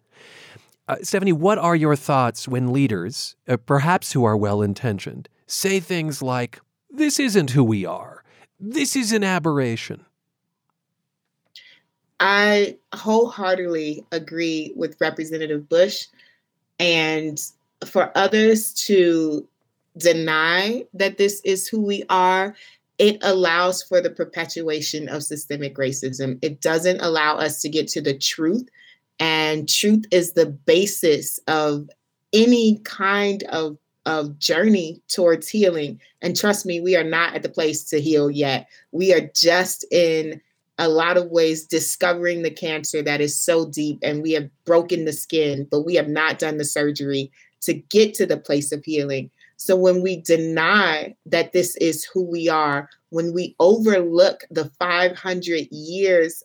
Uh, 0.87 0.95
Stephany, 0.97 1.33
what 1.33 1.57
are 1.57 1.75
your 1.75 1.95
thoughts 1.95 2.47
when 2.47 2.71
leaders, 2.71 3.35
uh, 3.47 3.57
perhaps 3.57 4.11
who 4.11 4.23
are 4.23 4.37
well 4.37 4.61
intentioned, 4.61 5.27
say 5.47 5.79
things 5.79 6.21
like, 6.21 6.59
This 6.89 7.19
isn't 7.19 7.51
who 7.51 7.63
we 7.63 7.85
are, 7.85 8.23
this 8.59 8.95
is 8.95 9.11
an 9.11 9.23
aberration? 9.23 10.05
I 12.19 12.77
wholeheartedly 12.93 14.05
agree 14.11 14.71
with 14.75 14.99
Representative 15.01 15.67
Bush. 15.67 16.07
And 16.79 17.41
for 17.85 18.11
others 18.15 18.73
to 18.85 19.47
deny 19.97 20.85
that 20.93 21.17
this 21.17 21.41
is 21.43 21.67
who 21.67 21.81
we 21.81 22.03
are, 22.09 22.55
it 22.97 23.17
allows 23.21 23.83
for 23.83 23.99
the 23.99 24.09
perpetuation 24.09 25.09
of 25.09 25.23
systemic 25.23 25.75
racism. 25.75 26.39
It 26.41 26.61
doesn't 26.61 27.01
allow 27.01 27.35
us 27.35 27.61
to 27.61 27.69
get 27.69 27.87
to 27.89 28.01
the 28.01 28.17
truth. 28.17 28.67
And 29.19 29.69
truth 29.69 30.05
is 30.11 30.33
the 30.33 30.45
basis 30.45 31.39
of 31.47 31.89
any 32.33 32.79
kind 32.79 33.43
of, 33.43 33.77
of 34.05 34.37
journey 34.39 35.01
towards 35.07 35.47
healing. 35.47 35.99
And 36.21 36.35
trust 36.35 36.65
me, 36.65 36.81
we 36.81 36.95
are 36.95 37.03
not 37.03 37.35
at 37.35 37.43
the 37.43 37.49
place 37.49 37.83
to 37.85 38.01
heal 38.01 38.29
yet. 38.29 38.67
We 38.91 39.13
are 39.13 39.29
just 39.33 39.85
in 39.91 40.41
a 40.77 40.89
lot 40.89 41.17
of 41.17 41.31
ways 41.31 41.65
discovering 41.65 42.41
the 42.41 42.51
cancer 42.51 43.01
that 43.01 43.21
is 43.21 43.37
so 43.37 43.69
deep 43.69 43.97
and 44.03 44.21
we 44.21 44.33
have 44.33 44.49
broken 44.65 45.05
the 45.05 45.13
skin, 45.13 45.67
but 45.71 45.81
we 45.81 45.95
have 45.95 46.09
not 46.09 46.39
done 46.39 46.57
the 46.57 46.65
surgery 46.65 47.31
to 47.61 47.73
get 47.73 48.13
to 48.15 48.25
the 48.25 48.37
place 48.37 48.71
of 48.71 48.83
healing. 48.83 49.29
So 49.57 49.75
when 49.75 50.01
we 50.01 50.17
deny 50.17 51.15
that 51.25 51.53
this 51.53 51.77
is 51.77 52.03
who 52.03 52.23
we 52.23 52.49
are, 52.49 52.89
when 53.09 53.33
we 53.33 53.55
overlook 53.59 54.43
the 54.51 54.65
500 54.77 55.67
years 55.71 56.43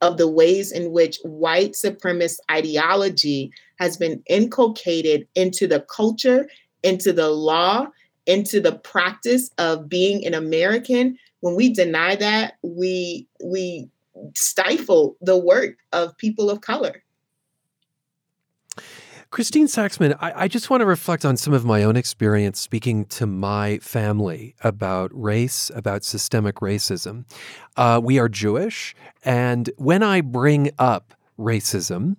of 0.00 0.16
the 0.16 0.28
ways 0.28 0.72
in 0.72 0.92
which 0.92 1.18
white 1.24 1.72
supremacist 1.72 2.38
ideology 2.50 3.52
has 3.78 3.96
been 3.96 4.22
inculcated 4.28 5.26
into 5.34 5.66
the 5.66 5.80
culture, 5.80 6.48
into 6.82 7.12
the 7.12 7.30
law, 7.30 7.86
into 8.26 8.60
the 8.60 8.76
practice 8.78 9.50
of 9.58 9.88
being 9.88 10.24
an 10.26 10.34
American, 10.34 11.18
when 11.40 11.54
we 11.54 11.72
deny 11.72 12.16
that, 12.16 12.54
we 12.62 13.26
we 13.44 13.88
stifle 14.34 15.16
the 15.20 15.38
work 15.38 15.76
of 15.92 16.16
people 16.18 16.50
of 16.50 16.60
color. 16.60 17.02
Christine 19.30 19.66
Saxman, 19.66 20.16
I, 20.20 20.44
I, 20.44 20.48
just 20.48 20.70
want 20.70 20.80
to 20.80 20.86
reflect 20.86 21.26
on 21.26 21.36
some 21.36 21.52
of 21.52 21.62
my 21.62 21.82
own 21.82 21.96
experience 21.96 22.58
speaking 22.58 23.04
to 23.06 23.26
my 23.26 23.78
family 23.80 24.54
about 24.64 25.10
race, 25.12 25.70
about 25.74 26.02
systemic 26.02 26.56
racism. 26.56 27.26
Uh, 27.76 28.00
we 28.02 28.18
are 28.18 28.30
Jewish, 28.30 28.96
and 29.26 29.68
when 29.76 30.02
I 30.02 30.22
bring 30.22 30.70
up 30.78 31.12
racism 31.38 32.16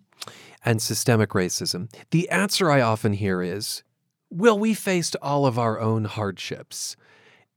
and 0.64 0.80
systemic 0.80 1.32
racism, 1.32 1.92
the 2.12 2.30
answer 2.30 2.70
I 2.70 2.82
often 2.82 3.14
hear 3.14 3.42
is, 3.42 3.82
well, 4.30 4.60
we 4.60 4.76
faced 4.76 5.16
all 5.20 5.48
of 5.48 5.58
our 5.58 5.80
own 5.80 6.06
hardships. 6.06 6.96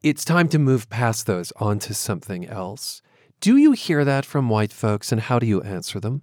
It's 0.02 0.24
time 0.24 0.48
to 0.48 0.58
move 0.58 0.88
past 0.88 1.26
those 1.26 1.52
onto 1.56 1.92
something 1.92 2.46
else. 2.48 3.02
Do 3.40 3.58
you 3.58 3.72
hear 3.72 4.02
that 4.06 4.24
from 4.24 4.48
white 4.48 4.72
folks, 4.72 5.12
and 5.12 5.20
how 5.20 5.38
do 5.38 5.46
you 5.46 5.60
answer 5.60 6.00
them? 6.00 6.22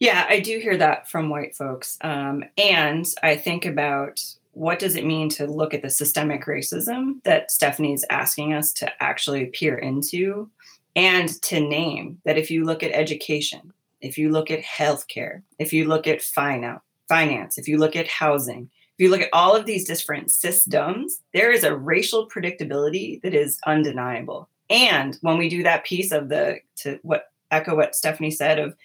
Yeah, 0.00 0.26
I 0.28 0.40
do 0.40 0.58
hear 0.58 0.76
that 0.76 1.08
from 1.10 1.28
white 1.28 1.56
folks. 1.56 1.98
Um, 2.02 2.44
and 2.56 3.06
I 3.22 3.36
think 3.36 3.64
about 3.66 4.22
what 4.52 4.78
does 4.78 4.96
it 4.96 5.04
mean 5.04 5.28
to 5.30 5.46
look 5.46 5.74
at 5.74 5.82
the 5.82 5.90
systemic 5.90 6.46
racism 6.46 7.22
that 7.24 7.50
Stephany's 7.50 8.04
asking 8.10 8.54
us 8.54 8.72
to 8.74 8.90
actually 9.02 9.46
peer 9.46 9.76
into 9.76 10.50
and 10.96 11.40
to 11.42 11.60
name 11.60 12.20
that 12.24 12.38
if 12.38 12.50
you 12.50 12.64
look 12.64 12.82
at 12.82 12.92
education, 12.92 13.72
if 14.00 14.18
you 14.18 14.30
look 14.30 14.50
at 14.50 14.64
healthcare, 14.64 15.42
if 15.58 15.72
you 15.72 15.84
look 15.84 16.06
at 16.06 16.22
finance, 16.22 17.58
if 17.58 17.68
you 17.68 17.78
look 17.78 17.96
at 17.96 18.08
housing, 18.08 18.70
if 18.98 19.04
you 19.04 19.10
look 19.10 19.20
at 19.20 19.28
all 19.32 19.54
of 19.54 19.66
these 19.66 19.86
different 19.86 20.30
systems, 20.30 21.20
there 21.32 21.52
is 21.52 21.62
a 21.62 21.76
racial 21.76 22.28
predictability 22.28 23.22
that 23.22 23.34
is 23.34 23.60
undeniable. 23.66 24.48
And 24.70 25.16
when 25.20 25.38
we 25.38 25.48
do 25.48 25.62
that 25.62 25.84
piece 25.84 26.10
of 26.10 26.28
the 26.28 26.58
to 26.78 26.98
what 27.02 27.30
echo 27.50 27.76
what 27.76 27.92
Stephany 27.92 28.32
said 28.32 28.58
of 28.58 28.76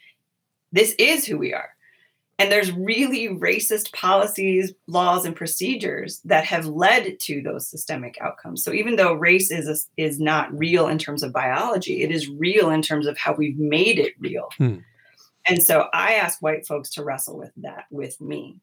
this 0.73 0.93
is 0.99 1.25
who 1.25 1.37
we 1.37 1.53
are. 1.53 1.69
And 2.39 2.51
there's 2.51 2.71
really 2.71 3.29
racist 3.29 3.93
policies, 3.93 4.73
laws, 4.87 5.23
and 5.23 5.35
procedures 5.35 6.19
that 6.25 6.45
have 6.45 6.65
led 6.65 7.19
to 7.21 7.41
those 7.41 7.67
systemic 7.67 8.17
outcomes. 8.19 8.63
So 8.63 8.73
even 8.73 8.95
though 8.95 9.13
race 9.13 9.51
is 9.51 9.67
a, 9.67 10.01
is 10.01 10.19
not 10.19 10.51
real 10.57 10.87
in 10.87 10.97
terms 10.97 11.21
of 11.21 11.31
biology, 11.31 12.01
it 12.01 12.11
is 12.11 12.27
real 12.27 12.71
in 12.71 12.81
terms 12.81 13.05
of 13.05 13.17
how 13.17 13.35
we've 13.35 13.57
made 13.57 13.99
it 13.99 14.15
real. 14.19 14.49
Hmm. 14.57 14.77
And 15.47 15.61
so 15.61 15.87
I 15.93 16.15
ask 16.15 16.41
white 16.41 16.65
folks 16.65 16.89
to 16.91 17.03
wrestle 17.03 17.37
with 17.37 17.51
that 17.57 17.85
with 17.91 18.19
me. 18.19 18.59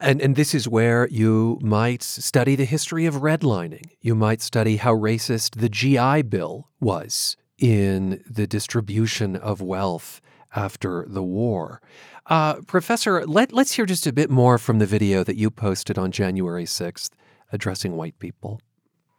And, 0.00 0.20
and 0.20 0.36
this 0.36 0.54
is 0.54 0.68
where 0.68 1.08
you 1.08 1.58
might 1.62 2.02
study 2.02 2.56
the 2.56 2.64
history 2.64 3.06
of 3.06 3.14
redlining. 3.16 3.92
You 4.00 4.14
might 4.14 4.42
study 4.42 4.76
how 4.76 4.94
racist 4.94 5.60
the 5.60 5.68
GI 5.68 6.22
Bill 6.22 6.68
was 6.80 7.36
in 7.58 8.22
the 8.28 8.46
distribution 8.46 9.36
of 9.36 9.62
wealth 9.62 10.20
after 10.56 11.04
the 11.08 11.22
war. 11.22 11.80
Uh, 12.26 12.54
Professor, 12.62 13.24
let, 13.26 13.52
let's 13.52 13.72
hear 13.72 13.86
just 13.86 14.06
a 14.06 14.12
bit 14.12 14.30
more 14.30 14.58
from 14.58 14.78
the 14.78 14.86
video 14.86 15.22
that 15.22 15.36
you 15.36 15.50
posted 15.50 15.98
on 15.98 16.10
January 16.10 16.64
6th 16.64 17.10
addressing 17.52 17.96
white 17.96 18.18
people. 18.18 18.60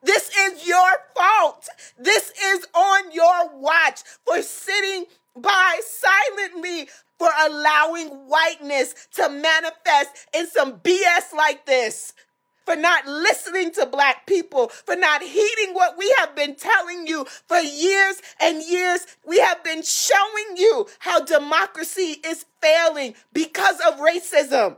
This 0.03 0.29
is 0.35 0.67
your 0.67 0.91
fault. 1.15 1.67
This 1.97 2.31
is 2.31 2.67
on 2.73 3.11
your 3.11 3.57
watch 3.59 4.01
for 4.25 4.41
sitting 4.41 5.05
by 5.35 5.79
silently 5.83 6.89
for 7.17 7.29
allowing 7.45 8.07
whiteness 8.27 9.07
to 9.13 9.29
manifest 9.29 10.27
in 10.33 10.47
some 10.47 10.79
BS 10.79 11.33
like 11.35 11.65
this 11.65 12.13
for 12.68 12.76
not 12.76 13.07
listening 13.07 13.72
to 13.72 13.86
Black 13.86 14.28
people, 14.28 14.68
for 14.68 14.97
not 14.97 15.24
heeding 15.24 15.74
what 15.74 15.97
we 15.97 16.13
have 16.18 16.36
been 16.36 16.53
telling 16.53 17.07
you 17.07 17.24
for 17.47 17.59
years 17.59 18.22
and 18.41 18.61
years. 18.61 19.07
We 19.26 19.39
have 19.39 19.63
been 19.63 19.82
showing 19.82 20.57
you 20.57 20.86
how 20.99 21.22
democracy 21.22 22.18
is 22.26 22.45
failing 22.61 23.15
because 23.32 23.80
of 23.80 23.99
racism. 23.99 24.76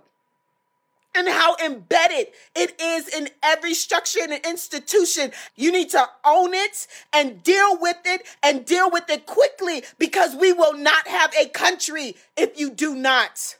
and 1.15 1.27
how 1.27 1.55
embedded 1.65 2.27
it 2.55 2.79
is 2.79 3.07
in 3.07 3.29
every 3.41 3.73
structure 3.73 4.19
and 4.21 4.33
institution. 4.45 5.31
You 5.55 5.71
need 5.71 5.89
to 5.89 6.07
own 6.23 6.53
it 6.53 6.85
and 7.11 7.41
deal 7.41 7.79
with 7.81 7.97
it 8.05 8.21
and 8.43 8.63
deal 8.63 8.91
with 8.91 9.09
it 9.09 9.25
quickly 9.25 9.83
because 9.97 10.35
we 10.35 10.53
will 10.53 10.77
not 10.77 11.07
have 11.07 11.33
a 11.33 11.47
country 11.49 12.15
if 12.37 12.59
you 12.59 12.69
do 12.69 12.93
not. 12.93 13.57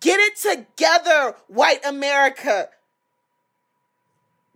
Get 0.00 0.20
it 0.20 0.36
together, 0.36 1.34
white 1.48 1.84
America. 1.84 2.68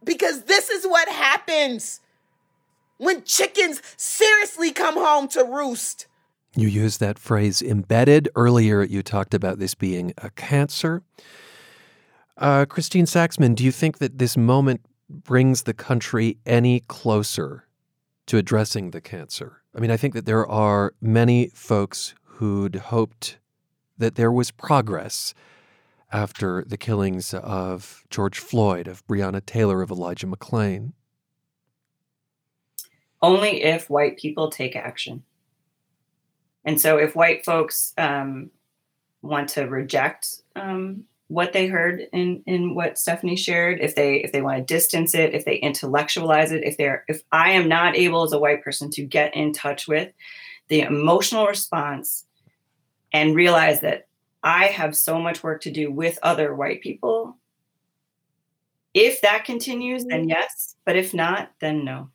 Because 0.04 0.44
this 0.44 0.68
is 0.68 0.84
what 0.84 1.08
happens 1.08 2.00
when 2.98 3.24
chickens 3.24 3.80
seriously 3.96 4.72
come 4.72 4.96
home 4.96 5.28
to 5.28 5.44
roost. 5.44 6.06
You 6.54 6.68
used 6.68 7.00
that 7.00 7.18
phrase 7.18 7.62
embedded. 7.62 8.28
Earlier, 8.36 8.82
you 8.82 9.02
talked 9.02 9.32
about 9.32 9.58
this 9.58 9.74
being 9.74 10.12
a 10.18 10.30
cancer. 10.30 11.02
Uh, 12.36 12.66
Christine 12.66 13.06
Saxman, 13.06 13.54
do 13.54 13.64
you 13.64 13.72
think 13.72 13.98
that 13.98 14.18
this 14.18 14.36
moment 14.36 14.82
brings 15.08 15.62
the 15.62 15.74
country 15.74 16.38
any 16.44 16.80
closer 16.80 17.64
to 18.26 18.36
addressing 18.36 18.90
the 18.90 19.00
cancer? 19.00 19.62
I 19.74 19.80
mean, 19.80 19.90
I 19.90 19.96
think 19.96 20.14
that 20.14 20.26
there 20.26 20.46
are 20.46 20.94
many 21.00 21.48
folks 21.54 22.14
who'd 22.24 22.76
hoped 22.76 23.38
that 24.02 24.16
there 24.16 24.32
was 24.32 24.50
progress 24.50 25.32
after 26.10 26.64
the 26.66 26.76
killings 26.76 27.32
of 27.32 28.04
George 28.10 28.40
Floyd, 28.40 28.88
of 28.88 29.06
Breonna 29.06 29.44
Taylor, 29.46 29.80
of 29.80 29.92
Elijah 29.92 30.26
McClain. 30.26 30.92
Only 33.22 33.62
if 33.62 33.88
white 33.88 34.18
people 34.18 34.50
take 34.50 34.74
action. 34.74 35.22
And 36.64 36.80
so, 36.80 36.98
if 36.98 37.14
white 37.14 37.44
folks 37.44 37.94
um, 37.96 38.50
want 39.22 39.48
to 39.50 39.66
reject 39.66 40.42
um, 40.56 41.04
what 41.28 41.52
they 41.52 41.68
heard 41.68 42.00
in 42.12 42.42
in 42.44 42.74
what 42.74 42.94
Stephany 42.94 43.38
shared, 43.38 43.80
if 43.80 43.94
they 43.94 44.16
if 44.16 44.32
they 44.32 44.42
want 44.42 44.58
to 44.58 44.74
distance 44.74 45.14
it, 45.14 45.32
if 45.32 45.44
they 45.44 45.56
intellectualize 45.56 46.50
it, 46.50 46.64
if 46.64 46.76
they're 46.76 47.04
if 47.06 47.22
I 47.30 47.52
am 47.52 47.68
not 47.68 47.96
able 47.96 48.24
as 48.24 48.32
a 48.32 48.38
white 48.38 48.64
person 48.64 48.90
to 48.90 49.04
get 49.04 49.36
in 49.36 49.52
touch 49.52 49.86
with 49.86 50.12
the 50.68 50.80
emotional 50.80 51.46
response 51.46 52.26
and 53.12 53.34
realize 53.34 53.80
that 53.80 54.08
I 54.42 54.66
have 54.66 54.96
so 54.96 55.20
much 55.20 55.42
work 55.42 55.60
to 55.62 55.70
do 55.70 55.90
with 55.90 56.18
other 56.22 56.54
white 56.54 56.80
people. 56.80 57.36
If 58.94 59.20
that 59.22 59.44
continues, 59.44 60.04
then 60.04 60.22
mm-hmm. 60.22 60.30
yes. 60.30 60.76
But 60.84 60.96
if 60.96 61.14
not, 61.14 61.52
then 61.60 61.84
no. 61.84 62.10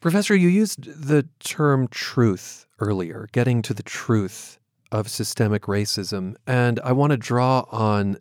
Professor, 0.00 0.34
you 0.34 0.48
used 0.48 0.84
the 0.84 1.26
term 1.40 1.88
truth 1.88 2.66
earlier, 2.78 3.28
getting 3.32 3.62
to 3.62 3.74
the 3.74 3.82
truth 3.82 4.58
of 4.92 5.08
systemic 5.08 5.62
racism. 5.62 6.36
And 6.46 6.80
I 6.80 6.92
want 6.92 7.10
to 7.10 7.16
draw 7.16 7.64
on 7.70 8.18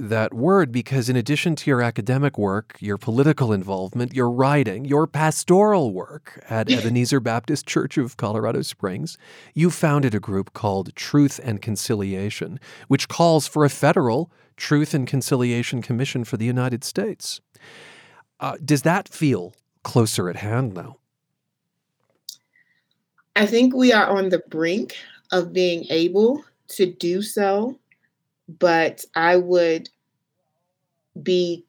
that 0.00 0.34
word 0.34 0.72
because, 0.72 1.08
in 1.08 1.16
addition 1.16 1.54
to 1.56 1.70
your 1.70 1.82
academic 1.82 2.38
work, 2.38 2.76
your 2.80 2.96
political 2.96 3.52
involvement, 3.52 4.14
your 4.14 4.30
writing, 4.30 4.84
your 4.84 5.06
pastoral 5.06 5.92
work 5.92 6.42
at 6.48 6.70
Ebenezer 6.70 7.20
Baptist 7.20 7.66
Church 7.66 7.98
of 7.98 8.16
Colorado 8.16 8.62
Springs, 8.62 9.18
you 9.54 9.70
founded 9.70 10.14
a 10.14 10.20
group 10.20 10.52
called 10.52 10.94
Truth 10.94 11.40
and 11.42 11.60
Conciliation, 11.60 12.58
which 12.88 13.08
calls 13.08 13.46
for 13.46 13.64
a 13.64 13.70
federal 13.70 14.30
Truth 14.56 14.94
and 14.94 15.06
Conciliation 15.06 15.82
Commission 15.82 16.24
for 16.24 16.36
the 16.36 16.44
United 16.44 16.84
States. 16.84 17.40
Uh, 18.40 18.56
does 18.64 18.82
that 18.82 19.08
feel 19.08 19.54
closer 19.82 20.28
at 20.28 20.36
hand 20.36 20.74
now? 20.74 20.96
I 23.36 23.46
think 23.46 23.74
we 23.74 23.92
are 23.92 24.06
on 24.06 24.30
the 24.30 24.42
brink 24.48 24.96
of 25.30 25.52
being 25.52 25.86
able 25.90 26.44
to 26.68 26.86
do 26.86 27.22
so, 27.22 27.78
but 28.58 29.04
I 29.14 29.36
would 29.36 29.88
be, 31.22 31.64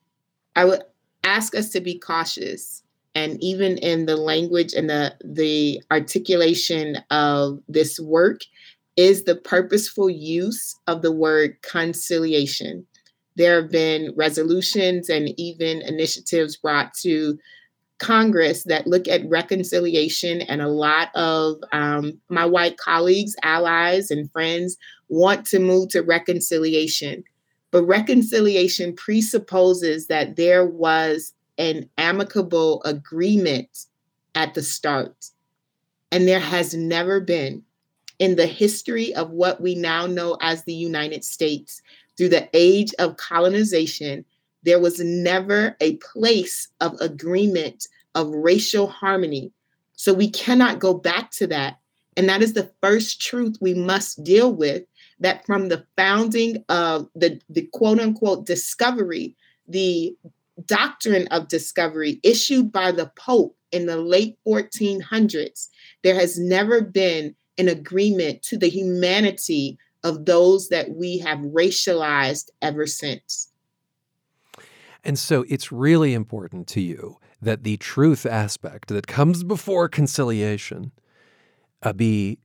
I 0.56 0.66
would 0.66 0.82
ask 1.24 1.56
us 1.56 1.70
to 1.70 1.82
be 1.82 2.00
cautious. 2.00 2.84
And 3.14 3.42
even 3.44 3.78
in 3.78 4.06
the 4.06 4.16
language 4.16 4.74
and 4.74 4.90
the, 4.90 5.14
the 5.24 5.82
articulation 5.92 6.98
of 7.10 7.60
this 7.68 8.00
work, 8.00 8.42
is 8.98 9.24
the 9.24 9.36
purposeful 9.36 10.10
use 10.10 10.76
of 10.88 11.02
the 11.02 11.12
word 11.12 11.62
conciliation. 11.62 12.86
There 13.36 13.62
have 13.62 13.72
been 13.72 14.14
resolutions 14.18 15.10
and 15.10 15.30
even 15.40 15.82
initiatives 15.82 16.58
brought 16.58 16.94
to 16.96 17.40
Congress 18.00 18.64
that 18.64 18.88
look 18.88 19.08
at 19.08 19.28
reconciliation, 19.30 20.42
and 20.42 20.62
a 20.62 20.68
lot 20.68 21.16
of 21.16 21.58
um, 21.72 22.20
my 22.30 22.46
white 22.46 22.78
colleagues, 22.78 23.36
allies, 23.44 24.10
and 24.10 24.32
friends 24.32 24.76
want 25.12 25.46
to 25.48 25.60
move 25.60 25.90
to 25.90 26.02
reconciliation. 26.02 27.24
But 27.70 27.84
reconciliation 27.84 28.96
presupposes 28.96 30.08
that 30.08 30.36
there 30.36 30.66
was 30.66 31.34
an 31.60 31.88
amicable 32.00 32.82
agreement 32.84 33.86
at 34.34 34.56
the 34.56 34.64
start. 34.64 35.30
And 36.12 36.28
there 36.28 36.40
has 36.40 36.74
never 36.74 37.20
been 37.20 37.62
in 38.18 38.36
the 38.36 38.48
history 38.48 39.14
of 39.14 39.30
what 39.30 39.62
we 39.62 39.76
now 39.76 40.08
know 40.08 40.38
as 40.42 40.64
the 40.64 40.74
United 40.74 41.24
States 41.24 41.82
through 42.18 42.30
the 42.30 42.50
age 42.54 42.94
of 42.98 43.18
colonization 43.18 44.26
there 44.64 44.80
was 44.80 45.00
never 45.00 45.76
a 45.80 45.96
place 45.98 46.68
of 46.80 47.00
agreement 47.02 47.88
of 48.16 48.30
racial 48.30 48.88
harmony. 48.88 49.52
So 49.96 50.14
we 50.14 50.30
cannot 50.30 50.80
go 50.80 50.94
back 50.94 51.32
to 51.32 51.48
that. 51.48 51.80
And 52.18 52.28
that 52.30 52.42
is 52.42 52.54
the 52.54 52.72
first 52.82 53.22
truth 53.22 53.58
we 53.62 53.74
must 53.74 54.24
deal 54.24 54.54
with 54.54 54.84
that 55.22 55.46
from 55.46 55.70
the 55.70 55.86
founding 55.96 56.64
of 56.68 57.08
the, 57.16 57.40
the 57.50 57.68
quote 57.74 58.00
unquote 58.00 58.46
discovery, 58.46 59.36
the 59.68 60.16
doctrine 60.66 61.28
of 61.28 61.48
discovery 61.48 62.20
issued 62.24 62.72
by 62.72 62.92
the 62.92 63.12
Pope 63.16 63.56
in 63.72 63.86
the 63.86 63.98
late 63.98 64.38
1400s, 64.46 65.70
there 66.04 66.16
has 66.16 66.38
never 66.38 66.82
been 66.82 67.36
an 67.58 67.70
agreement 67.70 68.42
to 68.44 68.58
the 68.58 68.70
humanity 68.70 69.78
of 70.04 70.26
those 70.26 70.70
that 70.70 70.90
we 70.92 71.20
have 71.20 71.40
racialized 71.40 72.50
ever 72.62 72.88
since. 72.88 73.50
And 75.04 75.18
so 75.18 75.46
it's 75.48 75.72
really 75.72 76.14
important 76.14 76.68
to 76.70 76.82
you 76.82 77.18
that 77.42 77.64
the 77.64 77.78
truth 77.78 78.26
aspect 78.26 78.90
that 78.90 79.08
comes 79.08 79.44
before 79.44 79.88
conciliation 79.90 80.92
uh, 81.82 81.94
be 81.94 82.40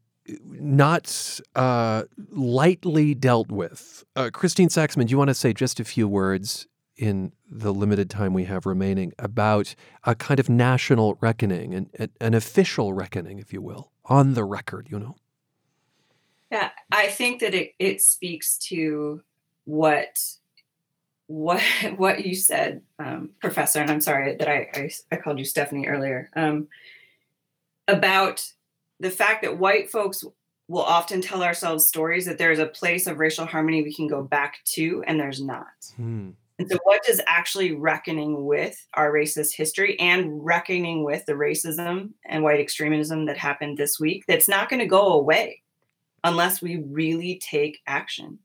not 0.44 1.40
uh, 1.54 2.04
lightly 2.30 3.14
dealt 3.14 3.50
with. 3.50 4.04
Uh, 4.14 4.30
Christine 4.32 4.68
Saxman, 4.68 5.06
do 5.06 5.10
you 5.10 5.18
want 5.18 5.28
to 5.28 5.34
say 5.34 5.52
just 5.52 5.80
a 5.80 5.84
few 5.84 6.08
words 6.08 6.66
in 6.96 7.32
the 7.50 7.72
limited 7.72 8.08
time 8.08 8.32
we 8.32 8.44
have 8.44 8.66
remaining 8.66 9.12
about 9.18 9.74
a 10.04 10.14
kind 10.14 10.40
of 10.40 10.48
national 10.48 11.18
reckoning, 11.20 11.74
and 11.74 12.10
an 12.20 12.34
official 12.34 12.92
reckoning, 12.92 13.38
if 13.38 13.52
you 13.52 13.60
will, 13.60 13.92
on 14.06 14.34
the 14.34 14.44
record, 14.44 14.88
you 14.90 14.98
know? 14.98 15.16
Yeah, 16.50 16.70
I 16.90 17.08
think 17.08 17.40
that 17.40 17.54
it, 17.54 17.74
it 17.78 18.00
speaks 18.00 18.56
to 18.68 19.22
what 19.64 20.18
what 21.26 21.60
what 21.96 22.24
you 22.24 22.34
said, 22.34 22.82
um, 22.98 23.30
Professor, 23.40 23.80
and 23.80 23.90
I'm 23.90 24.00
sorry 24.00 24.36
that 24.36 24.48
I, 24.48 24.68
I, 24.74 24.90
I 25.12 25.16
called 25.16 25.38
you 25.38 25.44
Stephany 25.44 25.88
earlier, 25.88 26.30
um, 26.34 26.68
about 27.88 28.52
the 29.00 29.10
fact 29.10 29.42
that 29.42 29.58
white 29.58 29.90
folks 29.90 30.24
will 30.68 30.82
often 30.82 31.20
tell 31.20 31.42
ourselves 31.42 31.86
stories 31.86 32.26
that 32.26 32.38
there's 32.38 32.58
a 32.58 32.66
place 32.66 33.06
of 33.06 33.18
racial 33.18 33.46
harmony 33.46 33.82
we 33.82 33.94
can 33.94 34.08
go 34.08 34.22
back 34.22 34.58
to, 34.64 35.02
and 35.06 35.18
there's 35.18 35.40
not. 35.40 35.66
Hmm. 35.96 36.30
And 36.58 36.70
so, 36.70 36.78
what 36.84 37.02
does 37.04 37.20
actually 37.26 37.72
reckoning 37.72 38.46
with 38.46 38.82
our 38.94 39.12
racist 39.12 39.54
history 39.54 39.98
and 40.00 40.44
reckoning 40.44 41.04
with 41.04 41.26
the 41.26 41.34
racism 41.34 42.12
and 42.24 42.42
white 42.42 42.60
extremism 42.60 43.26
that 43.26 43.36
happened 43.36 43.76
this 43.76 44.00
week 44.00 44.24
that's 44.26 44.48
not 44.48 44.70
going 44.70 44.80
to 44.80 44.86
go 44.86 45.12
away 45.12 45.62
unless 46.24 46.62
we 46.62 46.78
really 46.78 47.38
take 47.38 47.80
action? 47.86 48.38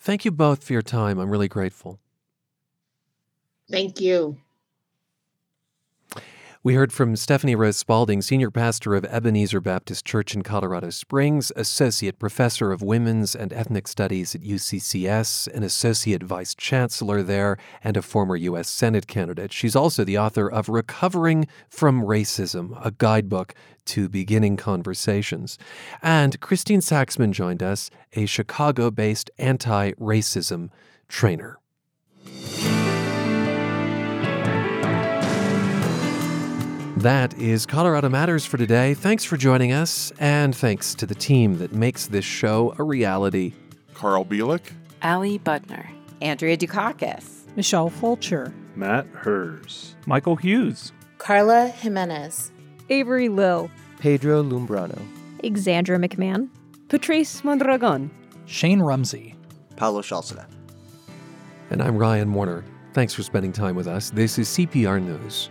Thank 0.00 0.24
you 0.24 0.32
both 0.32 0.64
for 0.64 0.72
your 0.72 0.82
time. 0.82 1.20
I'm 1.20 1.30
really 1.30 1.48
grateful. 1.48 2.00
Thank 3.70 4.00
you. 4.00 4.36
We 6.64 6.74
heard 6.74 6.92
from 6.92 7.14
Stephany 7.14 7.56
Rose 7.56 7.76
Spaulding, 7.76 8.22
Senior 8.22 8.52
Pastor 8.52 8.94
of 8.94 9.04
Ebenezer 9.06 9.60
Baptist 9.60 10.04
Church 10.04 10.32
in 10.32 10.42
Colorado 10.42 10.90
Springs, 10.90 11.50
Associate 11.56 12.16
Professor 12.16 12.70
of 12.70 12.82
Women's 12.82 13.34
and 13.34 13.52
Ethnic 13.52 13.88
Studies 13.88 14.36
at 14.36 14.42
UCCS, 14.42 15.48
an 15.52 15.64
Associate 15.64 16.22
Vice 16.22 16.54
Chancellor 16.54 17.20
there, 17.24 17.56
and 17.82 17.96
a 17.96 18.02
former 18.02 18.36
U.S. 18.36 18.70
Senate 18.70 19.08
candidate. 19.08 19.52
She's 19.52 19.74
also 19.74 20.04
the 20.04 20.18
author 20.18 20.48
of 20.48 20.68
Recovering 20.68 21.48
from 21.68 22.00
Racism, 22.00 22.78
a 22.80 22.92
guidebook 22.92 23.56
to 23.86 24.08
beginning 24.08 24.56
conversations. 24.56 25.58
And 26.00 26.38
Christine 26.38 26.78
Saxman 26.78 27.32
joined 27.32 27.64
us, 27.64 27.90
a 28.12 28.26
Chicago 28.26 28.92
based 28.92 29.32
anti 29.36 29.94
racism 29.94 30.68
trainer. 31.08 31.58
That 37.02 37.36
is 37.36 37.66
Colorado 37.66 38.08
Matters 38.08 38.46
for 38.46 38.58
today. 38.58 38.94
Thanks 38.94 39.24
for 39.24 39.36
joining 39.36 39.72
us, 39.72 40.12
and 40.20 40.54
thanks 40.54 40.94
to 40.94 41.04
the 41.04 41.16
team 41.16 41.58
that 41.58 41.72
makes 41.72 42.06
this 42.06 42.24
show 42.24 42.76
a 42.78 42.84
reality. 42.84 43.54
Carl 43.92 44.24
Bielek, 44.24 44.60
Ali 45.02 45.40
Budner, 45.40 45.88
Andrea 46.20 46.56
Dukakis, 46.56 47.44
Michelle 47.56 47.90
Fulcher, 47.90 48.54
Matt 48.76 49.08
Hers, 49.14 49.96
Michael 50.06 50.36
Hughes, 50.36 50.92
Carla 51.18 51.70
Jimenez, 51.70 52.52
Avery 52.88 53.28
Lill, 53.28 53.68
Pedro 53.98 54.40
Lumbrano, 54.44 55.04
Exandra 55.42 55.98
McMahon, 55.98 56.50
Patrice 56.86 57.42
Mondragon, 57.42 58.12
Shane 58.46 58.80
Rumsey, 58.80 59.34
Paulo 59.74 60.02
Schalzena. 60.02 60.46
And 61.70 61.82
I'm 61.82 61.98
Ryan 61.98 62.32
Warner. 62.32 62.64
Thanks 62.92 63.12
for 63.12 63.24
spending 63.24 63.52
time 63.52 63.74
with 63.74 63.88
us. 63.88 64.10
This 64.10 64.38
is 64.38 64.48
CPR 64.50 65.02
News. 65.02 65.50